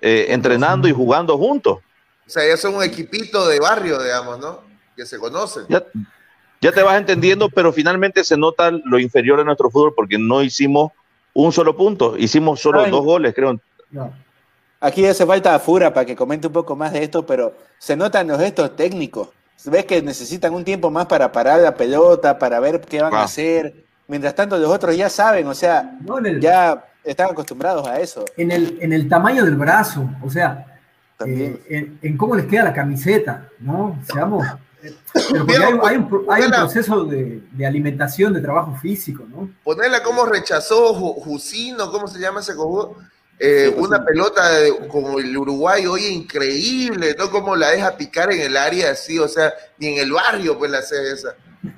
eh, 0.00 0.26
entrenando 0.28 0.88
y 0.88 0.92
jugando 0.92 1.38
juntos. 1.38 1.78
O 2.26 2.30
sea, 2.30 2.46
ya 2.46 2.56
son 2.56 2.74
un 2.74 2.82
equipito 2.82 3.46
de 3.48 3.60
barrio, 3.60 4.02
digamos, 4.02 4.38
¿no? 4.38 4.60
Que 4.94 5.06
se 5.06 5.18
conocen. 5.18 5.64
Ya, 6.60 6.72
te 6.72 6.82
vas 6.82 6.98
entendiendo, 6.98 7.48
pero 7.48 7.72
finalmente 7.72 8.24
se 8.24 8.36
nota 8.36 8.70
lo 8.70 8.98
inferior 8.98 9.38
de 9.38 9.44
nuestro 9.44 9.70
fútbol 9.70 9.94
porque 9.94 10.18
no 10.18 10.42
hicimos 10.42 10.90
un 11.32 11.52
solo 11.52 11.76
punto, 11.76 12.16
hicimos 12.16 12.60
solo 12.60 12.84
dos 12.86 13.04
goles, 13.04 13.34
creo. 13.34 13.60
Aquí 14.80 15.06
hace 15.06 15.24
falta 15.24 15.58
Fura 15.58 15.92
para 15.94 16.04
que 16.04 16.16
comente 16.16 16.48
un 16.48 16.52
poco 16.52 16.74
más 16.74 16.92
de 16.92 17.04
esto, 17.04 17.24
pero 17.24 17.54
se 17.78 17.94
notan 17.94 18.26
los 18.26 18.38
gestos 18.38 18.74
técnicos 18.74 19.28
ves 19.64 19.84
que 19.84 20.02
necesitan 20.02 20.54
un 20.54 20.64
tiempo 20.64 20.90
más 20.90 21.06
para 21.06 21.32
parar 21.32 21.60
la 21.60 21.74
pelota, 21.74 22.38
para 22.38 22.60
ver 22.60 22.80
qué 22.80 23.02
van 23.02 23.14
a 23.14 23.24
hacer. 23.24 23.84
Mientras 24.08 24.34
tanto, 24.34 24.56
los 24.58 24.70
otros 24.70 24.96
ya 24.96 25.08
saben, 25.10 25.46
o 25.46 25.54
sea, 25.54 25.98
ya 26.40 26.84
están 27.02 27.30
acostumbrados 27.30 27.86
a 27.86 27.98
eso. 28.00 28.24
En 28.36 28.50
el, 28.50 28.78
en 28.80 28.92
el 28.92 29.08
tamaño 29.08 29.44
del 29.44 29.56
brazo, 29.56 30.08
o 30.22 30.30
sea, 30.30 30.78
eh, 31.24 31.96
en, 32.02 32.16
cómo 32.16 32.36
les 32.36 32.46
queda 32.46 32.64
la 32.64 32.74
camiseta, 32.74 33.48
¿no? 33.58 33.98
Seamos. 34.12 34.46
Eh, 34.82 34.94
hay, 35.82 35.96
un, 35.96 36.08
proceso 36.08 37.04
de, 37.04 37.42
alimentación, 37.66 38.32
de 38.32 38.40
trabajo 38.40 38.76
físico, 38.76 39.24
¿no? 39.28 39.50
Ponerla 39.64 40.02
como 40.02 40.26
rechazó 40.26 40.94
Jusino, 40.94 41.90
¿cómo 41.90 42.06
se 42.06 42.20
llama 42.20 42.40
ese 42.40 42.54
cojudo? 42.54 42.96
Eh, 43.38 43.74
una 43.76 44.02
pelota 44.02 44.42
como 44.88 45.18
el 45.18 45.36
Uruguay, 45.36 45.86
hoy 45.86 46.06
increíble, 46.06 47.14
¿no? 47.18 47.30
Como 47.30 47.54
la 47.54 47.68
deja 47.70 47.94
picar 47.94 48.32
en 48.32 48.40
el 48.40 48.56
área 48.56 48.92
así, 48.92 49.18
o 49.18 49.28
sea, 49.28 49.52
ni 49.78 49.88
en 49.88 49.98
el 49.98 50.12
barrio 50.12 50.56
pues 50.56 50.70
la 50.70 50.78
hace 50.78 51.12
esa. 51.12 51.34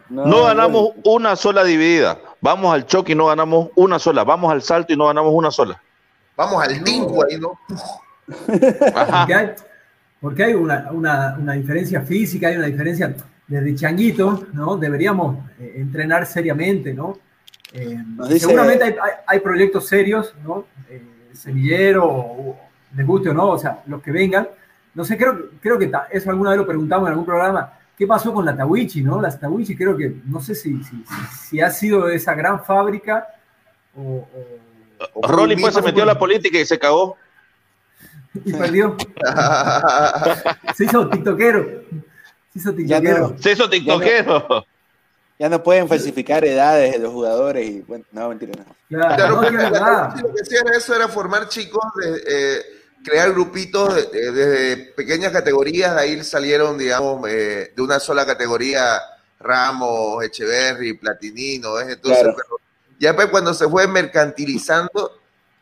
No, 0.09 0.45
ganamos 0.45 0.93
una 1.05 1.35
sola 1.35 1.65
dividida. 1.65 2.19
Vamos 2.41 2.73
al 2.73 2.87
choque 2.87 3.13
y 3.13 3.15
no 3.17 3.27
ganamos 3.27 3.71
una 3.75 3.99
sola. 3.99 4.23
Vamos 4.23 4.53
al 4.53 4.63
salto 4.63 4.93
y 4.93 4.97
no 4.97 5.07
ganamos 5.07 5.33
una 5.35 5.51
sola. 5.51 5.83
Vamos 6.37 6.63
al 6.63 6.85
tinco 6.85 7.25
ahí, 7.25 7.39
¿no? 7.39 7.59
Porque 10.21 10.45
hay, 10.45 10.55
una, 10.55 11.55
diferencia 11.57 12.03
física, 12.03 12.49
hay 12.49 12.57
una 12.57 12.67
diferencia 12.67 13.15
desde 13.49 13.75
changuito, 13.75 14.47
¿no? 14.53 14.77
Deberíamos 14.77 15.39
eh, 15.59 15.75
entrenar 15.77 16.27
seriamente, 16.27 16.93
¿no? 16.93 17.19
Eh, 17.73 17.99
seguramente 18.39 18.85
hay, 18.85 18.95
hay, 19.27 19.41
proyectos 19.41 19.87
serios, 19.87 20.35
¿no? 20.45 20.67
Semillero, 21.39 22.05
o, 22.07 22.59
les 22.97 23.07
guste 23.07 23.31
o 23.31 23.35
no, 23.35 23.51
o 23.51 23.59
sea, 23.59 23.83
los 23.87 24.03
que 24.03 24.11
vengan. 24.11 24.49
No 24.95 25.05
sé, 25.05 25.17
creo, 25.17 25.51
creo 25.61 25.79
que 25.79 25.91
eso 26.11 26.31
alguna 26.31 26.51
vez 26.51 26.59
lo 26.59 26.67
preguntamos 26.67 27.07
en 27.07 27.13
algún 27.13 27.27
programa. 27.27 27.73
¿Qué 27.97 28.07
pasó 28.07 28.33
con 28.33 28.45
la 28.45 28.57
Tawichi, 28.57 29.03
no? 29.03 29.21
La 29.21 29.37
Tawichi 29.37 29.77
creo 29.77 29.97
que, 29.97 30.17
no 30.27 30.41
sé 30.41 30.55
si, 30.55 30.83
si, 30.85 31.05
si 31.41 31.61
ha 31.61 31.71
sido 31.71 32.09
esa 32.09 32.35
gran 32.35 32.65
fábrica 32.65 33.27
o... 33.97 34.27
o, 35.15 35.29
Rolly 35.29 35.57
pues 35.57 35.75
se 35.75 35.83
metió 35.83 36.03
a 36.05 36.07
la 36.07 36.19
política 36.19 36.59
y 36.59 36.65
se 36.65 36.79
cagó. 36.79 37.17
Y 38.45 38.53
perdió. 38.53 38.97
se 40.75 40.85
hizo 40.85 41.09
tiktokero. 41.09 41.67
Se 42.53 42.59
hizo 42.59 42.75
tiktokero. 42.75 43.37
se 43.39 43.53
hizo 43.53 43.69
tiktokero 43.69 44.67
ya 45.39 45.49
no 45.49 45.63
pueden 45.63 45.89
falsificar 45.89 46.45
edades 46.45 46.93
de 46.93 46.99
los 46.99 47.13
jugadores 47.13 47.69
y 47.69 47.81
bueno, 47.83 48.05
no, 48.13 48.29
mentira, 48.29 48.53
no. 48.57 48.75
Claro, 48.89 49.43
lo 49.43 50.35
que 50.35 50.43
hacían 50.43 50.69
eso 50.75 50.95
era 50.95 51.09
formar 51.09 51.49
chicos 51.49 51.85
de, 51.97 52.65
crear 53.05 53.31
grupitos 53.33 54.11
desde 54.11 54.93
pequeñas 54.95 55.33
categorías, 55.33 55.95
de 55.95 56.01
ahí 56.01 56.25
salieron, 56.25 56.77
digamos, 56.77 57.29
eh, 57.29 57.73
de 57.75 57.83
una 57.83 58.01
sola 58.01 58.27
categoría, 58.27 59.01
Ramos, 59.39 60.25
Echeverry, 60.25 60.95
Platinino, 60.95 61.79
entonces, 61.81 62.27
ya 62.99 63.15
pues 63.15 63.29
cuando 63.29 63.55
se 63.55 63.69
fue 63.69 63.87
mercantilizando, 63.87 65.21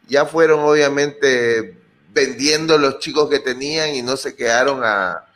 ya 0.09 0.25
fueron 0.25 0.61
obviamente 0.61 1.79
vendiendo 2.09 2.79
los 2.79 2.99
chicos 2.99 3.29
que 3.29 3.41
tenían 3.41 3.95
y 3.95 4.01
no 4.01 4.17
se 4.17 4.35
quedaron 4.35 4.83
a, 4.83 5.27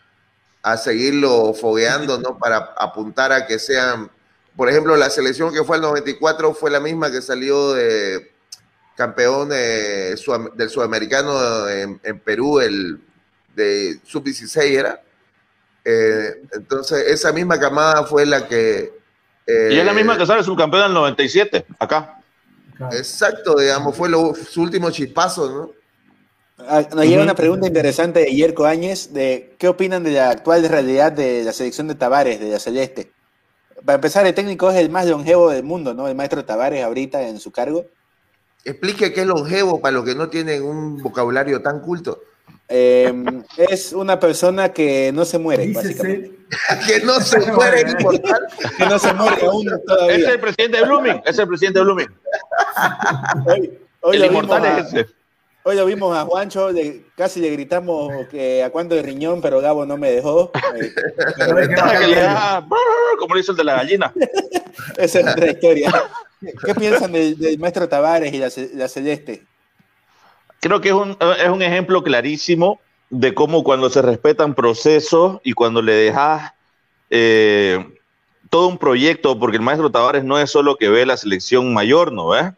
a 0.62 0.76
seguirlo 0.78 1.52
fogueando, 1.52 2.18
¿no? 2.18 2.38
Para 2.38 2.74
apuntar 2.78 3.32
a 3.32 3.46
que 3.46 3.58
sean, 3.58 4.10
por 4.60 4.68
ejemplo, 4.68 4.94
la 4.94 5.08
selección 5.08 5.54
que 5.54 5.64
fue 5.64 5.76
el 5.76 5.82
94 5.82 6.52
fue 6.52 6.70
la 6.70 6.80
misma 6.80 7.10
que 7.10 7.22
salió 7.22 7.72
de 7.72 8.30
campeón 8.94 9.48
del 9.48 10.68
sudamericano 10.68 11.66
en, 11.66 12.18
Perú, 12.18 12.60
el 12.60 13.00
de 13.56 13.98
sub-16 14.04 14.60
era. 14.64 15.00
Eh, 15.82 16.42
entonces, 16.52 17.06
esa 17.06 17.32
misma 17.32 17.58
camada 17.58 18.04
fue 18.04 18.26
la 18.26 18.46
que... 18.46 18.92
y 19.46 19.78
es 19.78 19.82
la 19.86 19.94
misma 19.94 20.18
que 20.18 20.26
sale 20.26 20.44
subcampeón 20.44 20.82
del 20.82 20.92
97, 20.92 21.64
acá. 21.78 22.20
Exacto, 22.92 23.58
digamos, 23.58 23.96
fue 23.96 24.10
su 24.10 24.60
último 24.60 24.90
chispazo, 24.90 25.48
¿no? 25.48 25.70
Ah, 26.68 26.82
nos 26.94 27.06
llega 27.06 27.22
una 27.22 27.34
pregunta 27.34 27.66
interesante 27.66 28.20
de 28.20 28.34
Yerko 28.34 28.66
Áñez 28.66 29.14
de 29.14 29.56
qué 29.56 29.68
opinan 29.68 30.04
de 30.04 30.10
la 30.10 30.28
actual 30.28 30.68
realidad 30.68 31.12
de 31.12 31.44
la 31.44 31.54
selección 31.54 31.88
de 31.88 31.94
Tavares, 31.94 32.38
de 32.38 32.50
la 32.50 32.58
Celeste. 32.58 33.10
Para 33.84 33.96
empezar, 33.96 34.26
el 34.26 34.34
técnico 34.34 34.70
es 34.70 34.76
el 34.76 34.90
más 34.90 35.06
longevo 35.06 35.50
del 35.50 35.62
mundo, 35.62 35.94
¿no? 35.94 36.08
El 36.08 36.14
maestro 36.14 36.44
Tavares 36.44 36.84
ahorita 36.84 37.22
en 37.22 37.40
su 37.40 37.50
cargo. 37.50 37.86
Explique 38.64 39.12
qué 39.12 39.22
es 39.22 39.26
longevo 39.26 39.80
para 39.80 39.92
los 39.92 40.04
que 40.04 40.14
no 40.14 40.28
tienen 40.28 40.62
un 40.62 41.02
vocabulario 41.02 41.62
tan 41.62 41.80
culto. 41.80 42.20
Em, 42.68 43.42
es 43.56 43.92
una 43.92 44.20
persona 44.20 44.72
que 44.72 45.10
no 45.12 45.24
se 45.24 45.38
muere, 45.38 45.72
básicamente. 45.72 46.38
que 46.86 47.00
no 47.00 47.20
se 47.20 47.40
muere, 47.52 47.84
que 48.76 48.86
no 48.86 48.98
se 48.98 49.12
muere 49.14 49.46
aún 49.46 49.66
todavía. 49.86 50.16
Es 50.16 50.28
el 50.28 50.40
presidente 50.40 50.76
de 50.76 50.84
Blooming, 50.84 51.22
es 51.24 51.38
el 51.38 51.48
presidente 51.48 51.78
de 51.78 51.84
Blooming. 51.84 52.08
el 54.12 54.24
inmortal 54.24 54.78
es 54.78 54.86
ese. 54.86 55.19
Hoy 55.62 55.76
lo 55.76 55.84
vimos 55.84 56.16
a 56.16 56.24
Juancho, 56.24 56.70
casi 57.14 57.38
le 57.38 57.50
gritamos 57.50 58.10
que 58.30 58.64
a 58.64 58.70
cuándo 58.70 58.94
de 58.94 59.02
riñón, 59.02 59.42
pero 59.42 59.60
Gabo 59.60 59.84
no 59.84 59.98
me 59.98 60.10
dejó. 60.10 60.50
como 63.18 63.34
lo 63.34 63.40
hizo 63.40 63.52
el 63.52 63.58
de 63.58 63.64
la 63.64 63.74
gallina. 63.74 64.10
Esa 64.96 65.20
es 65.20 65.26
otra 65.26 65.50
historia. 65.50 65.92
¿Qué 66.64 66.74
piensan 66.74 67.12
del, 67.12 67.58
maestro 67.58 67.86
Tavares 67.88 68.32
y 68.32 68.38
la, 68.38 68.88
Celeste? 68.88 69.44
Creo 70.60 70.80
que 70.80 70.88
es 70.88 70.94
un, 70.94 71.18
es 71.38 71.48
un 71.50 71.60
ejemplo 71.60 72.02
clarísimo 72.02 72.80
de 73.10 73.34
cómo 73.34 73.62
cuando 73.62 73.90
se 73.90 74.00
respetan 74.00 74.54
procesos 74.54 75.40
y 75.44 75.52
cuando 75.52 75.82
le 75.82 75.92
dejas 75.92 76.54
eh, 77.10 77.84
todo 78.48 78.68
un 78.68 78.78
proyecto, 78.78 79.38
porque 79.38 79.58
el 79.58 79.62
maestro 79.62 79.90
Tavares 79.90 80.24
no 80.24 80.38
es 80.38 80.50
solo 80.50 80.76
que 80.76 80.88
ve 80.88 81.04
la 81.04 81.18
selección 81.18 81.74
mayor, 81.74 82.12
¿no 82.12 82.28
ves? 82.28 82.52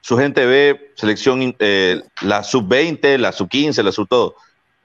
Su 0.00 0.16
gente 0.16 0.46
ve 0.46 0.92
selección, 0.94 1.54
eh, 1.58 2.02
la 2.22 2.42
sub-20, 2.42 3.18
la 3.18 3.32
sub-15, 3.32 3.82
la 3.82 3.92
sub-todo. 3.92 4.36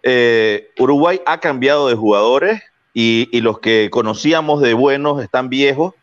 Eh, 0.01 0.71
Uruguay 0.79 1.21
ha 1.25 1.39
cambiado 1.39 1.87
de 1.87 1.95
jugadores 1.95 2.61
y, 2.93 3.39
los 3.41 3.59
que 3.59 3.89
conocíamos 3.91 4.61
de 4.61 4.73
buenos 4.73 5.23
están 5.23 5.49
viejos 5.49 5.93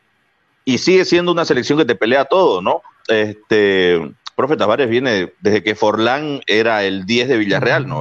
y 0.65 0.79
sigue 0.79 1.05
siendo 1.05 1.33
una 1.33 1.45
selección 1.45 1.79
que 1.79 1.85
te 1.85 1.95
pelea 1.95 2.25
todo, 2.25 2.63
¿no? 2.63 2.83
Este, 3.09 4.13
profe 4.35 4.57
Tavares 4.57 4.89
viene 4.89 5.33
desde 5.41 5.63
que 5.63 5.75
Forlán 5.75 6.41
era 6.47 6.85
el 6.85 7.05
10 7.07 7.29
de 7.29 7.37
Villarreal, 7.37 7.87
¿no? 7.87 8.01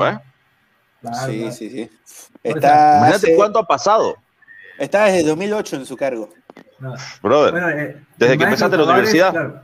sí, 1.25 1.51
sí, 1.51 1.69
sí. 1.69 1.89
Imagínate 2.43 3.35
cuánto 3.35 3.59
ha 3.59 3.67
pasado. 3.67 4.15
Está 4.77 5.05
desde 5.05 5.27
2008 5.27 5.75
en 5.75 5.85
su 5.85 5.97
cargo. 5.97 6.29
Brother, 7.21 7.77
eh, 7.77 8.03
desde 8.17 8.37
que 8.37 8.43
empezaste 8.45 8.77
la 8.77 8.83
universidad. 8.83 9.63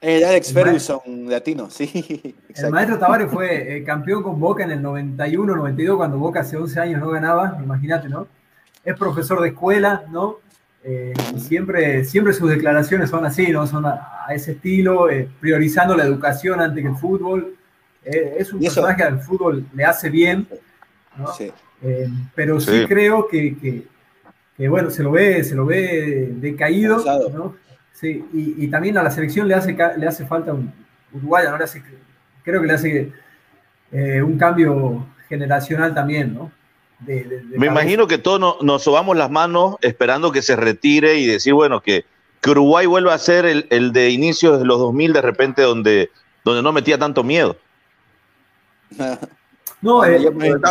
El 0.00 0.24
Alex 0.24 0.52
Ferguson 0.54 1.28
latino, 1.28 1.68
sí. 1.68 2.34
El 2.54 2.70
maestro 2.70 2.98
Tavares 2.98 3.30
fue 3.30 3.76
eh, 3.76 3.84
campeón 3.84 4.22
con 4.22 4.40
Boca 4.40 4.64
en 4.64 4.70
el 4.70 4.80
91, 4.82 5.56
92, 5.56 5.96
cuando 5.96 6.18
Boca 6.18 6.40
hace 6.40 6.56
11 6.56 6.80
años 6.80 7.00
no 7.00 7.10
ganaba, 7.10 7.58
imagínate, 7.62 8.08
¿no? 8.08 8.26
Es 8.82 8.96
profesor 8.96 9.42
de 9.42 9.48
escuela, 9.48 10.04
¿no? 10.10 10.38
Eh, 10.82 11.12
siempre, 11.36 12.06
siempre 12.06 12.32
sus 12.32 12.48
declaraciones 12.48 13.10
son 13.10 13.26
así, 13.26 13.48
¿no? 13.48 13.66
Son 13.66 13.84
a, 13.84 14.24
ese 14.30 14.52
estilo, 14.52 15.10
eh, 15.10 15.28
priorizando 15.38 15.94
la 15.94 16.04
educación 16.04 16.60
antes 16.60 16.82
que 16.82 16.88
el 16.88 16.96
fútbol. 16.96 17.56
es 18.02 18.50
un 18.54 18.60
personaje 18.60 18.96
que 18.96 19.02
al 19.02 19.20
fútbol 19.20 19.66
le 19.74 19.84
hace 19.84 20.08
bien, 20.08 20.48
¿no? 21.18 21.26
Sí. 21.34 21.52
pero 22.34 22.58
sí, 22.58 22.86
creo 22.88 23.28
que, 23.28 23.84
que, 24.56 24.68
bueno, 24.68 24.88
se 24.90 25.02
lo 25.02 25.10
ve, 25.10 25.44
se 25.44 25.54
lo 25.54 25.66
ve 25.66 26.30
decaído, 26.36 27.04
¿no? 27.34 27.54
Sí, 28.00 28.24
y, 28.32 28.66
también 28.68 28.96
a 28.96 29.02
la 29.02 29.10
selección 29.10 29.46
le 29.46 29.54
hace, 29.54 29.76
le 29.98 30.06
hace 30.06 30.24
falta 30.24 30.54
un 30.54 30.72
uruguayo, 31.12 31.50
¿no? 31.50 31.58
Le 31.58 31.64
hace, 31.64 31.82
creo 32.42 32.62
que 32.62 32.66
le 32.66 32.72
hace 32.72 33.12
eh, 33.92 34.22
un 34.22 34.38
cambio 34.38 35.06
generacional 35.28 35.94
también, 35.94 36.32
¿no? 36.32 36.50
Me 37.06 37.66
imagino 37.66 38.06
que 38.06 38.18
todos 38.18 38.62
nos 38.62 38.82
sobamos 38.82 39.16
las 39.16 39.30
manos 39.30 39.76
esperando 39.80 40.32
que 40.32 40.42
se 40.42 40.56
retire 40.56 41.16
y 41.16 41.26
decir, 41.26 41.54
bueno, 41.54 41.80
que, 41.80 42.04
que 42.40 42.50
Uruguay 42.50 42.86
vuelva 42.86 43.14
a 43.14 43.18
ser 43.18 43.46
el, 43.46 43.66
el, 43.70 43.92
de 43.92 44.10
inicios 44.10 44.58
de 44.58 44.66
los 44.66 44.78
2000 44.78 45.14
de 45.14 45.22
repente 45.22 45.62
donde, 45.62 46.10
donde 46.44 46.62
no 46.62 46.72
metía 46.72 46.98
tanto 46.98 47.22
miedo. 47.22 47.56
No, 49.82 50.04
eh, 50.04 50.16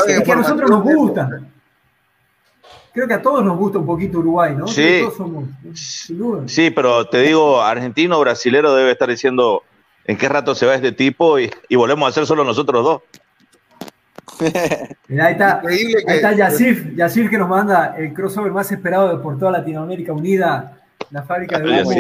es 0.08 0.22
que 0.22 0.32
a 0.32 0.36
nosotros 0.36 0.70
nos 0.70 0.84
gusta 0.84 1.42
creo 2.94 3.08
que 3.08 3.14
a 3.14 3.22
todos 3.22 3.44
nos 3.44 3.58
gusta 3.58 3.80
un 3.80 3.86
poquito 3.86 4.20
Uruguay, 4.20 4.56
¿no? 4.56 4.68
Sí, 4.68 5.04
sí, 6.46 6.72
pero 6.72 7.06
te 7.06 7.22
digo, 7.22 7.62
argentino 7.62 8.18
o 8.18 8.22
brasilero 8.22 8.74
debe 8.76 8.92
estar 8.92 9.10
diciendo 9.10 9.64
en 10.06 10.18
qué 10.18 10.28
rato 10.28 10.56
se 10.56 10.66
va 10.66 10.76
este 10.76 10.92
tipo 10.92 11.40
y, 11.40 11.52
volvemos 11.76 12.10
a 12.10 12.12
ser 12.12 12.26
solo 12.26 12.44
nosotros 12.44 12.84
dos. 12.84 13.02
ahí 15.10 15.32
está, 15.34 15.62
ahí 15.68 15.94
está 16.08 16.34
Yacir, 16.34 16.96
Yacir 16.96 17.30
que 17.30 17.38
nos 17.38 17.50
manda 17.50 17.96
el 17.98 18.14
crossover 18.14 18.52
más 18.52 18.72
esperado 18.72 19.22
por 19.22 19.38
toda 19.38 19.52
Latinoamérica 19.52 20.14
Unida, 20.14 20.80
la 21.12 21.24
fábrica 21.24 21.60
de 21.60 21.84
humo. 21.84 21.92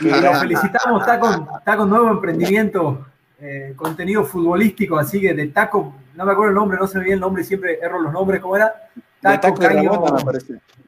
Y 0.00 0.10
lo 0.10 0.34
felicitamos, 0.34 1.00
está 1.00 1.18
con, 1.18 1.48
está 1.58 1.76
con 1.76 1.88
nuevo 1.88 2.10
emprendimiento, 2.10 3.06
eh, 3.40 3.72
contenido 3.76 4.24
futbolístico, 4.24 4.98
así 4.98 5.20
que 5.20 5.34
de 5.34 5.46
taco, 5.48 5.94
no 6.14 6.24
me 6.24 6.32
acuerdo 6.32 6.50
el 6.50 6.56
nombre, 6.56 6.78
no 6.78 6.86
se 6.86 6.98
me 6.98 7.04
viene 7.04 7.14
el 7.14 7.20
nombre, 7.20 7.44
sibre 7.44 7.78
erro 7.80 8.00
los 8.00 8.12
nombres, 8.12 8.40
¿cómo 8.40 8.56
era? 8.56 8.72
Taco, 9.20 9.54
Caño. 9.54 10.04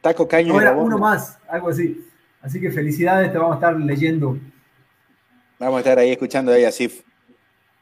Taco 0.00 0.28
Caño. 0.28 0.54
uno 0.76 0.98
más, 0.98 1.38
algo 1.48 1.68
así. 1.70 2.06
Así 2.42 2.60
que 2.60 2.70
felicidades, 2.70 3.30
te 3.32 3.38
vamos 3.38 3.54
a 3.54 3.56
estar 3.56 3.76
leyendo. 3.76 4.38
Vamos 5.58 5.76
a 5.76 5.80
estar 5.80 5.98
ahí 5.98 6.10
escuchando 6.10 6.52
ahí 6.52 6.64
a 6.64 6.72
Sif. 6.72 7.02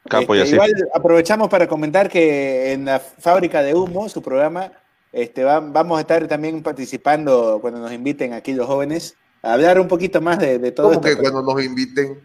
Este, 0.04 0.48
igual 0.48 0.72
aprovechamos 0.94 1.48
para 1.48 1.68
comentar 1.68 2.08
que 2.08 2.72
en 2.72 2.86
la 2.86 2.98
fábrica 2.98 3.62
de 3.62 3.74
humo, 3.74 4.08
su 4.08 4.22
programa, 4.22 4.72
este, 5.12 5.44
vamos 5.44 5.98
a 5.98 6.00
estar 6.00 6.26
también 6.26 6.62
participando 6.62 7.58
cuando 7.60 7.78
nos 7.78 7.92
inviten 7.92 8.32
aquí 8.32 8.54
los 8.54 8.66
jóvenes 8.66 9.16
a 9.42 9.52
hablar 9.52 9.78
un 9.78 9.86
poquito 9.86 10.20
más 10.20 10.38
de, 10.38 10.72
todo 10.72 10.88
¿Cómo 10.88 11.00
que 11.02 11.16
cuando 11.16 11.42
nos 11.42 11.62
inviten? 11.62 12.20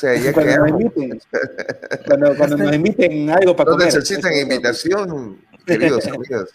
cuando, 0.00 0.56
nos 0.56 0.68
inviten, 0.70 1.20
cuando, 2.38 2.56
nos 2.56 2.74
inviten 2.74 3.30
algo 3.30 3.54
para 3.54 3.72
no 3.72 3.76
necesitan 3.76 4.32
invitación, 4.32 5.38
queridos 5.66 6.06
amigos 6.06 6.54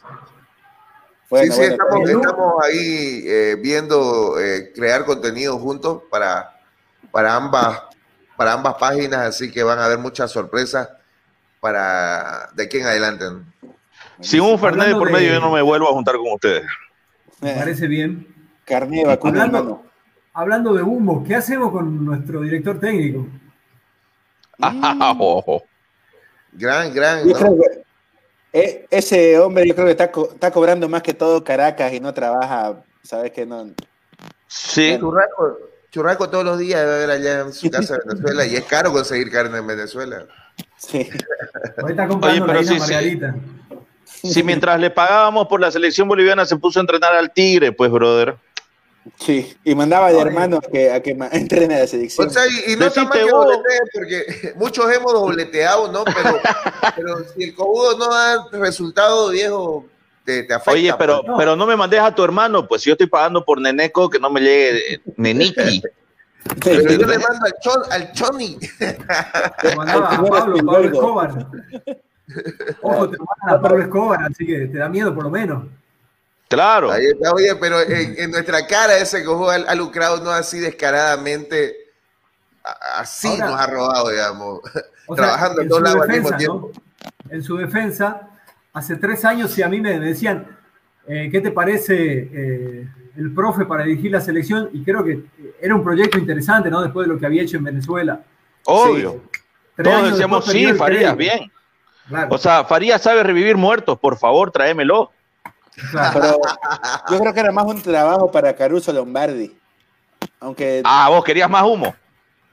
sí, 1.29 1.51
sí, 1.51 1.61
estamos, 1.61 2.63
ahí 2.63 3.23
eh, 3.25 3.57
viendo 3.59 4.39
eh, 4.39 4.71
crear 4.73 5.05
contenido 5.05 5.57
juntos 5.59 6.03
para, 6.09 6.59
para, 7.11 7.35
ambas, 7.35 7.81
para 8.35 8.53
ambas 8.53 8.75
páginas, 8.75 9.19
así 9.19 9.51
que 9.51 9.63
van 9.63 9.79
a 9.79 9.85
haber 9.85 9.99
muchas 9.99 10.31
sorpresas 10.31 10.89
para 11.59 12.49
de 12.53 12.63
aquí 12.63 12.77
en 12.77 12.85
adelante. 12.85 13.25
Sin 14.19 14.41
un 14.41 14.57
Fernández 14.57 14.95
por 14.95 15.11
medio, 15.11 15.33
yo 15.33 15.39
no 15.39 15.51
me 15.51 15.61
vuelvo 15.61 15.89
a 15.89 15.93
juntar 15.93 16.15
con 16.15 16.33
ustedes. 16.33 16.65
Me 17.41 17.53
parece 17.53 17.87
bien. 17.87 18.27
Carne 18.65 19.03
hablando, 19.05 19.83
hablando 20.33 20.73
de 20.73 20.83
humo, 20.83 21.23
¿qué 21.23 21.35
hacemos 21.35 21.71
con 21.71 22.03
nuestro 22.03 22.41
director 22.41 22.79
técnico? 22.79 23.27
Gran, 26.53 26.91
gran. 26.93 27.27
E, 28.57 28.87
ese 28.89 29.37
hombre 29.37 29.67
yo 29.67 29.75
creo 29.75 29.85
que 29.85 29.91
está, 29.91 30.05
está, 30.33 30.49
cobrando 30.49 30.89
más 30.89 31.03
que 31.03 31.13
todo 31.13 31.43
Caracas 31.43 31.93
y 31.93 31.99
no 31.99 32.11
trabaja, 32.11 32.81
¿sabes 33.03 33.31
que 33.31 33.45
no? 33.45 33.69
Sí. 34.47 34.97
Churraco, 34.99 35.59
churraco 35.91 36.27
todos 36.27 36.43
los 36.43 36.57
días 36.57 36.81
debe 36.81 36.95
haber 36.95 37.11
allá 37.11 37.41
en 37.41 37.53
su 37.53 37.69
casa 37.71 37.99
en 38.01 38.07
Venezuela 38.07 38.45
y 38.47 38.55
es 38.55 38.63
caro 38.63 38.91
conseguir 38.91 39.29
carne 39.29 39.59
en 39.59 39.67
Venezuela. 39.67 40.25
Sí. 40.75 41.07
Hoy 41.83 41.91
está 41.91 42.07
comprando 42.07 42.45
Oye, 42.45 42.53
pero 42.53 42.63
sí, 42.63 42.79
Margarita. 42.79 43.35
Si 44.05 44.41
mientras 44.41 44.79
le 44.79 44.89
pagábamos 44.89 45.47
por 45.47 45.61
la 45.61 45.69
selección 45.69 46.07
boliviana 46.07 46.43
se 46.47 46.57
puso 46.57 46.79
a 46.79 46.81
entrenar 46.81 47.13
al 47.13 47.31
Tigre, 47.31 47.71
pues, 47.71 47.91
brother. 47.91 48.37
Sí, 49.15 49.55
y 49.63 49.75
mandaba 49.75 50.07
al 50.07 50.17
hermano 50.17 50.57
a 50.57 50.61
que, 50.61 50.91
a 50.91 51.01
que 51.01 51.11
entrene 51.31 51.75
a 51.75 51.79
la 51.79 51.87
selección. 51.87 52.27
O 52.27 52.29
sea, 52.29 52.43
y, 52.47 52.73
y 52.73 52.75
no 52.75 52.87
está 52.87 53.03
mal 53.03 53.13
que 53.13 53.29
dobletee, 53.29 53.79
porque 53.93 54.53
muchos 54.55 54.91
hemos 54.93 55.13
dobleteado, 55.13 55.91
¿no? 55.91 56.03
Pero, 56.03 56.39
pero 56.95 57.17
si 57.33 57.43
el 57.43 57.55
cojudo 57.55 57.97
no 57.97 58.09
da 58.09 58.47
resultado, 58.51 59.29
viejo, 59.29 59.85
te, 60.25 60.43
te 60.43 60.53
afecta. 60.53 60.71
Oye, 60.71 60.93
pero, 60.97 61.21
pues. 61.21 61.33
pero 61.37 61.55
no 61.55 61.65
me 61.65 61.75
mandes 61.75 61.99
a 61.99 62.13
tu 62.13 62.23
hermano, 62.23 62.67
pues 62.67 62.83
yo 62.83 62.93
estoy 62.93 63.07
pagando 63.07 63.43
por 63.43 63.61
Neneco 63.61 64.09
que 64.09 64.19
no 64.19 64.29
me 64.29 64.41
llegue 64.41 64.95
eh, 64.95 65.01
Neniki. 65.15 65.81
Pero 66.63 66.81
yo 66.81 67.07
le 67.07 67.19
mando 67.19 67.45
al, 67.45 67.53
chon, 67.59 67.81
al 67.91 68.11
Choni. 68.13 68.57
Te 68.79 69.75
mandaba 69.75 70.09
a 70.09 70.23
Pablo, 70.23 70.57
Pablo 70.65 70.79
Escobar. 70.85 71.47
Ojo, 72.81 73.09
te 73.09 73.17
mandan 73.17 73.49
a 73.49 73.61
Pablo 73.61 73.83
Escobar, 73.83 74.23
así 74.23 74.45
que 74.45 74.67
te 74.67 74.77
da 74.77 74.87
miedo 74.87 75.13
por 75.13 75.25
lo 75.25 75.29
menos. 75.29 75.65
Claro. 76.47 76.91
Ahí 76.91 77.05
está, 77.07 77.31
oye, 77.31 77.55
pero 77.55 77.81
en, 77.81 78.17
en 78.17 78.31
nuestra 78.31 78.65
cara 78.65 78.97
ese 78.97 79.23
cojo 79.23 79.49
ha, 79.49 79.55
ha 79.55 79.75
lucrado 79.75 80.23
no 80.23 80.31
así 80.31 80.59
descaradamente, 80.59 81.75
así 82.95 83.27
Ahora, 83.27 83.45
nos 83.45 83.59
ha 83.59 83.67
robado, 83.67 84.09
digamos, 84.09 84.61
O 85.07 85.15
sea, 85.15 85.25
trabajando 85.25 85.61
en 85.61 85.65
en 85.65 85.69
todos 85.69 85.89
su 85.89 85.95
lados. 85.95 86.69
En 87.29 87.43
su 87.43 87.57
defensa, 87.57 88.29
hace 88.73 88.95
tres 88.95 89.25
años, 89.25 89.51
si 89.51 89.61
a 89.61 89.69
mí 89.69 89.81
me 89.81 89.99
decían, 89.99 90.57
eh, 91.07 91.29
¿qué 91.31 91.41
te 91.41 91.51
parece 91.51 91.95
eh, 91.95 92.87
el 93.17 93.33
profe 93.33 93.65
para 93.65 93.83
dirigir 93.83 94.11
la 94.11 94.21
selección? 94.21 94.69
Y 94.73 94.83
creo 94.83 95.03
que 95.03 95.23
era 95.61 95.75
un 95.75 95.83
proyecto 95.83 96.17
interesante, 96.17 96.69
¿no? 96.69 96.81
Después 96.81 97.07
de 97.07 97.13
lo 97.13 97.19
que 97.19 97.25
había 97.25 97.43
hecho 97.43 97.57
en 97.57 97.63
Venezuela. 97.63 98.21
Obvio. 98.65 99.21
Todos 99.81 100.11
decíamos, 100.11 100.45
sí, 100.45 100.73
Farías, 100.73 101.15
bien. 101.15 101.51
Claro, 102.07 102.29
O 102.31 102.37
sea, 102.37 102.63
Farías 102.63 103.01
sabe 103.01 103.23
revivir 103.23 103.57
muertos, 103.57 103.99
por 103.99 104.17
favor, 104.17 104.51
tráemelo. 104.51 105.11
Claro. 105.91 106.19
Pero 106.19 106.39
yo 107.09 107.19
creo 107.19 107.33
que 107.33 107.39
era 107.39 107.51
más 107.51 107.65
un 107.65 107.81
trabajo 107.81 108.31
para 108.31 108.55
Caruso 108.55 108.91
Lombardi. 108.93 109.57
Aunque. 110.39 110.81
Ah, 110.83 111.09
vos 111.09 111.23
querías 111.23 111.49
más 111.49 111.63
humo. 111.63 111.95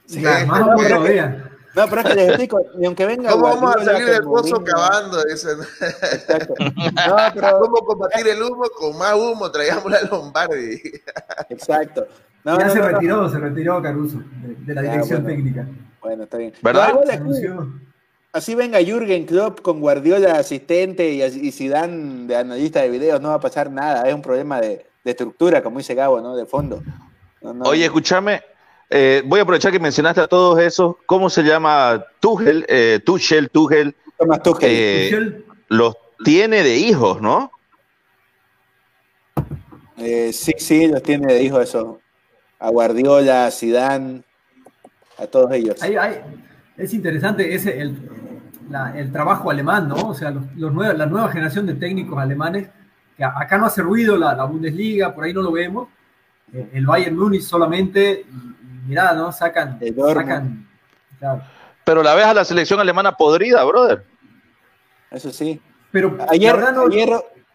sí, 0.07 0.21
más 0.21 0.61
o 0.61 0.65
menos 0.77 0.89
todavía. 0.89 1.51
No, 1.75 1.89
pero 1.89 2.03
es 2.03 2.07
que 2.07 2.15
les 2.15 2.29
explico, 2.29 2.61
y 2.79 2.87
aunque 2.87 3.05
venga. 3.05 3.31
¿Cómo 3.33 3.49
vamos 3.49 3.77
a 3.77 3.85
salir 3.85 4.07
del 4.07 4.23
pozo 4.23 4.63
cavando? 4.63 5.19
Exacto. 5.29 5.65
No, 7.09 7.17
pero. 7.35 7.59
¿Cómo 7.59 7.77
combatir 7.79 8.29
el 8.29 8.43
humo? 8.43 8.63
Con 8.79 8.97
más 8.97 9.15
humo, 9.15 9.51
traigamos 9.51 9.91
la 9.91 10.03
Lombardi. 10.03 10.81
Exacto. 11.49 12.07
No, 12.45 12.59
ya 12.59 12.67
no, 12.67 12.73
se 12.73 12.79
no, 12.79 12.85
no. 12.85 12.91
retiró, 12.93 13.29
se 13.29 13.39
retiró 13.39 13.83
Caruso 13.83 14.19
de, 14.43 14.55
de 14.55 14.75
la 14.75 14.81
Ah, 14.83 14.85
dirección 14.85 15.23
bueno. 15.25 15.37
técnica. 15.37 15.67
Bueno, 16.01 16.23
está 16.25 16.37
bien. 16.37 16.53
¿Verdad? 16.63 16.93
Así 18.35 18.57
venga 18.57 18.83
Jürgen 18.83 19.27
Klopp 19.27 19.61
con 19.61 19.79
Guardiola 19.81 20.33
asistente 20.33 21.09
y, 21.09 21.23
y 21.23 21.53
Zidane 21.53 22.27
de 22.27 22.35
analista 22.35 22.83
de 22.83 22.91
videos, 22.91 23.21
no 23.21 23.29
va 23.29 23.37
a 23.37 23.41
pasar 23.41 23.71
nada. 23.71 24.09
Es 24.09 24.13
un 24.13 24.23
problema 24.23 24.61
de, 24.61 24.85
de 25.05 25.11
estructura, 25.13 25.63
como 25.63 25.79
dice 25.79 25.95
Gabo, 25.95 26.21
¿no? 26.21 26.35
De 26.35 26.45
fondo. 26.45 26.83
No, 27.41 27.55
no. 27.55 27.65
Oye, 27.65 27.85
escúchame, 27.85 28.43
eh, 28.91 29.23
voy 29.25 29.39
a 29.39 29.45
aprovechar 29.45 29.71
que 29.71 29.79
mencionaste 29.79 30.21
a 30.21 30.27
todos 30.27 30.59
esos. 30.59 30.97
¿Cómo 31.07 31.31
se 31.31 31.45
llama 31.45 32.05
Tuchel? 32.19 32.67
Eh, 32.69 32.99
Tuchel, 33.07 33.51
Tuchel. 33.51 33.95
Thomas 34.19 34.43
Tuchel. 34.43 34.69
eh, 34.69 35.03
Michel, 35.05 35.45
los 35.69 35.97
tiene 36.25 36.65
de 36.65 36.77
hijos, 36.77 37.23
¿no? 37.23 37.53
Eh, 39.97 40.33
sí, 40.33 40.55
sí, 40.59 40.89
los 40.89 41.05
tiene 41.05 41.33
de 41.33 41.41
hijo 41.41 41.61
eso. 41.61 42.01
A 42.59 42.69
Guardiola, 42.71 43.47
a 43.47 43.51
Zidane, 43.53 44.25
a 45.19 45.27
todos 45.29 45.53
ellos. 45.53 45.77
es 46.77 46.95
interesante 46.95 47.55
ese, 47.55 47.81
el, 47.81 47.97
la- 48.71 48.99
el 48.99 49.11
trabajo 49.13 49.51
alemán, 49.51 49.89
¿no? 49.89 49.97
O 50.09 50.15
sea, 50.15 50.31
los, 50.31 50.45
los 50.57 50.73
nuevos- 50.73 50.97
la 50.99 51.07
nueva 51.07 51.29
generación 51.31 51.67
de 51.67 51.75
técnicos 51.75 52.19
alemanes, 52.19 52.69
que 53.17 53.25
acá 53.25 53.59
no 53.59 53.67
hace 53.67 53.83
ruido 53.83 54.17
la, 54.17 54.35
la 54.35 54.45
Bundesliga, 54.45 55.15
por 55.15 55.25
ahí 55.25 55.33
no 55.33 55.43
lo 55.43 55.53
vemos. 55.53 55.89
Eh, 56.53 56.71
el 56.75 56.87
Bayern 56.87 57.17
Múnich 57.17 57.43
solamente, 57.43 58.25
y, 58.29 58.35
y 58.35 58.89
mirá, 58.89 59.13
¿no? 59.15 59.33
Sacan, 59.33 59.79
sacan 60.15 60.69
claro. 61.19 61.43
Pero 61.85 62.03
la 62.03 62.15
ves 62.15 62.25
a 62.27 62.35
la 62.35 62.45
selección 62.45 62.81
alemana 62.81 63.13
podrida, 63.17 63.63
brother. 63.65 64.05
Eso 65.11 65.31
sí. 65.31 65.61
Pero 65.93 66.17
Ayer, 66.29 66.59
no- 66.59 66.87
ayer, 66.87 67.11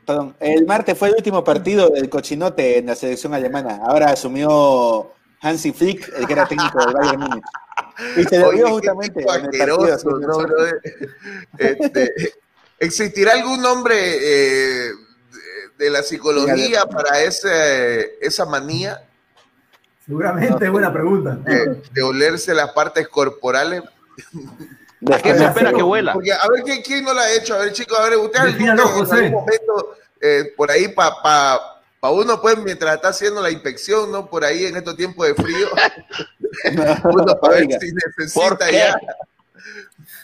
perdón, 0.06 0.36
el 0.40 0.66
martes 0.66 0.98
fue 0.98 1.10
el 1.10 1.16
último 1.16 1.44
partido 1.44 1.90
del 1.90 2.10
cochinote 2.10 2.78
en 2.78 2.86
la 2.86 2.96
selección 2.96 3.34
alemana. 3.34 3.80
Ahora 3.86 4.12
asumió 4.12 5.12
Hansi 5.42 5.72
Flick, 5.72 6.12
el 6.16 6.28
que 6.28 6.34
era 6.34 6.48
técnico 6.48 6.80
del 6.80 6.94
Bayern 6.94 7.20
Múnich. 7.22 7.44
Y 8.18 8.24
se 8.24 8.40
lo 8.40 8.52
vio 8.52 8.70
justamente 8.70 9.20
tipo 9.20 9.34
en 9.34 9.46
el 9.46 9.58
partido. 9.58 9.84
asqueroso, 9.94 10.10
¿no, 10.20 10.38
brother? 10.38 10.82
Este, 11.58 12.34
¿Existirá 12.80 13.34
algún 13.34 13.62
nombre 13.62 13.96
eh, 13.98 14.92
de, 15.78 15.86
de 15.86 15.90
la 15.90 16.02
psicología 16.04 16.86
para 16.86 17.22
ese, 17.22 18.18
esa 18.22 18.46
manía 18.46 19.02
seguramente 20.06 20.66
es 20.66 20.72
buena 20.72 20.92
pregunta. 20.92 21.38
de, 21.44 21.82
de 21.92 22.02
olerse 22.02 22.54
las 22.54 22.72
partes 22.72 23.08
corporales? 23.08 23.84
¿A 25.12 25.18
qué 25.20 25.36
se 25.36 25.46
espera 25.46 25.72
que 25.72 25.82
vuela? 25.82 26.14
Porque, 26.14 26.34
a 26.34 26.48
ver, 26.52 26.64
¿quién, 26.64 26.82
quién 26.82 27.06
no 27.06 27.14
lo 27.14 27.20
ha 27.20 27.32
hecho? 27.32 27.56
A 27.56 27.60
ver, 27.60 27.74
chicos, 27.74 27.98
a 27.98 28.10
ver, 28.10 28.18
ustedes 28.18 28.56
en 28.56 28.70
algún 28.70 29.08
momento, 29.32 29.96
eh, 30.20 30.54
por 30.58 30.72
ahí, 30.72 30.90
para 30.90 31.22
pa, 31.22 31.79
pa 32.00 32.12
uno, 32.12 32.42
pues, 32.42 32.58
mientras 32.58 32.96
está 32.96 33.10
haciendo 33.10 33.42
la 33.42 33.52
inspección, 33.52 34.12
¿no? 34.12 34.30
Por 34.30 34.44
ahí, 34.44 34.66
en 34.66 34.78
estos 34.78 34.96
tiempos 34.96 35.28
de 35.28 35.36
frío, 35.36 35.68
uno 37.04 37.40
para 37.40 37.56
ver 37.56 37.68
si 37.80 37.92
¿Por 38.34 38.60
necesita 38.60 38.72
ya. 38.72 39.00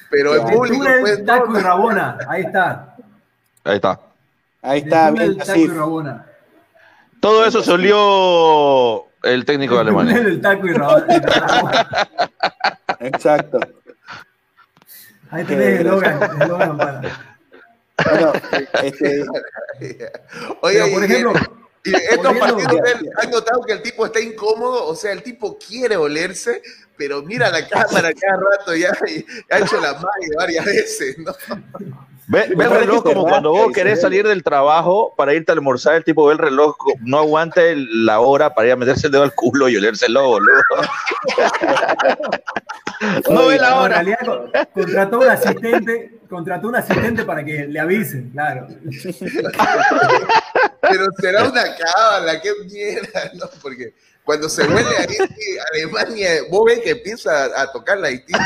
Pero 0.10 0.36
el 0.36 0.42
público, 0.54 0.86
pues, 1.02 1.20
no. 1.20 1.26
Taco 1.26 1.60
y 1.60 1.62
Rabona, 1.62 2.18
ahí 2.30 2.44
está. 2.44 2.96
Ahí 3.64 3.76
está. 3.76 4.00
Ahí 4.62 4.80
está, 4.80 5.12
bien, 5.12 5.38
Taco 5.38 5.52
así. 5.52 5.62
y 5.62 5.68
Rabona. 5.68 6.26
Todo 7.20 7.46
eso 7.46 7.64
se 7.64 7.72
olió 7.72 9.06
el 9.24 9.46
técnico 9.46 9.76
de 9.76 9.82
Alemania. 9.82 10.16
Túnel, 10.16 10.42
Taco 10.42 10.68
y 10.68 10.74
Rabona. 10.74 11.06
Exacto. 13.00 13.60
Ahí 15.32 15.44
tenés 15.44 15.80
el 15.82 15.88
Logan, 15.88 16.42
el 16.42 16.48
Logan 16.48 16.78
para. 16.78 17.02
Bueno, 18.10 18.34
este, 18.84 19.26
Oye, 20.62 20.80
Pero, 20.80 20.94
por 20.94 21.04
ejemplo, 21.04 21.34
y 21.86 21.96
estos 21.96 22.38
partidos 22.38 22.82
¿han 23.22 23.32
notado 23.32 23.62
que 23.62 23.74
el 23.74 23.82
tipo 23.82 24.06
está 24.06 24.20
incómodo? 24.20 24.86
O 24.88 24.96
sea, 24.96 25.12
el 25.12 25.24
tipo 25.24 25.58
quiere 25.58 25.98
olerse, 25.98 26.62
pero 26.98 27.22
mira 27.22 27.50
la 27.50 27.68
cámara 27.68 28.12
cada 28.14 28.40
rato 28.58 28.76
ya 28.76 28.92
y 29.08 29.26
ha 29.52 29.60
hecho 29.60 29.80
la 29.80 29.94
magia 29.94 30.36
varias 30.38 30.66
veces, 30.66 31.18
¿no? 31.20 31.34
Ve, 32.28 32.48
ve 32.58 32.64
el 32.64 32.72
reloj 32.72 33.04
como 33.04 33.24
cuando 33.28 33.52
vos 33.52 33.72
querés 33.72 34.02
salir 34.02 34.28
del 34.28 34.42
trabajo 34.42 35.14
para 35.16 35.36
irte 35.36 35.52
a 35.52 35.54
almorzar, 35.54 35.94
el 35.94 36.04
tipo 36.04 36.26
ve 36.26 36.34
el 36.34 36.40
reloj, 36.40 36.76
no 37.02 37.20
aguanta 37.20 37.62
el- 37.62 38.04
la 38.08 38.20
hora 38.20 38.56
para 38.56 38.66
ir 38.68 38.74
a 38.74 38.78
meterse 38.78 39.06
el 39.08 39.12
dedo 39.14 39.22
al 39.22 39.36
culo 39.36 39.70
y 39.70 39.78
olérselo, 39.78 40.28
boludo. 40.30 40.64
no 43.30 43.46
ve 43.48 43.60
la 43.60 43.80
hora. 43.80 44.04
contrató 44.74 45.20
un 45.20 45.30
asistente, 45.30 46.20
contrató 46.28 46.68
un 46.70 46.76
asistente 46.78 47.24
para 47.26 47.46
que 47.46 47.68
le 47.68 47.80
avisen, 47.80 48.32
claro. 48.32 48.66
Pero 50.90 51.06
será 51.20 51.44
una 51.44 51.64
cábala, 51.76 52.42
qué 52.42 52.52
mierda, 52.66 53.32
¿no? 53.36 53.46
Porque 53.62 53.94
cuando 54.24 54.50
se 54.50 54.64
huele 54.68 54.98
ahí, 54.98 55.16
sí, 55.16 55.58
Alemania, 55.74 56.30
vos 56.50 56.66
ves 56.66 56.80
que 56.80 56.92
empieza 56.92 57.46
a, 57.46 57.64
a 57.64 57.72
tocar 57.72 57.98
la 58.00 58.10
distinta. 58.10 58.44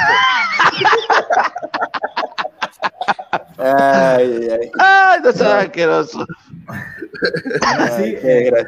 ay, 3.57 4.47
ay, 4.49 4.49
ay. 4.61 4.71
Ay, 4.79 5.19
no 5.23 5.31
seas 5.31 5.65
asqueroso. 5.65 6.25
Ay, 7.61 8.17
qué 8.21 8.47
eh. 8.47 8.65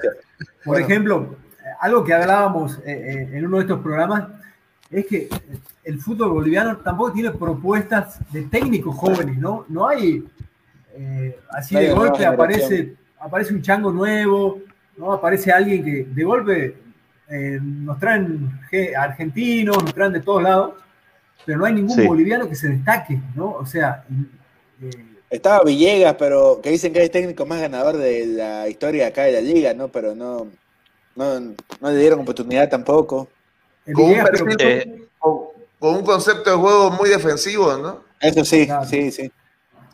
Por 0.63 0.79
ejemplo, 0.79 1.35
algo 1.79 2.03
que 2.03 2.13
hablábamos 2.13 2.77
eh, 2.79 2.81
eh, 2.85 3.29
en 3.33 3.45
uno 3.45 3.57
de 3.57 3.63
estos 3.63 3.81
programas 3.81 4.27
es 4.89 5.05
que 5.05 5.29
el 5.83 5.99
fútbol 5.99 6.29
boliviano 6.29 6.77
tampoco 6.77 7.13
tiene 7.13 7.31
propuestas 7.31 8.19
de 8.31 8.43
técnicos 8.43 8.95
jóvenes, 8.95 9.37
¿no? 9.37 9.65
No 9.67 9.87
hay 9.87 10.23
eh, 10.93 11.39
así 11.49 11.73
No 11.73 11.79
hay 11.79 11.87
de 11.87 11.93
golpe 11.93 12.25
aparece, 12.25 12.95
aparece 13.21 13.53
un 13.53 13.61
chango 13.61 13.91
nuevo, 13.91 14.59
¿no? 14.97 15.13
Aparece 15.13 15.51
alguien 15.51 15.83
que 15.83 16.03
de 16.03 16.23
golpe 16.23 16.75
eh, 17.29 17.59
nos 17.61 17.99
traen 17.99 18.59
ge- 18.69 18.95
argentinos, 18.95 19.81
nos 19.83 19.93
traen 19.93 20.13
de 20.13 20.19
todos 20.21 20.43
lados, 20.43 20.73
pero 21.45 21.59
no 21.59 21.65
hay 21.65 21.73
ningún 21.73 21.95
Sí. 21.95 22.05
boliviano 22.05 22.47
que 22.49 22.55
se 22.55 22.69
destaque, 22.69 23.19
¿no? 23.35 23.51
O 23.51 23.65
sea, 23.65 24.03
eh, 24.81 24.89
Estaba 25.29 25.63
Villegas, 25.63 26.15
pero 26.19 26.59
que 26.61 26.71
dicen 26.71 26.91
que 26.91 26.99
es 26.99 27.05
el 27.05 27.11
técnico 27.11 27.45
más 27.45 27.61
ganador 27.61 27.95
de 27.97 28.25
la 28.25 28.67
historia 28.67 29.07
acá 29.07 29.23
de 29.23 29.31
la 29.31 29.41
liga, 29.41 29.73
¿no? 29.73 29.87
Pero 29.87 30.13
no, 30.13 30.47
no, 31.15 31.39
no 31.39 31.89
le 31.91 31.97
dieron 31.97 32.19
oportunidad 32.19 32.69
tampoco. 32.69 33.29
Con 33.85 33.95
Villegas, 33.95 34.29
perfil 34.29 34.55
Eh, 34.59 35.07
con, 35.19 35.39
con 35.79 35.95
un 35.95 36.03
concepto 36.03 36.49
de 36.51 36.57
juego 36.57 36.91
muy 36.91 37.09
defensivo, 37.09 37.77
¿no? 37.77 38.03
Eso 38.19 38.43
sí, 38.43 38.65
Claro. 38.65 38.85
sí, 38.85 39.09
sí. 39.11 39.31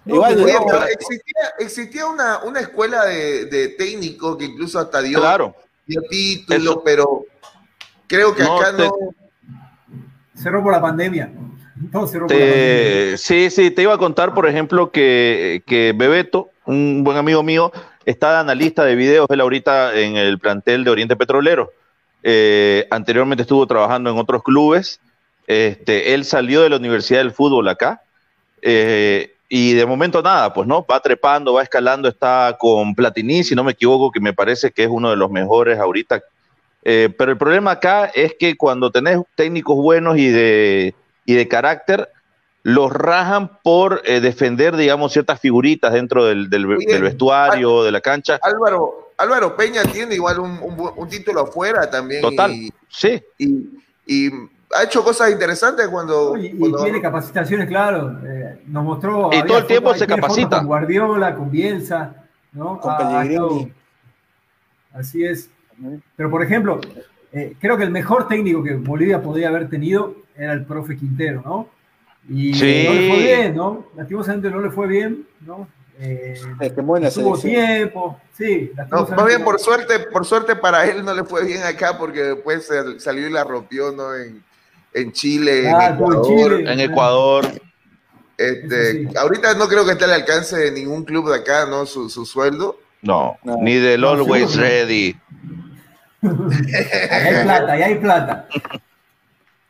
No, 0.07 0.15
Igual, 0.15 0.41
no, 0.41 0.83
existía, 0.85 1.41
existía 1.59 2.05
una, 2.05 2.39
una 2.43 2.59
escuela 2.61 3.05
de, 3.05 3.45
de 3.45 3.67
técnicos 3.69 4.37
que 4.37 4.45
incluso 4.45 4.79
hasta 4.79 5.01
dio, 5.01 5.19
claro. 5.19 5.55
dio 5.85 6.01
título, 6.09 6.71
Eso. 6.71 6.83
pero 6.83 7.25
creo 8.07 8.33
que 8.33 8.43
No, 8.43 8.57
acá 8.59 8.75
te- 8.75 8.83
no. 8.83 8.93
cerró 10.35 10.63
por 10.63 10.71
la 10.71 10.81
pandemia. 10.81 11.31
Todo 11.91 12.07
cerró 12.07 12.27
por 12.27 12.35
la 12.35 12.41
pandemia. 12.41 13.11
Te- 13.11 13.17
sí, 13.17 13.49
sí, 13.49 13.71
te 13.71 13.81
iba 13.81 13.93
a 13.93 13.97
contar, 13.97 14.33
por 14.33 14.47
ejemplo, 14.47 14.91
que, 14.91 15.61
que 15.65 15.93
Bebeto, 15.95 16.49
un 16.65 17.03
buen 17.03 17.17
amigo 17.17 17.43
mío, 17.43 17.71
está 18.05 18.31
de 18.33 18.37
analista 18.39 18.83
de 18.85 18.95
videos, 18.95 19.27
él 19.29 19.41
ahorita 19.41 19.95
en 19.99 20.15
el 20.15 20.39
plantel 20.39 20.83
de 20.83 20.89
Oriente 20.91 21.15
Petrolero. 21.15 21.71
Eh, 22.23 22.87
anteriormente 22.89 23.41
estuvo 23.43 23.65
trabajando 23.67 24.09
en 24.09 24.17
otros 24.17 24.41
clubes. 24.43 24.99
Este, 25.45 26.13
él 26.13 26.25
salió 26.25 26.61
de 26.61 26.69
la 26.69 26.77
Universidad 26.77 27.19
del 27.19 27.31
Fútbol 27.31 27.67
acá. 27.69 28.01
Eh, 28.61 29.33
y 29.49 29.73
de 29.73 29.85
momento 29.85 30.21
nada, 30.21 30.53
pues 30.53 30.67
no, 30.67 30.85
va 30.85 30.99
trepando, 30.99 31.53
va 31.53 31.63
escalando, 31.63 32.09
está 32.09 32.57
con 32.59 32.93
Platini, 32.95 33.43
si 33.43 33.55
no 33.55 33.63
me 33.63 33.71
equivoco, 33.71 34.11
que 34.11 34.19
me 34.19 34.33
parece 34.33 34.71
que 34.71 34.83
es 34.83 34.89
uno 34.89 35.09
de 35.09 35.15
los 35.15 35.31
mejores 35.31 35.79
ahorita. 35.79 36.21
Eh, 36.83 37.13
pero 37.17 37.31
el 37.31 37.37
problema 37.37 37.71
acá 37.71 38.05
es 38.13 38.35
que 38.37 38.55
cuando 38.55 38.91
tenés 38.91 39.19
técnicos 39.35 39.77
buenos 39.77 40.17
y 40.17 40.27
de, 40.27 40.95
y 41.25 41.33
de 41.33 41.47
carácter, 41.47 42.09
los 42.63 42.91
rajan 42.91 43.59
por 43.63 44.01
eh, 44.03 44.19
defender, 44.19 44.75
digamos, 44.75 45.13
ciertas 45.13 45.39
figuritas 45.39 45.93
dentro 45.93 46.25
del, 46.25 46.49
del, 46.49 46.67
del 46.79 47.01
vestuario, 47.01 47.83
de 47.83 47.91
la 47.93 48.01
cancha. 48.01 48.39
Álvaro, 48.41 49.13
Álvaro 49.17 49.55
Peña 49.55 49.83
tiene 49.83 50.15
igual 50.15 50.39
un, 50.39 50.59
un, 50.61 50.91
un 50.95 51.09
título 51.09 51.41
afuera 51.41 51.89
también. 51.89 52.21
Total, 52.21 52.51
y, 52.51 52.69
sí. 52.89 53.23
Y, 53.37 53.69
y, 54.05 54.29
ha 54.75 54.83
hecho 54.83 55.03
cosas 55.03 55.31
interesantes 55.31 55.87
cuando. 55.87 56.37
Y, 56.37 56.47
y 56.47 56.57
cuando... 56.57 56.83
tiene 56.83 57.01
capacitaciones, 57.01 57.67
claro. 57.67 58.19
Eh, 58.25 58.61
nos 58.67 58.83
mostró. 58.83 59.29
Y 59.31 59.43
todo 59.43 59.59
el 59.59 59.65
tiempo 59.65 59.93
se 59.93 60.07
capacita. 60.07 60.57
Con 60.57 60.67
Guardiola, 60.67 61.35
con 61.35 61.49
Bielsa, 61.49 62.15
¿no? 62.53 62.79
Con 62.79 62.97
Pellegrini. 62.97 63.73
Así 64.93 65.23
es. 65.23 65.49
Pero, 66.15 66.31
por 66.31 66.43
ejemplo, 66.43 66.81
eh, 67.31 67.55
creo 67.59 67.77
que 67.77 67.83
el 67.83 67.91
mejor 67.91 68.27
técnico 68.27 68.63
que 68.63 68.75
Bolivia 68.75 69.21
podría 69.21 69.49
haber 69.49 69.69
tenido 69.69 70.15
era 70.35 70.53
el 70.53 70.65
profe 70.65 70.97
Quintero, 70.97 71.41
¿no? 71.45 71.69
Y 72.29 72.53
sí. 72.53 72.83
no 72.87 72.93
le 72.93 73.09
fue 73.09 73.17
bien, 73.19 73.55
¿no? 73.55 73.85
Lastimosamente 73.95 74.49
no 74.49 74.59
le 74.59 74.69
fue 74.69 74.87
bien, 74.87 75.25
¿no? 75.41 75.67
Eh, 75.99 76.39
tuvo 77.13 77.39
tiempo, 77.39 78.19
sí. 78.37 78.71
No, 78.91 79.07
más 79.07 79.25
bien 79.25 79.43
por 79.43 79.59
suerte, 79.59 79.99
por 80.11 80.25
suerte 80.25 80.55
para 80.55 80.85
él 80.85 81.03
no 81.03 81.11
le 81.11 81.23
fue 81.23 81.43
bien 81.43 81.63
acá 81.63 81.97
porque 81.97 82.21
después 82.21 82.69
salió 82.99 83.27
y 83.27 83.31
la 83.31 83.43
rompió, 83.43 83.91
¿no? 83.91 84.13
En, 84.15 84.43
en 84.93 85.11
Chile, 85.11 85.69
Ah, 85.69 85.87
en 85.89 85.93
Ecuador. 85.95 86.25
Chile. 86.27 86.71
En 86.73 86.79
Ecuador. 86.79 87.45
Este, 88.37 88.91
sí. 88.91 89.07
Ahorita 89.17 89.53
no 89.55 89.67
creo 89.67 89.85
que 89.85 89.91
esté 89.93 90.05
al 90.05 90.13
alcance 90.13 90.57
de 90.57 90.71
ningún 90.71 91.03
club 91.03 91.29
de 91.29 91.37
acá, 91.37 91.65
¿no? 91.65 91.85
Su, 91.85 92.09
su 92.09 92.25
sueldo. 92.25 92.79
No, 93.01 93.37
No. 93.43 93.57
ni 93.61 93.75
del 93.75 94.01
No, 94.01 94.09
Always 94.09 94.51
sí. 94.51 94.59
Ready. 94.59 95.15
Ahí 96.23 97.25
hay 97.35 97.43
plata, 97.43 97.71
ahí 97.73 97.81
hay 97.83 97.95
plata. 97.95 98.47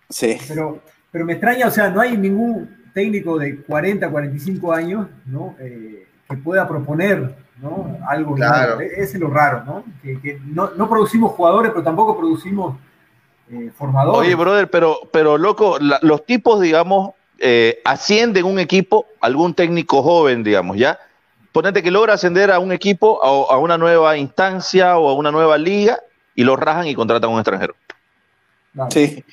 Sí. 0.09 0.37
Pero, 0.47 0.81
pero 1.11 1.25
me 1.25 1.33
extraña, 1.33 1.67
o 1.67 1.71
sea, 1.71 1.89
no 1.89 2.01
hay 2.01 2.17
ningún 2.17 2.75
técnico 2.93 3.37
de 3.37 3.61
40, 3.61 4.09
45 4.09 4.73
años, 4.73 5.07
¿no? 5.25 5.55
Eh, 5.59 6.07
que 6.29 6.37
pueda 6.37 6.67
proponer, 6.67 7.35
¿no? 7.61 7.97
Algo 8.07 8.35
Claro. 8.35 8.79
E- 8.81 8.85
Ese 9.01 9.13
es 9.15 9.19
lo 9.19 9.29
raro, 9.29 9.63
¿no? 9.65 9.83
Que, 10.01 10.19
que 10.19 10.39
no, 10.45 10.71
no 10.75 10.89
producimos 10.89 11.31
jugadores, 11.33 11.71
pero 11.71 11.83
tampoco 11.83 12.17
producimos 12.17 12.77
eh, 13.51 13.71
formadores. 13.77 14.19
Oye, 14.19 14.35
brother, 14.35 14.69
pero, 14.69 14.99
pero 15.11 15.37
loco, 15.37 15.77
la- 15.79 15.99
los 16.01 16.25
tipos, 16.25 16.59
digamos, 16.61 17.11
eh, 17.39 17.81
ascienden 17.85 18.45
un 18.45 18.59
equipo, 18.59 19.05
algún 19.21 19.53
técnico 19.53 20.01
joven, 20.03 20.43
digamos, 20.43 20.77
¿ya? 20.77 20.99
Ponete 21.51 21.81
que 21.83 21.91
logra 21.91 22.13
ascender 22.13 22.51
a 22.51 22.59
un 22.59 22.71
equipo, 22.71 23.23
a, 23.23 23.55
a 23.55 23.57
una 23.57 23.77
nueva 23.77 24.17
instancia 24.17 24.97
o 24.97 25.09
a 25.09 25.13
una 25.13 25.31
nueva 25.31 25.57
liga 25.57 25.99
y 26.35 26.43
lo 26.43 26.55
rajan 26.55 26.87
y 26.87 26.95
contratan 26.95 27.29
a 27.29 27.33
un 27.33 27.39
extranjero. 27.39 27.75
Sí. 28.89 29.23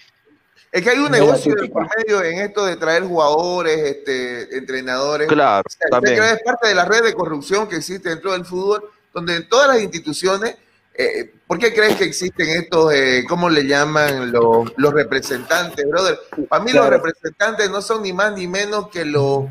Es 0.73 0.83
que 0.83 0.91
hay 0.91 0.99
un 0.99 1.11
negocio 1.11 1.55
de 1.55 1.69
por 1.69 1.87
medio 1.97 2.23
en 2.23 2.41
esto 2.41 2.65
de 2.65 2.77
traer 2.77 3.05
jugadores, 3.05 3.79
este, 3.79 4.57
entrenadores. 4.57 5.29
Claro, 5.29 5.63
O 5.67 5.71
sea, 5.71 5.89
también. 5.89 6.21
es 6.23 6.43
parte 6.43 6.69
de 6.69 6.75
la 6.75 6.85
red 6.85 7.03
de 7.05 7.15
corrupción 7.15 7.69
que 7.69 7.77
existe 7.77 8.09
dentro 8.09 8.33
del 8.33 8.45
fútbol, 8.45 8.91
donde 9.13 9.37
en 9.37 9.49
todas 9.49 9.69
las 9.69 9.81
instituciones, 9.83 10.57
eh, 10.95 11.33
¿por 11.47 11.59
qué 11.59 11.75
crees 11.75 11.97
que 11.97 12.05
existen 12.05 12.49
estos, 12.51 12.93
eh, 12.93 13.25
cómo 13.29 13.49
le 13.51 13.67
llaman 13.67 14.31
los, 14.33 14.73
los 14.77 14.93
representantes, 14.95 15.85
brother? 15.89 16.19
Para 16.49 16.63
mí 16.63 16.71
Claro. 16.71 16.91
los 16.91 17.03
representantes 17.03 17.71
no 17.71 17.83
son 17.83 18.03
ni 18.03 18.13
más 18.13 18.33
ni 18.35 18.47
menos 18.47 18.89
que 18.89 19.05
los 19.05 19.47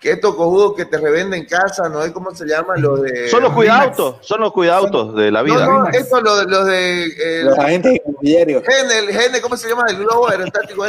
que 0.00 0.12
estos 0.12 0.34
cojudos 0.36 0.74
que 0.76 0.84
te 0.84 0.98
revenden 0.98 1.46
casa, 1.46 1.88
¿no 1.88 2.02
es 2.02 2.12
cómo 2.12 2.34
se 2.34 2.44
llama? 2.46 2.74
Los 2.76 3.02
de... 3.02 3.28
Son 3.30 3.42
los 3.42 3.52
cuidautos, 3.54 4.16
son 4.20 4.40
los 4.42 4.52
cuidautos 4.52 5.14
de 5.16 5.30
la 5.30 5.40
No, 5.40 5.44
vida. 5.44 5.66
no, 5.66 5.72
Remax. 5.78 5.96
estos 5.96 6.22
los, 6.22 6.46
los 6.46 6.66
de... 6.66 7.04
eh, 7.06 7.44
Los 7.44 7.58
agentes 7.58 8.00
inmobiliarios. 8.04 8.62
Gene, 8.66 9.40
¿cómo 9.40 9.56
se 9.56 9.68
llama? 9.68 9.84
El 9.88 9.96
globo 9.96 10.28
aerostático. 10.28 10.84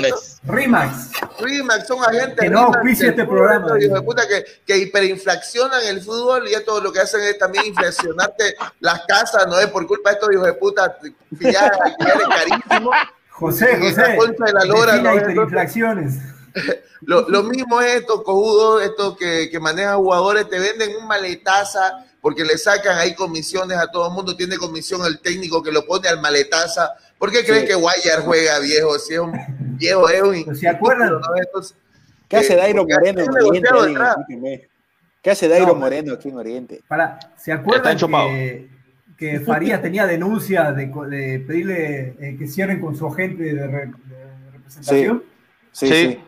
Rimax. 0.46 1.12
Rimax 1.40 1.88
son 1.88 2.04
agentes 2.04 2.36
Que 2.40 2.50
no 2.50 2.60
auspicia 2.66 3.10
este 3.10 3.24
programa. 3.26 3.74
de 3.74 4.02
puta 4.02 4.28
que, 4.28 4.44
que 4.66 4.78
hiperinflacionan 4.78 5.86
el 5.86 6.02
fútbol 6.02 6.48
y 6.48 6.54
esto 6.54 6.82
lo 6.82 6.92
que 6.92 7.00
hacen 7.00 7.22
es 7.22 7.38
también 7.38 7.66
inflacionarte 7.68 8.56
las 8.82 9.02
casas, 9.08 9.48
no 9.48 9.58
es 9.60 9.68
por 9.68 9.88
culpa 9.88 10.10
de 10.10 10.14
estos 10.16 10.34
hijos 10.34 10.46
de 10.46 10.54
puta 10.54 10.98
pilladas, 11.40 11.80
alquileres 11.82 12.28
carísimos. 12.28 12.96
José, 13.32 13.78
Y 13.80 13.92
la 13.94 14.04
José. 14.06 14.18
concha 14.18 14.46
de 14.46 14.54
la 14.54 14.66
lora, 14.66 14.96
¿no? 14.98 15.16
hiperinflaciones. 15.16 16.16
Lo, 17.02 17.30
lo 17.30 17.44
mismo 17.44 17.80
es 17.80 17.98
estos 17.98 18.24
cojudos, 18.24 18.82
estos 18.84 19.16
que, 19.18 19.50
que 19.52 19.60
manejan 19.60 19.98
jugadores, 19.98 20.50
te 20.50 20.58
venden 20.60 20.96
un 21.00 21.08
maletaza 21.08 22.04
porque 22.22 22.44
le 22.44 22.58
sacan 22.58 22.98
ahí 22.98 23.14
comisiones 23.14 23.78
a 23.78 23.92
todo 23.92 24.08
el 24.08 24.14
mundo, 24.14 24.36
tiene 24.36 24.58
comisión 24.58 25.02
el 25.06 25.20
técnico 25.20 25.62
que 25.62 25.72
lo 25.72 25.86
pone 25.86 26.08
al 26.10 26.20
maletaza. 26.20 26.94
¿Por 27.20 27.32
qué 27.32 27.46
creen 27.46 27.62
Sí. 27.62 27.68
que 27.68 27.76
Guayar 27.76 28.22
juega 28.26 28.58
viejo? 28.60 28.98
Si 28.98 29.14
es 29.14 29.20
un 29.20 29.32
viejo, 29.78 30.10
es 30.10 30.22
un... 30.24 30.44
Pero 30.44 30.56
¿se 30.56 30.68
acuerdan? 30.68 31.12
¿no? 31.12 31.20
Estos- 31.40 31.76
¿Qué 32.28 32.38
hace 32.38 32.54
Eh, 32.54 32.58
Dairo 32.58 32.84
Moreno 32.86 33.22
en 33.22 33.30
Oriente? 33.32 34.68
¿Qué 35.22 35.32
hace 35.32 35.48
Dairo 35.48 35.68
No. 35.68 35.76
Moreno 35.76 36.14
aquí 36.16 36.30
en 36.30 36.38
Oriente? 36.38 36.82
Para, 36.88 37.20
¿Se 37.38 37.52
acuerdan 37.52 37.96
que, 37.98 38.70
que 39.18 39.40
Farías 39.42 39.82
tenía 39.82 40.06
denuncia 40.08 40.72
de, 40.72 40.88
de 40.88 41.40
pedirle 41.46 42.16
eh, 42.20 42.36
que 42.38 42.48
cierren 42.48 42.82
con 42.82 42.96
su 42.96 43.06
agente 43.08 43.44
de, 43.44 43.68
re- 43.68 43.86
de 44.06 44.52
representación? 44.52 45.24
Sí, 45.72 45.88
Sí. 45.88 45.94
sí. 45.94 46.20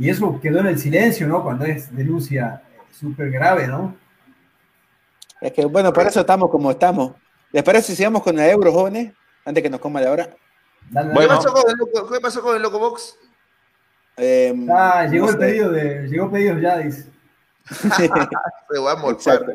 Y 0.00 0.08
eso 0.08 0.40
quedó 0.40 0.60
en 0.60 0.66
el 0.68 0.78
silencio, 0.78 1.28
¿no? 1.28 1.42
Cuando 1.42 1.66
es 1.66 1.94
denuncia 1.94 2.62
súper 2.90 3.30
grave, 3.30 3.66
¿no? 3.68 3.94
Es 5.40 5.52
que, 5.52 5.64
bueno, 5.66 5.92
para 5.92 6.08
eso 6.08 6.20
estamos 6.20 6.50
como 6.50 6.70
estamos. 6.70 7.12
¿Les 7.52 7.62
parece 7.62 7.88
si 7.88 7.96
sigamos 7.96 8.22
con 8.22 8.34
la 8.36 8.48
Euro, 8.50 8.72
jóvenes? 8.72 9.12
Antes 9.44 9.62
que 9.62 9.70
nos 9.70 9.80
coma 9.80 10.00
la 10.00 10.10
hora. 10.10 10.28
Dale, 10.90 11.08
¿Qué, 11.10 11.14
Bueno. 11.14 11.28
pasó 11.36 11.52
con 11.52 11.70
el 11.70 11.76
loco, 11.76 12.10
¿Qué 12.12 12.20
pasó 12.20 12.42
con 12.42 12.56
el 12.56 12.62
Loco 12.62 12.78
Box? 12.78 13.16
Eh, 14.16 14.54
Ah, 14.70 15.06
llegó 15.06 15.26
no 15.26 15.32
el 15.32 15.38
sé. 15.38 15.40
pedido 15.46 15.70
de, 15.70 16.08
llegó 16.08 16.30
pedido 16.30 16.58
ya, 16.58 16.78
dice. 16.78 17.06
Se 17.70 18.08
va 18.78 18.92
a 18.92 18.96
morfar. 18.96 19.34
Exacto. 19.36 19.52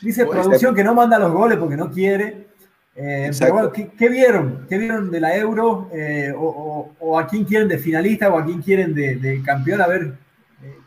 Dice 0.00 0.24
Bueno, 0.24 0.42
producción 0.42 0.74
que 0.74 0.84
no 0.84 0.94
manda 0.94 1.18
los 1.18 1.32
goles 1.32 1.58
porque 1.58 1.76
no 1.76 1.90
quiere. 1.90 2.48
Eh, 2.94 3.26
Exacto. 3.26 3.54
pero 3.54 3.68
bueno, 3.68 3.72
¿qué, 3.72 3.96
qué 3.96 4.08
vieron? 4.10 4.66
¿Qué 4.68 4.76
vieron 4.78 5.10
de 5.10 5.20
la 5.20 5.34
Euro? 5.36 5.88
Eh, 5.94 6.32
o, 6.36 6.42
o- 6.44 6.94
o 7.00 7.18
a 7.18 7.26
quién 7.26 7.44
quieren 7.44 7.68
de 7.68 7.78
finalista 7.78 8.28
o 8.28 8.38
a 8.38 8.44
quién 8.44 8.60
quieren 8.60 8.94
de, 8.94 9.16
de 9.16 9.42
campeón? 9.42 9.80
A 9.80 9.86
ver. 9.86 10.12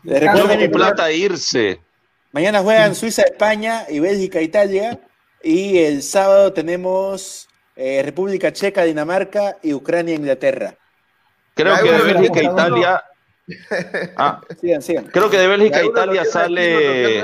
eh, 0.04 0.20
recuerdo 0.20 0.48
vi 0.48 0.56
mi 0.56 0.68
plata 0.68 1.04
a 1.04 1.12
irse. 1.12 1.80
Mañana 2.32 2.60
juegan 2.60 2.94
Suiza, 2.94 3.22
España 3.22 3.84
y 3.88 3.98
Bélgica, 3.98 4.40
Italia. 4.40 5.00
Y 5.42 5.78
el 5.78 6.02
sábado 6.02 6.52
tenemos 6.52 7.48
eh, 7.76 8.02
República 8.04 8.52
Checa, 8.52 8.82
Dinamarca 8.84 9.56
y 9.62 9.72
Ucrania, 9.74 10.14
Inglaterra. 10.14 10.74
Creo 11.54 11.72
La 11.72 11.82
que 11.82 11.92
de 11.92 12.02
Bélgica 12.02 12.40
e 12.40 12.44
Italia. 12.44 13.02
Ah, 14.16 14.40
Sigan, 14.60 14.82
sigan. 14.82 15.04
creo 15.04 15.30
que 15.30 15.38
de 15.38 15.46
Bélgica 15.46 15.80
e 15.80 15.86
Italia 15.86 16.24
sale. 16.24 17.22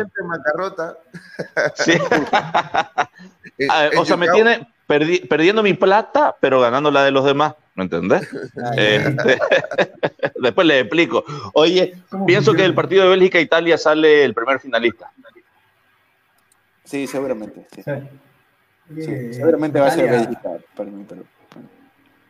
Sí. 1.75 1.93
Eh, 1.93 3.67
Ah, 3.69 3.91
o 3.99 4.05
sea, 4.05 4.17
me 4.17 4.29
tiene 4.29 4.67
perdi- 4.93 5.27
perdiendo 5.29 5.63
mi 5.63 5.75
plata, 5.75 6.37
pero 6.41 6.61
ganando 6.61 6.91
la 6.91 7.05
de 7.05 7.11
los 7.11 7.25
demás. 7.25 7.55
¿Me 7.75 7.85
entendés? 7.85 8.29
Este, 8.77 9.39
después 10.43 10.67
les 10.67 10.83
explico. 10.83 11.25
Oye, 11.55 11.95
¿Cómo 12.11 12.27
pienso 12.27 12.53
que 12.55 12.63
del 12.63 12.75
partido 12.75 13.05
de 13.05 13.11
Bélgica 13.11 13.39
e 13.39 13.43
Italia 13.43 13.79
sale 13.79 14.25
el 14.25 14.35
primer 14.35 14.61
finalista. 14.61 15.11
Sí, 16.85 17.07
seguramente. 17.07 17.67
sí. 17.75 17.83
Sí. 17.83 17.93
Sí, 18.95 19.11
Eh, 19.11 19.33
seguramente 19.33 19.81
va 19.81 19.87
a 19.87 19.91
ser 19.91 20.11
Bélgica 20.11 20.51
para 20.77 20.91
mí, 20.91 21.05
pero. 21.09 21.23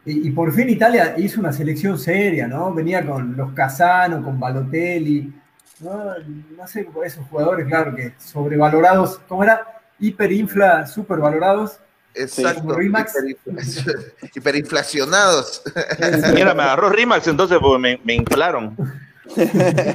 Y, 0.05 0.29
y 0.29 0.31
por 0.31 0.53
fin 0.53 0.69
Italia 0.69 1.15
hizo 1.17 1.41
una 1.41 1.53
selección 1.53 1.99
seria, 1.99 2.47
¿no? 2.47 2.73
Venía 2.75 3.05
con 3.05 3.37
los 3.37 3.53
Casano, 3.53 4.23
con 4.23 4.39
Balotelli, 4.39 5.33
¿no? 5.81 6.15
No 6.57 6.67
sé, 6.69 6.89
esos 7.05 7.27
jugadores, 7.29 7.67
claro, 7.67 7.95
que 7.97 8.13
sobrevalorados, 8.19 9.19
¿cómo 9.29 9.43
era? 9.45 9.67
Hiperinfla, 9.99 10.87
supervalorados. 10.87 11.79
Exacto. 12.15 12.75
Hiperinfla- 12.79 14.13
Hiperinflacionados. 14.35 15.63
Mira, 16.35 16.55
me 16.55 16.63
agarró 16.63 16.91
Rimax, 16.91 17.27
entonces 17.29 17.59
pues, 17.61 17.81
me, 17.81 18.01
me 18.05 18.15
inflaron. 18.15 18.77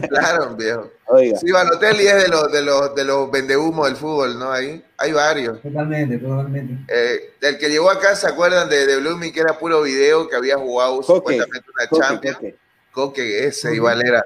claro, 0.09 0.55
viejo. 0.55 0.91
Oiga, 1.05 1.37
Sí, 1.37 1.51
Balotelli 1.51 2.07
es 2.07 2.23
de 2.23 2.27
los, 2.29 2.51
de 2.51 2.61
los, 2.63 2.95
de 2.95 3.05
los 3.05 3.29
vendehumos 3.31 3.85
del 3.87 3.95
fútbol, 3.95 4.37
¿no? 4.39 4.51
Ahí 4.51 4.83
hay 4.97 5.11
varios. 5.11 5.61
Totalmente, 5.61 6.17
totalmente. 6.17 6.73
Eh, 6.93 7.33
el 7.41 7.57
que 7.57 7.69
llegó 7.69 7.89
acá, 7.89 8.15
¿se 8.15 8.27
acuerdan 8.27 8.67
de, 8.69 8.85
de 8.85 8.97
Blooming? 8.97 9.31
Que 9.31 9.41
era 9.41 9.57
puro 9.57 9.81
video, 9.83 10.27
que 10.27 10.35
había 10.35 10.57
jugado 10.57 10.97
Coque, 11.01 11.13
supuestamente 11.15 11.67
una 11.75 11.87
Coque, 11.87 12.01
Champions. 12.01 12.37
Coque. 12.37 12.55
Coque, 12.91 13.45
ese 13.47 13.67
Coque. 13.67 13.75
igual 13.75 14.01
era. 14.05 14.25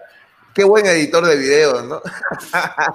Qué 0.53 0.63
buen 0.65 0.85
editor 0.85 1.25
de 1.25 1.37
video, 1.37 1.81
¿no? 1.83 2.01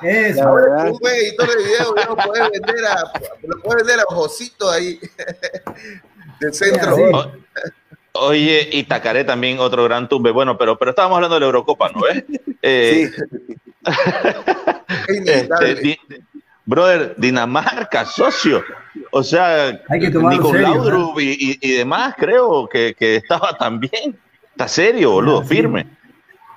Verdad. 0.03 0.91
Un 0.91 0.99
buen 0.99 1.15
editor 1.15 1.49
de 1.49 1.65
video, 1.65 1.95
lo 2.09 2.17
puedes 2.17 2.51
vender 2.51 2.85
a, 2.87 3.13
lo 3.43 3.63
puedes 3.63 3.87
vender 3.87 4.01
a 4.01 4.15
Josito 4.15 4.71
ahí, 4.71 5.01
del 6.41 6.53
centro. 6.55 6.97
O- 6.97 7.33
Oye, 8.19 8.69
y 8.73 8.85
Tacaré 8.85 9.25
también 9.25 9.59
otro 9.59 9.85
gran 9.85 10.09
tumbe. 10.09 10.31
Bueno, 10.31 10.57
pero, 10.57 10.79
pero 10.79 10.91
estábamos 10.91 11.17
hablando 11.17 11.35
de 11.37 11.41
la 11.41 11.47
Eurocopa, 11.47 11.91
¿no 11.91 12.01
ves? 12.03 12.25
Eh, 12.63 13.11
Sí, 13.15 13.23
Es 15.09 15.17
inevitable. 15.19 15.71
este, 15.73 15.83
di- 15.83 15.99
brother, 16.65 17.15
Dinamarca, 17.19 18.05
socio. 18.07 18.65
O 19.13 19.23
sea, 19.23 19.81
Nico 19.91 20.53
Laudrup 20.55 21.21
y, 21.21 21.33
y- 21.33 21.59
y 21.61 21.73
demás, 21.77 22.15
creo 22.19 22.69
que, 22.69 22.95
que 22.99 23.17
estaba 23.17 23.57
también. 23.59 24.19
Está 24.51 24.67
serio, 24.69 25.11
boludo, 25.13 25.43
Sí. 25.43 25.49
firme. 25.49 25.87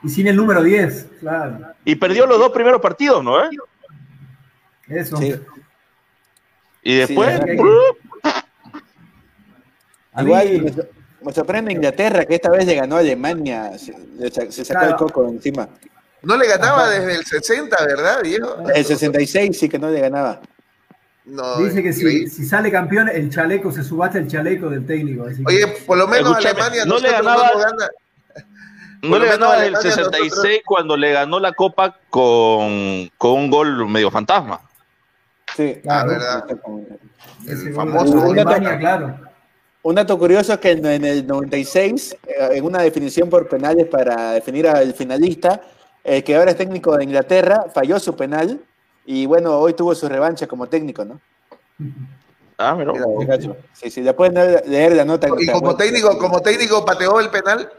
Y 0.04 0.10
sin 0.10 0.28
el 0.28 0.36
número 0.36 0.64
10, 0.64 1.08
claro. 1.20 1.60
Y 1.86 1.95
perdió 1.95 2.26
los 2.26 2.39
dos 2.39 2.52
primeros 2.52 2.82
partidos, 2.82 3.24
¿no? 3.24 3.43
eh? 3.43 3.50
Eso. 4.88 5.18
sí. 5.18 5.36
Y 6.82 6.95
después, 6.97 7.39
Sí, 7.45 7.60
¡uh! 7.60 7.95
Igual 10.22 10.62
me, 10.62 10.74
so- 10.74 10.88
me 11.22 11.34
sorprende 11.34 11.72
Inglaterra 11.74 12.26
que 12.26 12.36
esta 12.36 12.50
vez 12.50 12.66
le 12.66 12.76
ganó 12.76 12.95
a 12.95 13.00
Alemania, 13.00 13.72
se, 13.78 13.93
sacó 14.66 14.80
Claro. 14.80 14.89
el 14.91 14.95
coco 14.95 15.30
encima. 15.30 15.68
No 16.24 16.36
le 16.38 16.47
ganaba 16.47 16.89
desde 16.89 17.16
el 17.16 17.26
60, 17.26 17.78
¿verdad, 17.86 18.22
Diego? 18.24 18.58
El 18.74 18.84
66 18.86 19.58
sí 19.58 19.70
que 19.70 19.80
no 19.80 19.89
le 19.89 20.02
ganaba. 20.02 20.41
No, 21.26 21.58
Dice 21.60 21.84
que 21.84 21.93
si, 21.93 22.28
sale 22.45 22.72
campeón, 22.72 23.08
el 23.10 23.30
chaleco, 23.30 23.72
se 23.72 23.84
subasta 23.84 24.18
el 24.18 24.28
chaleco 24.28 24.70
del 24.70 24.86
técnico. 24.86 25.28
así 25.28 25.43
Oye, 25.45 25.68
por 25.86 25.97
lo 25.97 26.08
menos 26.08 26.36
Alemania 26.36 26.86
no 26.86 26.97
le 26.97 27.12
ganaba- 27.12 27.52
gana. 27.56 27.88
No 29.02 29.20
le 29.20 29.28
ganaba 29.28 29.58
menos 29.60 29.84
desde 29.84 30.02
el 30.02 30.08
Alemania 30.08 30.30
66 30.30 30.62
cuando 30.66 30.97
le 30.97 31.12
ganó 31.14 31.39
la 31.39 31.54
Copa 31.54 31.97
con, 32.10 33.10
con 33.18 33.32
un 33.32 33.50
gol 33.50 33.88
medio 33.88 34.12
fantasma. 34.12 34.62
Sí, 35.56 35.76
Ah, 35.88 36.04
Claro. 36.06 36.10
¿verdad? 36.10 36.45
ese 37.45 37.52
El 37.70 37.74
gol 37.74 37.76
famoso 37.76 38.16
de 38.16 38.22
gol. 38.22 38.39
Alemania, 38.39 38.78
claro. 38.80 39.20
Un 39.82 39.95
dato 39.95 40.18
curioso 40.20 40.54
es 40.54 40.60
que 40.60 40.72
en, 40.72 40.86
en 40.86 41.06
el 41.06 41.26
96, 41.26 42.18
eh, 42.28 42.50
en 42.54 42.66
una 42.66 42.82
definición 42.82 43.30
por 43.30 43.47
penales 43.47 43.88
para 43.88 44.34
definir 44.34 44.68
al 44.68 44.93
finalista, 44.93 45.62
el 46.04 46.24
que 46.24 46.36
ahora 46.36 46.52
es 46.52 46.58
técnico 46.58 46.95
de 46.97 47.04
Inglaterra 47.06 47.66
falló 47.74 47.97
su 48.00 48.16
penal 48.16 48.60
y 49.06 49.26
bueno, 49.26 49.58
hoy 49.58 49.74
tuvo 49.74 49.95
su 49.95 50.08
revancha 50.10 50.47
como 50.47 50.68
técnico, 50.68 51.06
¿no? 51.06 51.20
Ah, 52.58 52.76
muchacho. 52.76 53.56
Sí, 53.74 53.89
sí, 53.89 54.04
ya 54.04 54.14
pueden 54.14 54.36
leer 54.70 54.91
la 54.93 55.06
nota. 55.06 55.30
Y 55.39 55.47
como 55.47 55.76
técnico, 55.78 56.18
como 56.18 56.41
técnico 56.41 56.84
pateó 56.84 57.20
el 57.22 57.30
penal. 57.30 57.72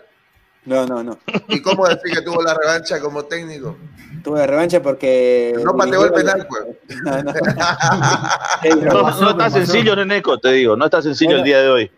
No, 0.65 0.87
no, 0.87 1.03
no. 1.03 1.19
¿Y 1.49 1.63
cómo 1.63 1.87
decir 1.87 2.13
que 2.15 2.23
tuvo 2.23 2.43
la 2.43 2.55
revancha 2.55 3.01
como 3.01 3.25
técnico? 3.25 3.77
Tuvo 4.23 4.37
la 4.37 4.47
revancha 4.47 4.83
porque... 4.83 5.55
No 5.65 5.75
pateó 5.75 6.05
el 6.05 6.13
penal, 6.13 6.47
pues. 6.49 6.63
No, 7.05 7.23
no. 7.23 7.33
No, 8.95 9.03
pasó, 9.03 9.21
no 9.25 9.31
está 9.31 9.51
sencillo, 9.51 9.97
Neneco, 9.97 10.39
te 10.39 10.53
digo. 10.53 10.77
No 10.77 10.85
está 10.85 11.01
sencillo 11.03 11.31
Bueno. 11.31 11.39
el 11.41 11.45
día 11.47 11.61
de 11.63 11.71
hoy. 11.71 11.91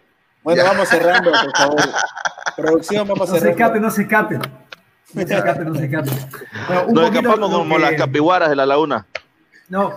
Bueno, 0.45 0.63
vamos 0.65 0.89
cerrando, 0.89 1.31
por 1.31 1.57
favor. 1.57 1.81
Producción, 2.57 3.09
vamos 3.09 3.29
No 3.29 3.35
se 3.35 3.41
cerrando. 3.41 3.59
escape, 3.63 3.81
no 3.81 3.91
se 3.91 4.03
escape. 4.03 4.39
No 5.15 5.27
se 5.27 5.35
escape, 5.35 5.65
no 5.65 5.75
se 5.75 5.85
escape. 5.85 6.11
Bueno, 6.69 6.83
un 6.87 6.95
Nos 6.95 7.05
poquito 7.05 7.21
escapamos 7.21 7.51
lo 7.51 7.59
como 7.59 7.77
que- 7.77 7.83
las 7.83 7.93
capiguaras 7.95 8.49
de 8.51 8.57
la 8.57 8.67
laguna. 8.67 9.07
No, 9.69 9.95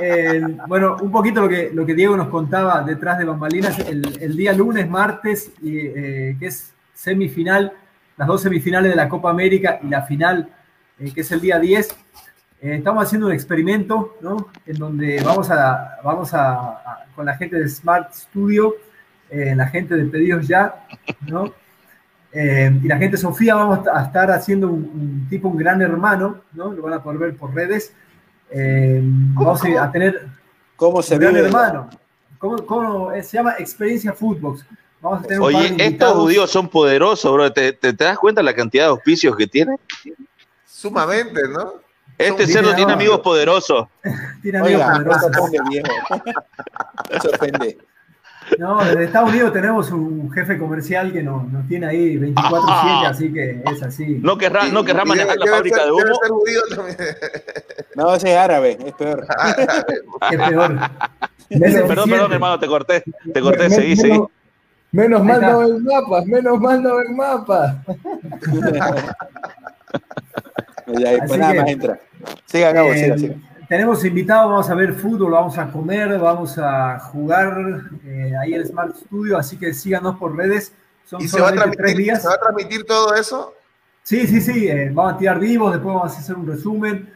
eh, 0.00 0.40
bueno, 0.66 0.96
un 1.00 1.10
poquito 1.12 1.42
lo 1.42 1.48
que, 1.48 1.70
lo 1.74 1.84
que 1.84 1.94
Diego 1.94 2.16
nos 2.16 2.28
contaba 2.28 2.82
detrás 2.82 3.18
de 3.18 3.24
bambalinas, 3.26 3.78
el, 3.80 4.18
el 4.20 4.34
día 4.36 4.52
lunes, 4.54 4.88
martes, 4.88 5.50
y, 5.62 5.78
eh, 5.78 6.36
que 6.40 6.46
es 6.46 6.72
semifinal, 6.94 7.72
las 8.20 8.28
dos 8.28 8.42
semifinales 8.42 8.90
de 8.90 8.96
la 8.96 9.08
Copa 9.08 9.30
América 9.30 9.80
y 9.82 9.88
la 9.88 10.02
final, 10.02 10.46
eh, 10.98 11.10
que 11.14 11.22
es 11.22 11.32
el 11.32 11.40
día 11.40 11.58
10, 11.58 11.88
eh, 12.60 12.74
estamos 12.76 13.02
haciendo 13.02 13.28
un 13.28 13.32
experimento, 13.32 14.18
¿no? 14.20 14.48
En 14.66 14.76
donde 14.76 15.22
vamos 15.24 15.50
a, 15.50 15.96
vamos 16.04 16.34
a, 16.34 16.52
a- 16.52 17.06
con 17.16 17.24
la 17.24 17.34
gente 17.38 17.56
de 17.56 17.66
Smart 17.66 18.12
Studio, 18.12 18.74
eh, 19.30 19.54
la 19.56 19.66
gente 19.68 19.94
de 19.96 20.04
Pedidos 20.04 20.46
Ya, 20.46 20.84
¿no? 21.26 21.54
Eh, 22.32 22.70
y 22.82 22.86
la 22.88 22.98
gente 22.98 23.16
Sofía 23.16 23.54
vamos 23.54 23.88
a 23.88 24.02
estar 24.04 24.30
haciendo 24.30 24.68
un, 24.68 24.82
un 24.94 25.26
tipo, 25.30 25.48
un 25.48 25.56
gran 25.56 25.80
hermano, 25.80 26.42
¿no? 26.52 26.72
Lo 26.74 26.82
van 26.82 26.92
a 26.92 27.02
poder 27.02 27.18
ver 27.18 27.36
por 27.36 27.54
redes. 27.54 27.94
Eh, 28.50 29.00
vamos 29.02 29.62
a, 29.64 29.90
tener 29.90 30.26
¿Cómo 30.76 31.00
se 31.00 31.14
un 31.14 31.20
gran 31.20 31.34
vive? 31.34 31.46
hermano. 31.46 31.88
¿Cómo, 32.38 32.66
cómo 32.66 33.12
es? 33.12 33.28
se 33.28 33.38
llama 33.38 33.54
Experiencia 33.58 34.12
Footbox. 34.12 34.66
Vamos 35.02 35.20
a 35.20 35.22
tener 35.22 35.40
un 35.40 35.46
par 35.46 35.54
Oye, 35.56 35.66
estos 35.68 35.86
invitados. 35.86 36.16
judíos 36.18 36.50
son 36.50 36.68
poderosos, 36.68 37.32
bro. 37.32 37.52
¿Te, 37.52 37.72
te, 37.72 37.92
te 37.92 38.04
das 38.04 38.18
cuenta 38.18 38.42
la 38.42 38.54
cantidad 38.54 38.84
de 38.84 38.90
auspicios 38.90 39.34
que 39.36 39.46
tienen? 39.46 39.76
Sumamente, 40.66 41.40
¿no? 41.48 41.74
Este 42.18 42.44
Son 42.44 42.52
cerdo 42.52 42.74
tiene 42.74 42.92
amigos 42.92 43.20
poderosos. 43.20 43.86
Tiene 44.42 44.58
amigos 44.58 44.82
Oiga, 44.82 44.92
poderosos. 44.94 45.30
ofende, 45.38 45.58
viejo. 45.70 45.88
Eso 47.10 47.30
ofende. 47.30 47.78
No, 48.58 48.82
desde 48.84 49.04
Estados 49.04 49.30
Unidos 49.30 49.52
tenemos 49.52 49.90
un 49.92 50.30
jefe 50.32 50.58
comercial 50.58 51.12
que 51.12 51.22
nos, 51.22 51.46
nos 51.50 51.66
tiene 51.68 51.86
ahí 51.86 52.16
24-7, 52.16 53.06
así 53.06 53.32
que 53.32 53.62
es 53.64 53.82
así. 53.82 54.18
No 54.20 54.36
querrá, 54.36 54.66
no 54.66 54.84
querrá 54.84 55.04
manejar 55.04 55.36
la 55.38 55.46
fábrica 55.46 55.76
ser- 55.76 55.86
de 55.86 55.92
humo. 55.92 56.04
No, 57.94 58.14
ese 58.14 58.32
es 58.32 58.36
árabe, 58.36 58.76
es 58.84 58.92
peor. 58.94 59.24
Es 60.30 60.38
peor. 60.48 60.76
Perdón, 61.48 62.08
perdón, 62.08 62.32
hermano, 62.32 62.58
te 62.58 62.66
corté. 62.66 63.02
Te 63.32 63.40
corté, 63.40 63.68
Me- 63.68 63.74
seguí, 63.74 63.96
menos, 63.96 64.00
seguí. 64.02 64.20
Menos 64.92 65.24
mal 65.24 65.40
no 65.40 65.58
ven 65.60 65.84
mapas, 65.84 66.26
menos 66.26 66.60
mal 66.60 66.82
no 66.82 66.96
ven 66.96 67.16
mapas. 67.16 67.76
Ya, 70.98 71.18
pues 71.24 71.38
nada 71.38 71.52
que- 71.52 71.60
más 71.60 71.68
entra. 71.70 72.00
Siga, 72.46 72.72
Gabo, 72.72 72.92
Eh, 72.92 72.98
siga, 72.98 73.18
siga. 73.18 73.34
Tenemos 73.68 74.04
invitados, 74.04 74.50
vamos 74.50 74.68
a 74.70 74.74
ver 74.74 74.92
fútbol, 74.94 75.30
vamos 75.30 75.56
a 75.56 75.70
comer, 75.70 76.18
vamos 76.18 76.58
a 76.58 76.98
jugar 76.98 77.82
eh, 78.04 78.32
ahí 78.42 78.54
en 78.54 78.66
Smart 78.66 78.96
Studio, 78.96 79.38
así 79.38 79.56
que 79.56 79.72
síganos 79.72 80.16
por 80.18 80.36
redes. 80.36 80.72
Son 81.04 81.20
¿Y 81.22 81.28
se 81.28 81.40
va, 81.40 81.48
a 81.48 81.52
tres 81.52 81.62
transmitir, 81.76 81.96
días. 81.96 82.22
se 82.22 82.28
va 82.28 82.34
a 82.34 82.40
transmitir 82.40 82.84
todo 82.84 83.14
eso? 83.14 83.54
Sí, 84.02 84.26
sí, 84.26 84.40
sí, 84.40 84.66
eh, 84.68 84.90
vamos 84.92 85.14
a 85.14 85.18
tirar 85.18 85.38
vivos, 85.38 85.72
después 85.72 85.94
vamos 85.94 86.16
a 86.16 86.18
hacer 86.18 86.34
un 86.34 86.46
resumen. 86.48 87.08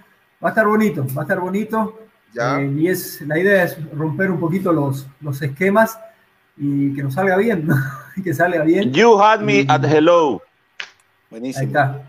Va 0.43 0.49
a 0.49 0.51
estar 0.51 0.67
bonito, 0.69 1.05
va 1.17 1.23
a 1.23 1.25
estar 1.25 1.41
bonito. 1.41 1.99
Ya. 2.33 2.61
Eh, 2.61 2.67
y 2.77 2.87
es, 2.89 3.21
la 3.23 3.37
idea 3.39 3.65
es 3.65 3.77
romper 3.93 4.31
un 4.31 4.39
poquito 4.39 4.73
los, 4.73 5.09
los 5.21 5.43
esquemas 5.43 5.99
y 6.57 6.95
que 6.95 7.03
nos 7.03 7.15
salga 7.15 7.37
bien, 7.37 7.67
¿no? 7.67 7.75
Y 8.17 8.23
que 8.25 8.33
salga 8.35 8.63
bien. 8.63 8.93
You 8.93 9.21
had 9.21 9.41
me 9.41 9.65
at 9.69 9.85
hello. 9.85 10.43
Ahí 10.81 10.87
Buenísimo. 11.31 11.67
está. 11.67 12.01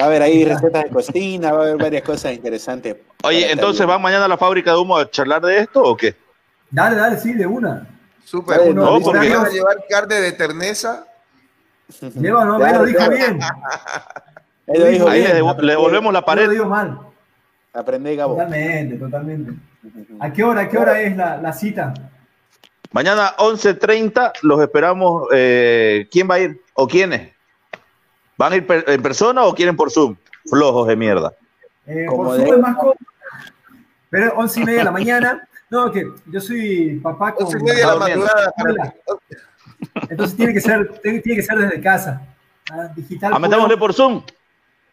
Va 0.00 0.04
a 0.04 0.06
haber 0.08 0.22
ahí 0.22 0.44
recetas 0.44 0.84
de 0.84 0.90
cocina, 0.90 1.52
va 1.52 1.60
a 1.60 1.62
haber 1.62 1.76
varias 1.78 2.02
cosas 2.02 2.32
interesantes. 2.32 2.96
Oye, 3.24 3.50
entonces. 3.50 3.84
¿van 3.86 4.00
mañana 4.00 4.26
a 4.26 4.28
la 4.28 4.36
fábrica 4.36 4.72
de 4.72 4.78
humo 4.78 4.96
a 4.96 5.10
charlar 5.10 5.42
de 5.42 5.58
esto 5.58 5.82
o 5.82 5.96
qué? 5.96 6.14
Dale, 6.70 6.94
dale, 6.96 7.18
sí, 7.18 7.32
de 7.32 7.46
una. 7.46 7.86
Súper. 8.24 8.58
Dale, 8.58 8.74
no, 8.74 9.00
porque- 9.00 9.28
¿Van 9.30 9.46
a 9.46 9.48
llevar 9.48 9.76
carne 9.88 10.14
de 10.16 10.32
terneza? 10.32 11.04
Lleva, 12.14 12.44
no, 12.44 12.58
Claro, 12.58 12.74
él 12.74 12.78
lo 12.80 12.84
dijo 12.86 12.98
claro. 12.98 13.16
bien. 13.16 13.38
Él 14.66 14.80
lo 14.82 14.86
dijo 14.86 15.08
Ahí 15.08 15.20
bien. 15.20 15.32
le, 15.32 15.42
devo- 15.42 15.56
le 15.60 15.72
devolvemos 15.72 16.12
la 16.12 16.18
No 16.18 16.20
lo 16.20 16.26
pared. 16.26 16.50
digo 16.50 16.66
mal. 16.66 16.98
Aprende, 17.72 18.14
Gabo. 18.14 18.34
Totalmente, 18.34 18.96
totalmente. 18.98 19.52
¿A 20.20 20.32
qué 20.32 20.44
hora, 20.44 20.60
a 20.62 20.68
qué 20.68 20.76
hora 20.78 21.00
es 21.00 21.16
la, 21.16 21.38
la 21.38 21.52
cita? 21.52 21.94
Mañana 22.92 23.34
11.30 23.36 24.32
los 24.42 24.60
esperamos. 24.60 25.28
eh, 25.32 26.08
¿Quién 26.10 26.28
va 26.30 26.36
a 26.36 26.40
ir 26.40 26.60
o 26.74 26.86
quiénes? 26.88 27.32
¿Van 28.36 28.52
a 28.52 28.56
ir 28.56 28.66
per- 28.66 28.84
en 28.88 29.02
persona 29.02 29.44
o 29.44 29.54
quieren 29.54 29.76
por 29.76 29.90
Zoom? 29.90 30.16
Flojos 30.48 30.86
de 30.88 30.96
mierda. 30.96 31.32
Eh, 31.86 32.06
por 32.08 32.36
de- 32.38 32.44
Zoom 32.44 32.54
es 32.54 32.60
más 32.60 32.76
cómodo. 32.76 32.96
Pero 34.10 34.32
once 34.36 34.60
y 34.60 34.64
media 34.64 34.78
de 34.78 34.84
la 34.84 34.90
mañana. 34.90 35.48
No, 35.70 35.92
que 35.92 36.06
yo 36.26 36.40
soy 36.40 36.98
papá 37.02 37.34
con 37.34 37.44
Once 37.44 37.58
y 37.58 37.62
media 37.62 37.86
de 37.86 37.92
la 37.92 37.96
madrugada. 37.98 38.52
Entonces 40.08 40.36
tiene 40.36 40.54
que 40.54 40.60
ser, 40.62 40.98
tiene, 41.02 41.20
que 41.22 41.42
ser 41.42 41.58
desde 41.58 41.80
casa. 41.82 42.22
Ah, 42.70 42.88
digital. 42.96 43.32
Ah, 43.34 43.38
metámosle 43.38 43.74
puro. 43.76 43.86
por 43.86 43.94
Zoom 43.94 44.22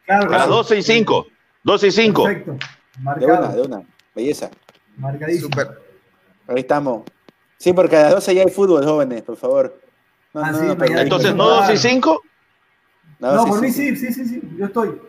Claro, 0.06 0.24
a 0.28 0.30
las 0.30 0.38
claro. 0.44 0.52
12 0.56 0.78
y 0.78 0.84
5. 0.84 1.28
12 1.64 1.88
y 1.88 1.92
5. 1.92 2.24
Perfecto. 2.26 2.52
De 2.52 2.58
una, 3.02 3.04
Marcado. 3.36 3.56
de 3.56 3.62
una. 3.62 3.82
Belleza. 4.14 4.50
Marcadísimo. 4.98 5.50
Súper. 5.50 5.82
Ahí 6.48 6.60
estamos. 6.60 7.04
Sí, 7.66 7.74
porque 7.74 7.98
a 7.98 8.04
las 8.04 8.12
12 8.14 8.36
ya 8.36 8.44
hay 8.44 8.52
fútbol, 8.52 8.86
jóvenes, 8.86 9.24
por 9.24 9.38
favor. 9.38 9.76
No, 10.36 10.44
Ah, 10.44 10.52
no, 10.52 10.60
sí, 10.60 10.66
no, 10.68 10.76
mañana. 10.76 11.02
Entonces, 11.02 11.34
¿no 11.34 11.46
Claro. 11.46 11.62
12 11.62 11.74
y 11.74 11.78
5? 11.78 12.22
No, 13.18 13.44
sí, 13.44 13.50
por 13.50 13.56
sí, 13.60 13.66
mí 13.66 13.72
sí. 13.72 13.96
sí, 13.96 14.14
sí, 14.14 14.26
sí. 14.28 14.42
Yo 14.56 14.66
estoy. 14.68 15.02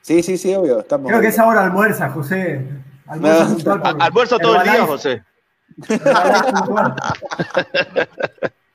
Sí, 0.00 0.24
sí, 0.24 0.38
sí, 0.38 0.52
obvio. 0.56 0.80
Estamos. 0.80 1.08
Creo 1.08 1.20
que 1.20 1.28
esa 1.28 1.46
hora 1.46 1.62
almuerza, 1.62 2.10
José. 2.10 2.66
Almuerza 3.06 3.44
No. 3.44 3.54
puntual 3.54 3.80
por- 3.80 4.02
Almuerzo 4.02 4.38
todo 4.40 4.56
el 4.56 4.62
día. 4.64 4.86
José. 4.86 5.22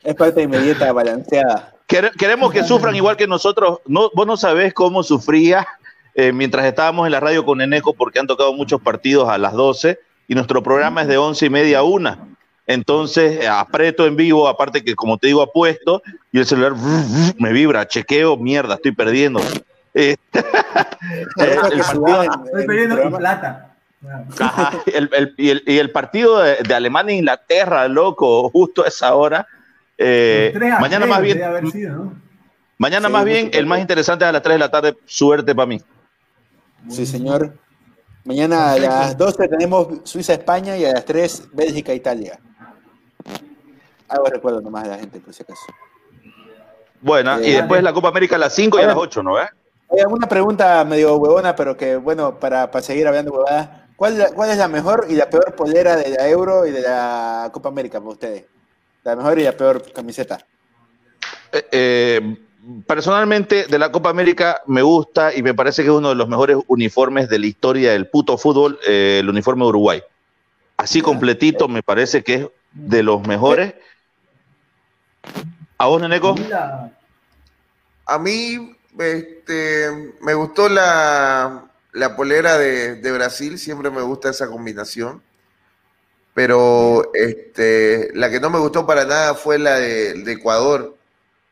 Es 0.04 0.16
parte 0.16 0.40
de 0.40 0.48
mi 0.48 0.58
dieta 0.60 0.94
balanceada. 0.94 1.74
Quere- 1.90 2.12
Queremos 2.18 2.54
que 2.54 2.64
sufran 2.64 2.96
igual 2.96 3.18
que 3.18 3.28
nosotros. 3.28 3.80
No, 3.86 4.10
vos 4.14 4.26
no 4.26 4.38
sabés 4.38 4.74
cómo 4.74 5.04
sufría 5.04 5.68
eh, 6.16 6.32
mientras 6.32 6.66
estábamos 6.66 7.06
en 7.06 7.12
la 7.12 7.20
radio 7.20 7.44
con 7.44 7.60
Eneco 7.60 7.94
porque 7.94 8.20
han 8.20 8.28
tocado 8.28 8.54
muchos 8.54 8.82
partidos 8.82 9.28
a 9.28 9.38
las 9.38 9.52
12 9.52 10.00
y 10.30 10.36
nuestro 10.36 10.64
programa 10.64 11.02
es 11.02 11.10
de 11.10 11.18
11 11.18 11.48
y 11.48 11.50
media 11.50 11.80
a 11.80 11.84
1. 11.84 12.37
Entonces, 12.68 13.44
eh, 13.44 13.48
aprieto 13.48 14.06
en 14.06 14.18
vivo, 14.18 14.48
aparte 14.48 14.84
que 14.84 14.94
como 14.94 15.18
te 15.18 15.28
digo, 15.28 15.42
apuesto 15.42 16.04
y 16.34 16.40
el 16.40 16.46
celular 16.46 16.74
me 17.40 17.54
vibra, 17.54 17.88
chequeo, 17.88 18.36
mierda, 18.36 18.76
estoy 18.76 18.92
perdiendo. 18.92 19.40
Eh, 19.94 20.18
el, 20.34 21.80
partido, 21.80 22.24
Estoy 22.24 22.66
perdiendo 22.68 23.18
plata. 23.18 23.74
el, 24.86 25.10
el, 25.14 25.34
y, 25.38 25.50
el, 25.50 25.64
y, 25.66 25.78
el, 25.78 25.92
partido 25.92 26.40
de, 26.40 26.58
de 26.58 26.74
Alemania-Inglaterra, 26.74 27.88
loco, 27.88 28.50
justo 28.50 28.84
a 28.84 28.90
esa 28.90 29.16
hora. 29.16 29.48
Eh, 29.98 30.54
mañana 30.80 31.06
más 31.06 31.22
bien. 31.22 31.40
Sido, 31.72 31.96
¿no? 31.96 32.14
Mañana 32.78 33.08
sí, 33.08 33.14
más 33.14 33.26
bien, 33.26 33.50
el 33.54 33.66
más 33.66 33.80
interesante 33.80 34.26
es 34.26 34.30
a 34.30 34.34
las 34.34 34.44
3 34.44 34.56
de 34.56 34.60
la 34.60 34.70
tarde. 34.70 34.98
Suerte 35.06 35.56
para 35.56 35.66
mí. 35.66 35.82
Sí, 36.90 37.06
señor. 37.06 37.58
Mañana 38.26 38.74
a 38.74 38.78
las 38.78 39.18
12 39.18 39.48
tenemos 39.48 39.88
Suiza-España 40.04 40.78
y 40.78 40.84
a 40.84 40.92
las 40.92 41.06
3 41.06 41.50
Bélgica-Italia. 41.54 42.40
Algo 44.10 44.26
recuerdo 44.28 44.62
nomás 44.62 44.86
a 44.86 44.90
la 44.90 44.98
gente, 44.98 45.20
por 45.20 45.34
si 45.34 45.44
acaso. 45.44 45.66
Bueno, 47.02 47.38
eh, 47.40 47.50
y 47.50 47.52
después 47.54 47.84
la 47.84 47.94
Copa 47.94 48.10
América 48.10 48.36
a 48.36 48.40
las 48.40 48.54
5 48.56 48.80
y 48.80 48.84
a 48.84 48.88
las 48.88 48.96
8, 48.96 49.24
¿no? 49.24 49.40
Eh? 49.40 49.48
Hay 49.90 50.00
alguna 50.00 50.28
pregunta 50.28 50.84
medio 50.84 51.16
huevona, 51.16 51.56
pero 51.56 51.78
que 51.78 51.96
bueno, 51.96 52.40
para, 52.40 52.70
para 52.72 52.84
seguir 52.84 53.08
hablando 53.08 53.32
huevadas. 53.32 53.70
¿Cuál, 53.96 54.28
¿Cuál 54.36 54.52
es 54.52 54.58
la 54.58 54.68
mejor 54.68 55.08
y 55.10 55.16
la 55.16 55.30
peor 55.30 55.56
polera 55.56 55.96
de 55.96 56.10
la 56.10 56.28
Euro 56.28 56.66
y 56.68 56.72
de 56.72 56.82
la 56.82 57.50
Copa 57.52 57.70
América 57.70 58.00
para 58.00 58.12
ustedes? 58.12 58.46
La 59.04 59.16
mejor 59.16 59.40
y 59.40 59.44
la 59.44 59.54
peor 59.54 59.92
camiseta. 59.92 60.38
Eh, 61.52 61.68
eh, 61.72 62.38
personalmente, 62.86 63.66
de 63.66 63.80
la 63.80 63.92
Copa 63.92 64.10
América 64.10 64.62
me 64.68 64.82
gusta 64.82 65.34
y 65.34 65.42
me 65.42 65.54
parece 65.54 65.82
que 65.82 65.90
es 65.90 65.96
uno 65.96 66.10
de 66.10 66.16
los 66.16 66.28
mejores 66.28 66.58
uniformes 66.68 67.30
de 67.30 67.40
la 67.40 67.48
historia 67.48 67.92
del 67.94 68.08
puto 68.08 68.38
fútbol, 68.38 68.80
eh, 68.86 69.20
el 69.22 69.30
uniforme 69.30 69.64
de 69.64 69.70
Uruguay. 69.70 70.04
Así 70.76 71.02
completito, 71.02 71.68
me 71.68 71.82
parece 71.82 72.24
que 72.24 72.34
es 72.36 72.48
de 72.74 73.02
los 73.02 73.26
mejores. 73.26 73.74
¿A 75.78 75.86
vos, 75.86 76.02
Neneco? 76.02 76.36
A 78.06 78.18
mí 78.20 78.76
este, 78.98 80.14
me 80.22 80.34
gustó 80.34 80.70
la, 80.70 81.66
la 81.94 82.16
polera 82.16 82.58
de, 82.58 82.96
de, 82.96 83.12
Brasil, 83.12 83.60
siempre 83.60 83.92
me 83.92 84.02
gusta 84.02 84.30
esa 84.30 84.48
combinación. 84.48 85.22
Pero 86.34 87.12
este, 87.14 88.12
la 88.14 88.30
que 88.30 88.40
no 88.40 88.50
me 88.50 88.60
gustó 88.60 88.86
para 88.86 89.06
nada 89.06 89.34
fue 89.34 89.58
la 89.58 89.76
de, 89.76 90.24
de 90.24 90.32
Ecuador. 90.34 90.96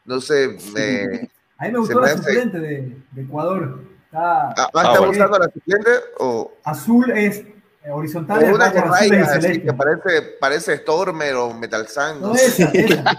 No 0.05 0.21
sé, 0.21 0.57
me. 0.73 1.29
A 1.57 1.65
mí 1.65 1.71
me 1.71 1.79
gustó 1.79 2.01
la 2.01 2.07
hace... 2.07 2.17
suplente 2.17 2.59
de, 2.59 2.97
de, 3.11 3.21
Ecuador. 3.21 3.79
Está, 4.05 4.49
ah, 4.49 4.67
¿Está 4.67 4.99
gustando 4.99 5.39
la 5.39 5.49
suplente? 5.49 5.91
O... 6.19 6.51
Azul 6.65 7.11
es 7.11 7.43
eh, 7.85 7.91
horizontal. 7.91 8.43
Es 8.43 8.53
una 8.53 8.71
que 8.71 8.81
raya, 8.81 9.23
así 9.25 9.61
que 9.61 9.73
parece, 9.73 10.21
parece 10.39 10.77
Stormer 10.77 11.35
o 11.35 11.53
Metal 11.53 11.87
Sun. 11.87 12.21
No, 12.21 12.33
esa, 12.33 12.69
esa. 12.73 13.03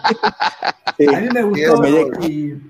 A 1.14 1.20
mí 1.20 1.28
me 1.32 1.42
gustó. 1.42 1.84
Y, 2.22 2.60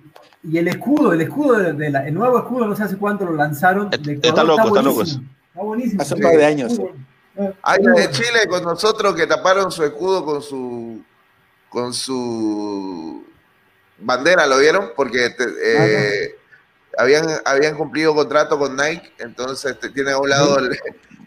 y 0.43 0.59
el 0.59 0.69
escudo, 0.69 1.13
el 1.13 1.21
escudo 1.21 1.59
de, 1.59 1.73
de 1.73 1.91
la, 1.91 2.07
el 2.07 2.15
nuevo 2.15 2.39
escudo, 2.39 2.67
no 2.67 2.77
sé 2.77 2.83
hace 2.83 2.97
cuánto 2.97 3.25
lo 3.25 3.33
lanzaron. 3.33 3.89
De 3.91 3.97
Ecuador, 3.97 4.21
está 4.23 4.45
loco, 4.45 4.69
está, 4.69 4.83
loco. 4.83 5.03
Está 5.03 5.63
buenísimo. 5.63 6.03
Hace 6.03 6.15
un 6.15 6.21
par 6.21 6.37
de 6.37 6.45
años. 6.45 6.81
Hay 7.63 7.83
de 7.83 8.11
Chile 8.11 8.47
con 8.49 8.63
nosotros 8.65 9.15
que 9.15 9.27
taparon 9.27 9.71
su 9.71 9.85
escudo 9.85 10.25
con 10.25 10.43
su 10.43 11.03
con 11.69 11.93
su 11.93 13.25
bandera, 13.99 14.47
¿lo 14.47 14.59
vieron? 14.59 14.91
Porque 14.97 15.31
te, 15.31 15.45
eh, 15.45 16.35
habían, 16.97 17.27
habían 17.45 17.77
cumplido 17.77 18.15
contrato 18.15 18.59
con 18.59 18.77
Nike, 18.77 19.13
entonces 19.19 19.79
te, 19.79 19.91
tiene 19.91 20.13
a 20.13 20.19
un 20.19 20.29
lado. 20.29 20.59
El, 20.59 20.79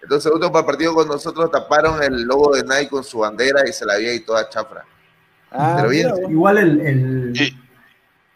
entonces, 0.09 0.31
otro 0.33 0.51
para 0.51 0.61
el 0.61 0.65
partido 0.65 0.95
con 0.95 1.07
nosotros 1.07 1.51
taparon 1.51 2.01
el 2.01 2.23
logo 2.23 2.55
de 2.55 2.63
Nike 2.63 2.89
con 2.89 3.03
su 3.03 3.19
bandera 3.19 3.61
y 3.69 3.71
se 3.71 3.85
la 3.85 3.93
veía 3.93 4.11
y 4.15 4.21
toda 4.21 4.49
chafra. 4.49 4.83
Ah, 5.51 5.75
Pero 5.77 5.89
bien. 5.89 6.11
Igual 6.31 6.57
el, 6.57 6.81
el 6.81 7.33
sí. 7.35 7.55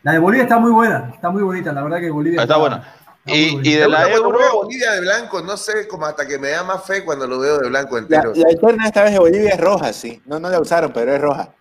la 0.04 0.12
de 0.12 0.20
Bolivia 0.20 0.44
está 0.44 0.60
muy 0.60 0.72
buena, 0.72 1.10
está 1.16 1.32
muy 1.32 1.42
bonita, 1.42 1.74
la 1.74 1.82
verdad 1.82 2.00
que 2.00 2.12
Bolivia 2.12 2.44
está, 2.44 2.54
está 2.54 2.58
buena. 2.58 2.94
Y, 3.26 3.68
y, 3.68 3.74
de 3.74 3.90
la 3.90 4.08
Euro. 4.08 4.38
Bolivia 4.54 4.92
de 4.92 5.02
blanco, 5.02 5.42
no 5.42 5.58
sé, 5.58 5.88
como 5.88 6.06
hasta 6.06 6.28
que 6.28 6.38
me 6.38 6.50
da 6.50 6.64
más 6.64 6.86
fe 6.86 7.04
cuando 7.04 7.26
lo 7.26 7.40
veo 7.40 7.58
de 7.58 7.70
blanco 7.70 7.98
entero. 7.98 8.34
La, 8.36 8.44
la 8.44 8.52
eterna 8.52 8.86
esta 8.86 9.02
vez 9.02 9.14
de 9.14 9.20
Bolivia 9.20 9.50
es 9.50 9.60
roja, 9.60 9.94
sí. 9.94 10.22
No, 10.28 10.40
no 10.40 10.50
la 10.50 10.60
usaron, 10.60 10.94
pero 10.94 11.12
es 11.12 11.22
roja. 11.22 11.56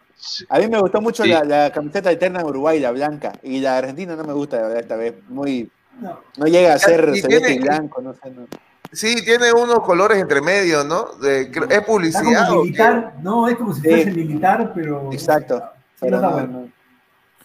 A 0.51 0.59
mí 0.59 0.69
me 0.69 0.79
gustó 0.79 1.01
mucho 1.01 1.23
sí. 1.23 1.31
la, 1.31 1.43
la, 1.43 1.73
camiseta 1.73 2.11
eterna 2.11 2.41
de 2.41 2.45
Uruguay, 2.45 2.81
la 2.81 2.91
blanca. 2.91 3.33
Y 3.43 3.61
la 3.61 3.79
Argentina 3.79 4.15
no 4.15 4.25
me 4.25 4.35
gusta, 4.35 4.57
la 4.57 4.63
verdad, 4.65 4.81
esta 4.81 4.97
vez. 4.97 5.15
Muy. 5.31 5.71
No, 5.99 6.21
no 6.37 6.47
llega 6.49 6.75
a 6.75 6.79
ser 6.79 7.17
celeste 7.17 7.55
y 7.55 7.59
blanco, 7.61 8.03
no 8.03 8.13
sé. 8.13 8.31
No. 8.31 8.47
Sí, 8.93 9.25
tiene 9.25 9.53
unos 9.53 9.81
colores 9.81 10.19
entre 10.19 10.43
medio, 10.43 10.85
¿no? 10.85 11.15
De, 11.15 11.51
es 11.71 11.83
publicidad. 11.83 12.49
Como 12.49 12.65
militar, 12.65 13.15
no, 13.23 13.49
es 13.49 13.57
como 13.57 13.73
si 13.73 13.81
fuese 13.81 14.05
sí. 14.05 14.11
militar, 14.11 14.73
pero. 14.75 15.11
Exacto. 15.13 15.63
Pero 15.99 16.21
no, 16.21 16.31
bueno. 16.31 16.69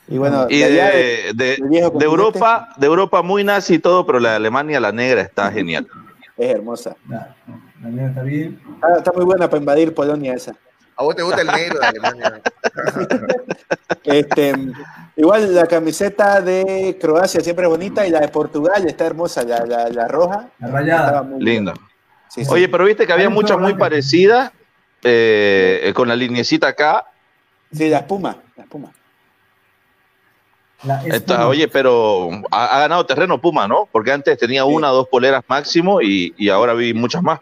Y 0.09 0.17
bueno, 0.17 0.47
y 0.49 0.59
de, 0.59 0.69
de, 0.69 1.33
de, 1.33 1.91
de 1.93 2.05
Europa, 2.05 2.69
de 2.77 2.87
Europa 2.87 3.21
muy 3.21 3.43
nazi 3.43 3.75
y 3.75 3.79
todo, 3.79 4.05
pero 4.05 4.19
la 4.19 4.31
de 4.31 4.35
Alemania, 4.37 4.79
la 4.79 4.91
negra, 4.91 5.21
está 5.21 5.51
genial. 5.51 5.87
Es 6.37 6.55
hermosa. 6.55 6.95
La, 7.09 7.35
la 7.81 7.89
negra 7.89 8.07
está 8.09 8.21
bien. 8.23 8.61
Ah, 8.81 8.95
está 8.97 9.11
muy 9.11 9.25
buena 9.25 9.49
para 9.49 9.59
invadir 9.59 9.93
Polonia 9.93 10.33
esa. 10.33 10.53
¿A 10.95 11.03
vos 11.03 11.15
te 11.15 11.23
gusta 11.23 11.41
el 11.41 11.47
negro 11.47 11.79
de 11.79 11.85
Alemania? 11.85 12.41
este, 14.03 14.53
igual 15.17 15.53
la 15.53 15.67
camiseta 15.67 16.41
de 16.41 16.97
Croacia 16.99 17.41
siempre 17.41 17.65
es 17.65 17.69
bonita 17.69 18.07
y 18.07 18.11
la 18.11 18.21
de 18.21 18.29
Portugal 18.29 18.85
está 18.87 19.05
hermosa, 19.05 19.43
la, 19.43 19.65
la, 19.65 19.89
la 19.89 20.07
roja. 20.07 20.49
La 20.59 20.67
rayada. 20.67 21.27
Linda. 21.39 21.73
Sí, 22.29 22.45
sí. 22.45 22.51
Oye, 22.51 22.69
pero 22.69 22.85
viste 22.85 23.05
que 23.05 23.13
había 23.13 23.29
muchas 23.29 23.57
muy 23.57 23.73
parecidas 23.73 24.51
eh, 25.03 25.91
con 25.95 26.07
la 26.07 26.15
linecita 26.15 26.67
acá. 26.67 27.05
Sí, 27.71 27.89
la 27.89 27.99
espuma, 27.99 28.37
la 28.55 28.63
espuma. 28.63 28.91
Está, 31.05 31.47
oye, 31.47 31.67
pero 31.67 32.29
ha, 32.51 32.75
ha, 32.75 32.79
ganado 32.81 33.05
terreno 33.05 33.41
Puma, 33.41 33.67
¿no? 33.67 33.89
Porque 33.91 34.11
antes 34.11 34.37
tenía 34.37 34.63
sí. 34.63 34.69
una 34.69 34.91
o 34.91 34.95
dos 34.95 35.07
poleras 35.07 35.43
máximo 35.47 36.01
y, 36.01 36.35
y, 36.37 36.49
ahora 36.49 36.73
vi 36.73 36.93
muchas 36.93 37.23
más. 37.23 37.39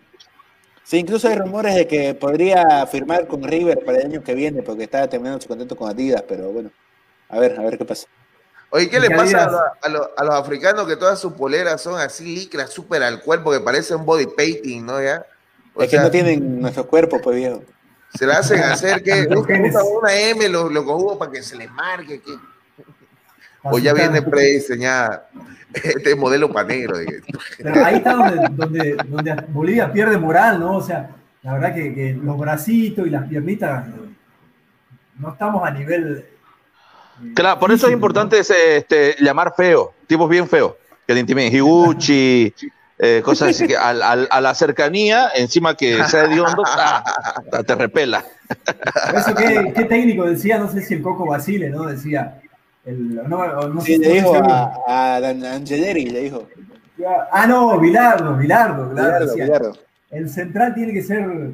Sí, 0.84 1.00
incluso 1.00 1.28
hay 1.28 1.36
rumores 1.36 1.76
de 1.76 1.86
que 1.86 2.14
podría 2.14 2.86
firmar 2.86 3.28
con 3.28 3.44
River 3.44 3.84
para 3.84 3.98
el 3.98 4.06
año 4.06 4.24
que 4.24 4.36
viene 4.36 4.62
porque 4.62 4.84
está 4.84 5.10
terminando 5.10 5.42
su 5.42 5.50
contrato 5.50 5.76
con 5.76 5.90
Adidas, 5.90 6.24
pero 6.28 6.50
bueno, 6.52 6.70
a 7.30 7.40
ver, 7.40 7.60
a 7.60 7.64
ver 7.64 7.78
qué 7.78 7.86
pasa. 7.86 8.08
Oye, 8.70 8.90
¿qué 8.90 9.00
le 9.00 9.10
pasa 9.10 9.46
a, 9.46 9.86
a, 9.86 9.90
los, 9.90 10.10
a, 10.18 10.24
los 10.24 10.36
africanos 10.36 10.88
que 10.88 10.98
todas 10.98 11.20
sus 11.20 11.34
poleras 11.34 11.82
son 11.82 12.00
así 12.00 12.36
licras, 12.36 12.72
súper 12.72 13.04
al 13.04 13.22
cuerpo, 13.22 13.52
que 13.52 13.60
parece 13.60 13.96
un 13.96 14.06
body 14.06 14.28
painting, 14.28 14.86
¿no? 14.86 15.02
¿Ya? 15.02 15.26
O 15.74 15.84
es 15.84 15.90
sea, 15.90 16.00
que 16.00 16.06
no 16.06 16.12
tienen 16.12 16.62
nuestro 16.62 16.86
cuerpo, 16.88 17.22
pues 17.22 17.36
viejo. 17.38 17.64
Se 18.18 18.26
la 18.26 18.38
hacen 18.38 18.62
hacer 18.64 19.04
que 19.04 19.28
una 20.00 20.14
M, 20.14 20.50
lo, 20.50 20.70
lo 20.70 20.86
cojudo 20.86 21.18
para 21.18 21.32
que 21.32 21.44
se 21.44 21.56
les 21.56 21.70
marque, 21.72 22.22
que 22.22 22.34
o 23.64 23.80
ya 23.80 23.94
viene 23.94 24.22
prediseñada 24.22 25.28
este 25.74 26.16
modelo 26.16 26.52
panero. 26.52 26.96
Pero 27.58 27.86
ahí 27.86 27.96
está 27.96 28.14
donde, 28.14 28.48
donde, 28.52 28.98
donde, 29.08 29.36
Bolivia 29.50 29.92
pierde 29.92 30.18
moral, 30.18 30.60
¿no? 30.60 30.78
O 30.78 30.82
sea, 30.82 31.10
la 31.42 31.54
verdad 31.54 31.74
que, 31.74 31.94
que, 31.94 32.14
los 32.14 32.38
bracitos 32.38 33.08
y 33.08 33.10
las 33.10 33.28
piernitas 33.28 33.86
no 35.18 35.32
estamos 35.32 35.68
a 35.68 35.72
nivel. 35.72 36.26
Claro, 37.34 37.60
por 37.60 37.72
eso 37.72 37.88
es 37.88 37.94
importante 37.94 38.40
ese, 38.40 38.78
este, 38.78 39.16
llamar 39.20 39.54
feo, 39.56 39.94
tipos 40.08 40.30
bien 40.30 40.48
feos, 40.48 40.74
que 41.08 41.14
te 41.14 41.20
intimiden. 41.20 41.54
Higuchi, 41.54 42.54
eh, 42.98 43.22
cosas 43.24 43.50
así, 43.50 43.68
que 43.68 43.76
a, 43.76 43.90
a, 43.90 44.12
a, 44.12 44.42
la 44.42 44.56
cercanía, 44.56 45.30
encima 45.36 45.76
que 45.76 46.04
sea 46.06 46.28
de 46.28 46.40
hondo, 46.40 46.64
ah, 46.68 47.04
te 47.66 47.76
repela. 47.76 48.24
Eso, 49.14 49.36
¿qué, 49.36 49.74
¿qué, 49.76 49.86
técnico 49.86 50.26
decía? 50.26 50.58
No 50.58 50.72
sé 50.72 50.82
si 50.82 50.94
el 50.94 51.02
Coco 51.02 51.26
Basile, 51.26 51.70
¿no? 51.70 51.86
Decía 51.86 52.42
el, 52.86 53.16
no, 53.16 53.68
no 53.68 53.82
sí, 53.82 53.98
le 53.98 54.14
dijo 54.14 54.36
a, 54.36 54.84
a, 54.88 55.18
Angeleri, 55.18 56.06
le 56.06 56.22
dijo. 56.22 56.48
Ah, 57.32 57.46
no, 57.48 57.80
Bilardo, 57.80 58.38
Bilardo, 58.38 58.92
claro. 58.94 59.34
Bilardo, 59.34 59.78
El 60.12 60.30
central 60.30 60.74
tiene 60.76 60.94
que 60.94 61.02
ser, 61.02 61.52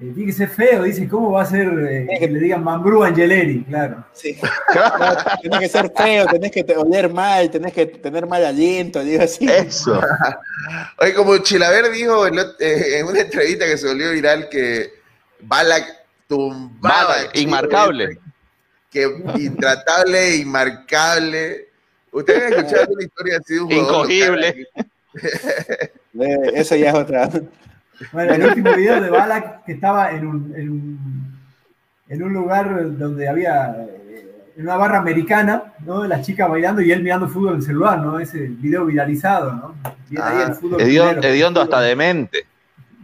eh, 0.00 0.12
tiene 0.14 0.26
que 0.26 0.32
ser 0.32 0.48
feo, 0.48 0.82
dice, 0.82 1.08
¿cómo 1.08 1.32
va 1.32 1.42
a 1.42 1.46
ser 1.46 1.68
eh, 1.68 2.06
que 2.18 2.28
le 2.28 2.38
digan 2.38 2.62
Mambrú 2.62 3.02
Angeleri? 3.02 3.64
Claro. 3.64 4.04
Sí. 4.12 4.38
no, 4.74 5.16
tenés 5.42 5.60
que 5.60 5.68
ser 5.68 5.92
feo, 5.96 6.26
tenés 6.26 6.50
que 6.50 6.64
oler 6.76 7.12
mal, 7.12 7.50
tenés 7.50 7.72
que 7.72 7.86
tener 7.86 8.26
mal 8.26 8.44
aliento, 8.44 9.02
digo 9.02 9.22
así. 9.22 9.48
Eso. 9.48 10.00
Oye, 10.98 11.14
como 11.14 11.38
Chilaver 11.38 11.90
dijo 11.90 12.26
en, 12.26 12.38
eh, 12.38 12.98
en 12.98 13.06
una 13.06 13.20
entrevista 13.20 13.64
que 13.66 13.78
se 13.78 13.88
volvió 13.88 14.12
viral 14.12 14.48
que 14.48 14.90
Balak 15.40 15.84
tumbaba. 16.28 17.06
Balak, 17.06 17.36
inmarcable 17.36 18.18
que 18.96 19.04
intratable, 19.38 20.36
inmarcable. 20.36 21.68
Ustedes 22.12 22.44
han 22.44 22.52
escuchado 22.54 22.86
una 22.94 23.04
historia 23.04 23.38
así 23.38 23.54
de 23.54 23.60
un 23.60 23.72
Incogible. 23.72 24.68
Eso 26.54 26.76
ya 26.76 26.90
es 26.90 26.94
otra. 26.94 27.30
Bueno, 28.12 28.34
el 28.34 28.46
último 28.46 28.74
video 28.74 29.00
de 29.00 29.10
Balak 29.10 29.64
que 29.64 29.72
estaba 29.72 30.12
en 30.12 30.26
un, 30.26 30.54
en 30.54 30.70
un, 30.70 31.40
en 32.08 32.22
un 32.22 32.32
lugar 32.32 32.96
donde 32.96 33.28
había 33.28 33.86
en 34.56 34.62
una 34.62 34.76
barra 34.76 34.98
americana, 34.98 35.74
¿no? 35.80 36.06
Las 36.06 36.24
chicas 36.24 36.48
bailando 36.48 36.80
y 36.80 36.90
él 36.90 37.02
mirando 37.02 37.28
fútbol 37.28 37.50
en 37.50 37.56
el 37.56 37.62
celular, 37.62 37.98
¿no? 37.98 38.18
Ese 38.18 38.38
video 38.38 38.86
viralizado, 38.86 39.52
¿no? 39.52 39.74
Ah, 40.18 40.28
ahí 40.28 40.40
el 40.48 40.54
fútbol 40.54 40.80
hediondo, 40.80 41.26
hediondo 41.26 41.60
hasta 41.60 41.82
demente. 41.82 42.46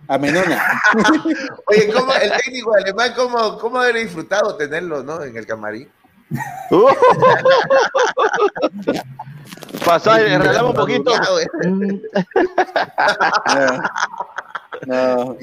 A 0.09 0.19
Menona. 0.19 0.81
Oye, 1.67 1.93
¿cómo, 1.93 2.13
el 2.15 2.33
técnico 2.45 2.75
alemán, 2.75 3.13
¿cómo, 3.15 3.59
cómo 3.59 3.79
haber 3.79 3.97
disfrutado 3.97 4.57
tenerlo 4.57 5.03
¿no? 5.03 5.23
en 5.23 5.37
el 5.37 5.47
camarín? 5.47 5.91
Pasaje, 9.85 10.39
regalamos 10.39 10.71
un 10.71 10.77
poquito. 10.77 11.13
no. 14.87 15.37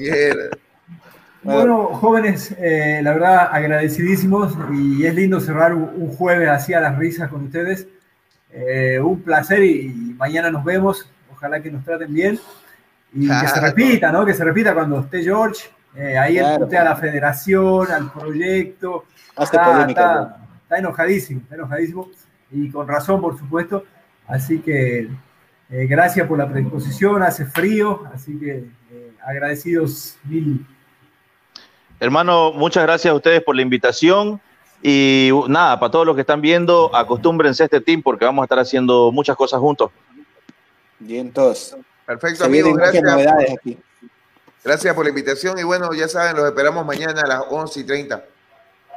Bueno, 1.42 1.86
jóvenes, 1.94 2.54
eh, 2.58 3.00
la 3.02 3.14
verdad 3.14 3.48
agradecidísimos 3.50 4.54
y 4.74 5.06
es 5.06 5.14
lindo 5.14 5.40
cerrar 5.40 5.74
un, 5.74 6.08
jueves 6.08 6.48
así 6.50 6.74
a 6.74 6.80
las 6.80 6.98
risas 6.98 7.30
con 7.30 7.44
ustedes. 7.44 7.88
Eh, 8.52 9.00
un 9.00 9.22
placer 9.22 9.62
y, 9.64 9.88
mañana 10.18 10.50
nos 10.50 10.64
vemos. 10.64 11.10
Ojalá 11.32 11.62
que 11.62 11.70
nos 11.70 11.82
traten 11.82 12.12
bien 12.12 12.38
y 13.14 13.26
que 13.26 13.48
se 13.48 13.60
repita, 13.60 14.12
¿no? 14.12 14.26
Que 14.26 14.34
se 14.34 14.44
repita 14.44 14.74
cuando 14.74 15.00
esté 15.00 15.22
George. 15.22 15.70
Eh, 15.96 16.18
ahí 16.18 16.38
claro. 16.38 16.68
a 16.70 16.84
la 16.84 16.96
federación, 16.96 17.90
al 17.90 18.12
proyecto. 18.12 19.06
Está, 19.30 19.86
está, 19.88 20.36
está, 20.62 20.78
enojadísimo, 20.78 21.40
está 21.40 21.54
enojadísimo 21.54 22.10
y 22.50 22.68
con 22.70 22.86
razón, 22.86 23.22
por 23.22 23.38
supuesto. 23.38 23.84
Así 24.26 24.58
que 24.58 25.08
gracias 25.70 26.28
por 26.28 26.36
la 26.36 26.46
predisposición. 26.46 27.22
Hace 27.22 27.46
frío, 27.46 28.02
así 28.12 28.38
que 28.38 28.66
agradecidos 29.24 30.16
mil. 30.24 30.66
Hermano, 31.98 32.52
muchas 32.52 32.82
gracias 32.82 33.12
a 33.12 33.14
ustedes 33.14 33.42
por 33.42 33.54
la 33.54 33.62
invitación. 33.62 34.40
Y 34.82 35.30
nada, 35.48 35.78
para 35.78 35.90
todos 35.90 36.06
los 36.06 36.14
que 36.14 36.22
están 36.22 36.40
viendo, 36.40 36.94
acostúmbrense 36.94 37.62
a 37.62 37.66
este 37.66 37.80
team 37.80 38.02
porque 38.02 38.24
vamos 38.24 38.42
a 38.42 38.44
estar 38.44 38.58
haciendo 38.58 39.12
muchas 39.12 39.36
cosas 39.36 39.60
juntos. 39.60 39.90
Bien, 40.98 41.30
todos. 41.30 41.76
Perfecto, 42.06 42.44
amigos. 42.44 42.74
Gracias. 42.74 43.02
Por, 43.02 43.76
gracias 44.64 44.94
por 44.94 45.04
la 45.04 45.10
invitación. 45.10 45.58
Y 45.58 45.62
bueno, 45.62 45.92
ya 45.92 46.08
saben, 46.08 46.36
los 46.36 46.46
esperamos 46.46 46.86
mañana 46.86 47.20
a 47.20 47.26
las 47.26 47.42
11 47.50 47.80
y 47.80 47.84
30. 47.84 48.24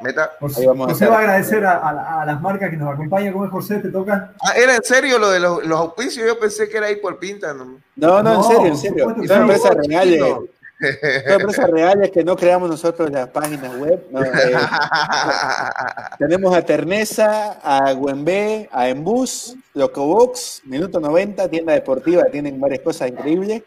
Meta. 0.00 0.32
José, 0.40 0.66
José 0.66 1.06
va 1.06 1.16
a 1.16 1.20
agradecer 1.20 1.64
a, 1.64 2.20
a, 2.20 2.26
las 2.26 2.40
marcas 2.40 2.70
que 2.70 2.76
nos 2.76 2.92
acompañan. 2.92 3.32
¿Cómo 3.32 3.44
es 3.44 3.50
José? 3.50 3.78
¿Te 3.78 3.90
toca? 3.90 4.32
Ah, 4.40 4.52
¿Era 4.56 4.76
en 4.76 4.82
serio 4.82 5.18
lo 5.18 5.30
de 5.30 5.40
los, 5.40 5.64
los 5.64 5.78
auspicios? 5.78 6.26
Yo 6.26 6.38
pensé 6.38 6.68
que 6.68 6.76
era 6.76 6.86
ahí 6.86 6.96
por 6.96 7.18
pinta. 7.18 7.54
No, 7.54 7.78
no, 7.96 8.22
no, 8.22 8.34
en 8.34 8.42
serio, 8.44 8.66
en 8.66 8.76
serio. 8.76 9.16
Son 9.26 9.42
empresas 9.42 9.76
reales. 9.86 10.20
Son 10.20 11.40
empresas 11.40 11.70
reales 11.70 12.10
que 12.10 12.24
no 12.24 12.36
creamos 12.36 12.68
nosotros 12.68 13.10
las 13.10 13.28
páginas 13.28 13.76
web. 13.78 14.04
Eh, 14.12 14.56
tenemos 16.18 16.54
a 16.54 16.62
Ternesa, 16.62 17.52
a 17.62 17.92
Güembe, 17.92 18.68
a 18.72 18.88
Embus, 18.88 19.56
Locobox, 19.74 20.62
Minuto 20.64 21.00
90, 21.00 21.48
tienda 21.48 21.72
deportiva, 21.72 22.24
tienen 22.24 22.60
varias 22.60 22.80
cosas 22.80 23.08
increíbles. 23.08 23.62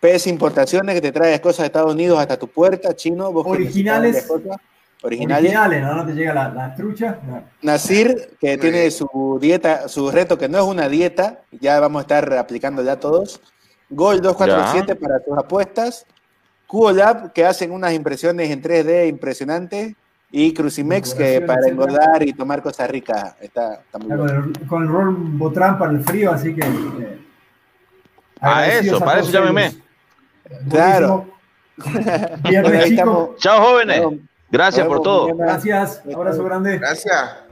PS 0.00 0.26
Importaciones, 0.28 0.94
que 0.94 1.00
te 1.00 1.12
trae 1.12 1.40
cosas 1.40 1.60
de 1.60 1.66
Estados 1.66 1.92
Unidos 1.92 2.18
hasta 2.18 2.38
tu 2.38 2.48
puerta, 2.48 2.94
chino. 2.94 3.28
Originales. 3.28 4.26
Originales. 5.02 5.44
Originales, 5.44 5.82
¿no? 5.82 5.94
No 5.94 6.06
te 6.06 6.12
llega 6.12 6.34
la, 6.34 6.48
la 6.48 6.74
trucha. 6.74 7.18
Nasir, 7.62 8.36
que 8.40 8.56
tiene 8.58 8.90
su 8.90 9.38
dieta, 9.40 9.88
su 9.88 10.10
reto, 10.10 10.38
que 10.38 10.48
no 10.48 10.58
es 10.58 10.64
una 10.64 10.88
dieta, 10.88 11.42
ya 11.52 11.78
vamos 11.80 12.00
a 12.00 12.02
estar 12.02 12.32
aplicando 12.34 12.82
ya 12.82 12.98
todos. 12.98 13.40
Gol 13.90 14.20
247 14.20 14.96
para 14.96 15.20
tus 15.20 15.38
apuestas. 15.38 16.06
QOLab, 16.66 17.32
que 17.32 17.44
hacen 17.44 17.70
unas 17.70 17.92
impresiones 17.92 18.50
en 18.50 18.62
3D 18.62 19.08
impresionantes. 19.08 19.94
Y 20.32 20.52
Crucimex, 20.52 21.14
que 21.14 21.40
para 21.40 21.68
engordar 21.68 22.22
y 22.24 22.32
tomar 22.32 22.60
cosas 22.60 22.90
ricas 22.90 23.36
está, 23.40 23.82
muy 24.00 24.16
bueno. 24.16 24.52
Con 24.68 24.82
el 24.82 24.88
rol 24.88 25.14
Botran 25.16 25.78
para 25.78 25.92
el 25.92 26.02
frío, 26.02 26.32
así 26.32 26.52
que. 26.52 26.66
Eh, 26.66 27.18
a 28.40 28.66
eso, 28.66 28.98
para 28.98 29.20
eso 29.20 29.30
llámeme. 29.30 29.72
Claro. 30.68 31.28
Chao, 33.38 33.62
jóvenes. 33.62 34.02
Gracias 34.56 34.86
por 34.86 35.02
todo. 35.02 35.36
Gracias. 35.36 36.02
Abrazo 36.14 36.42
grande. 36.42 36.78
Gracias. 36.78 37.45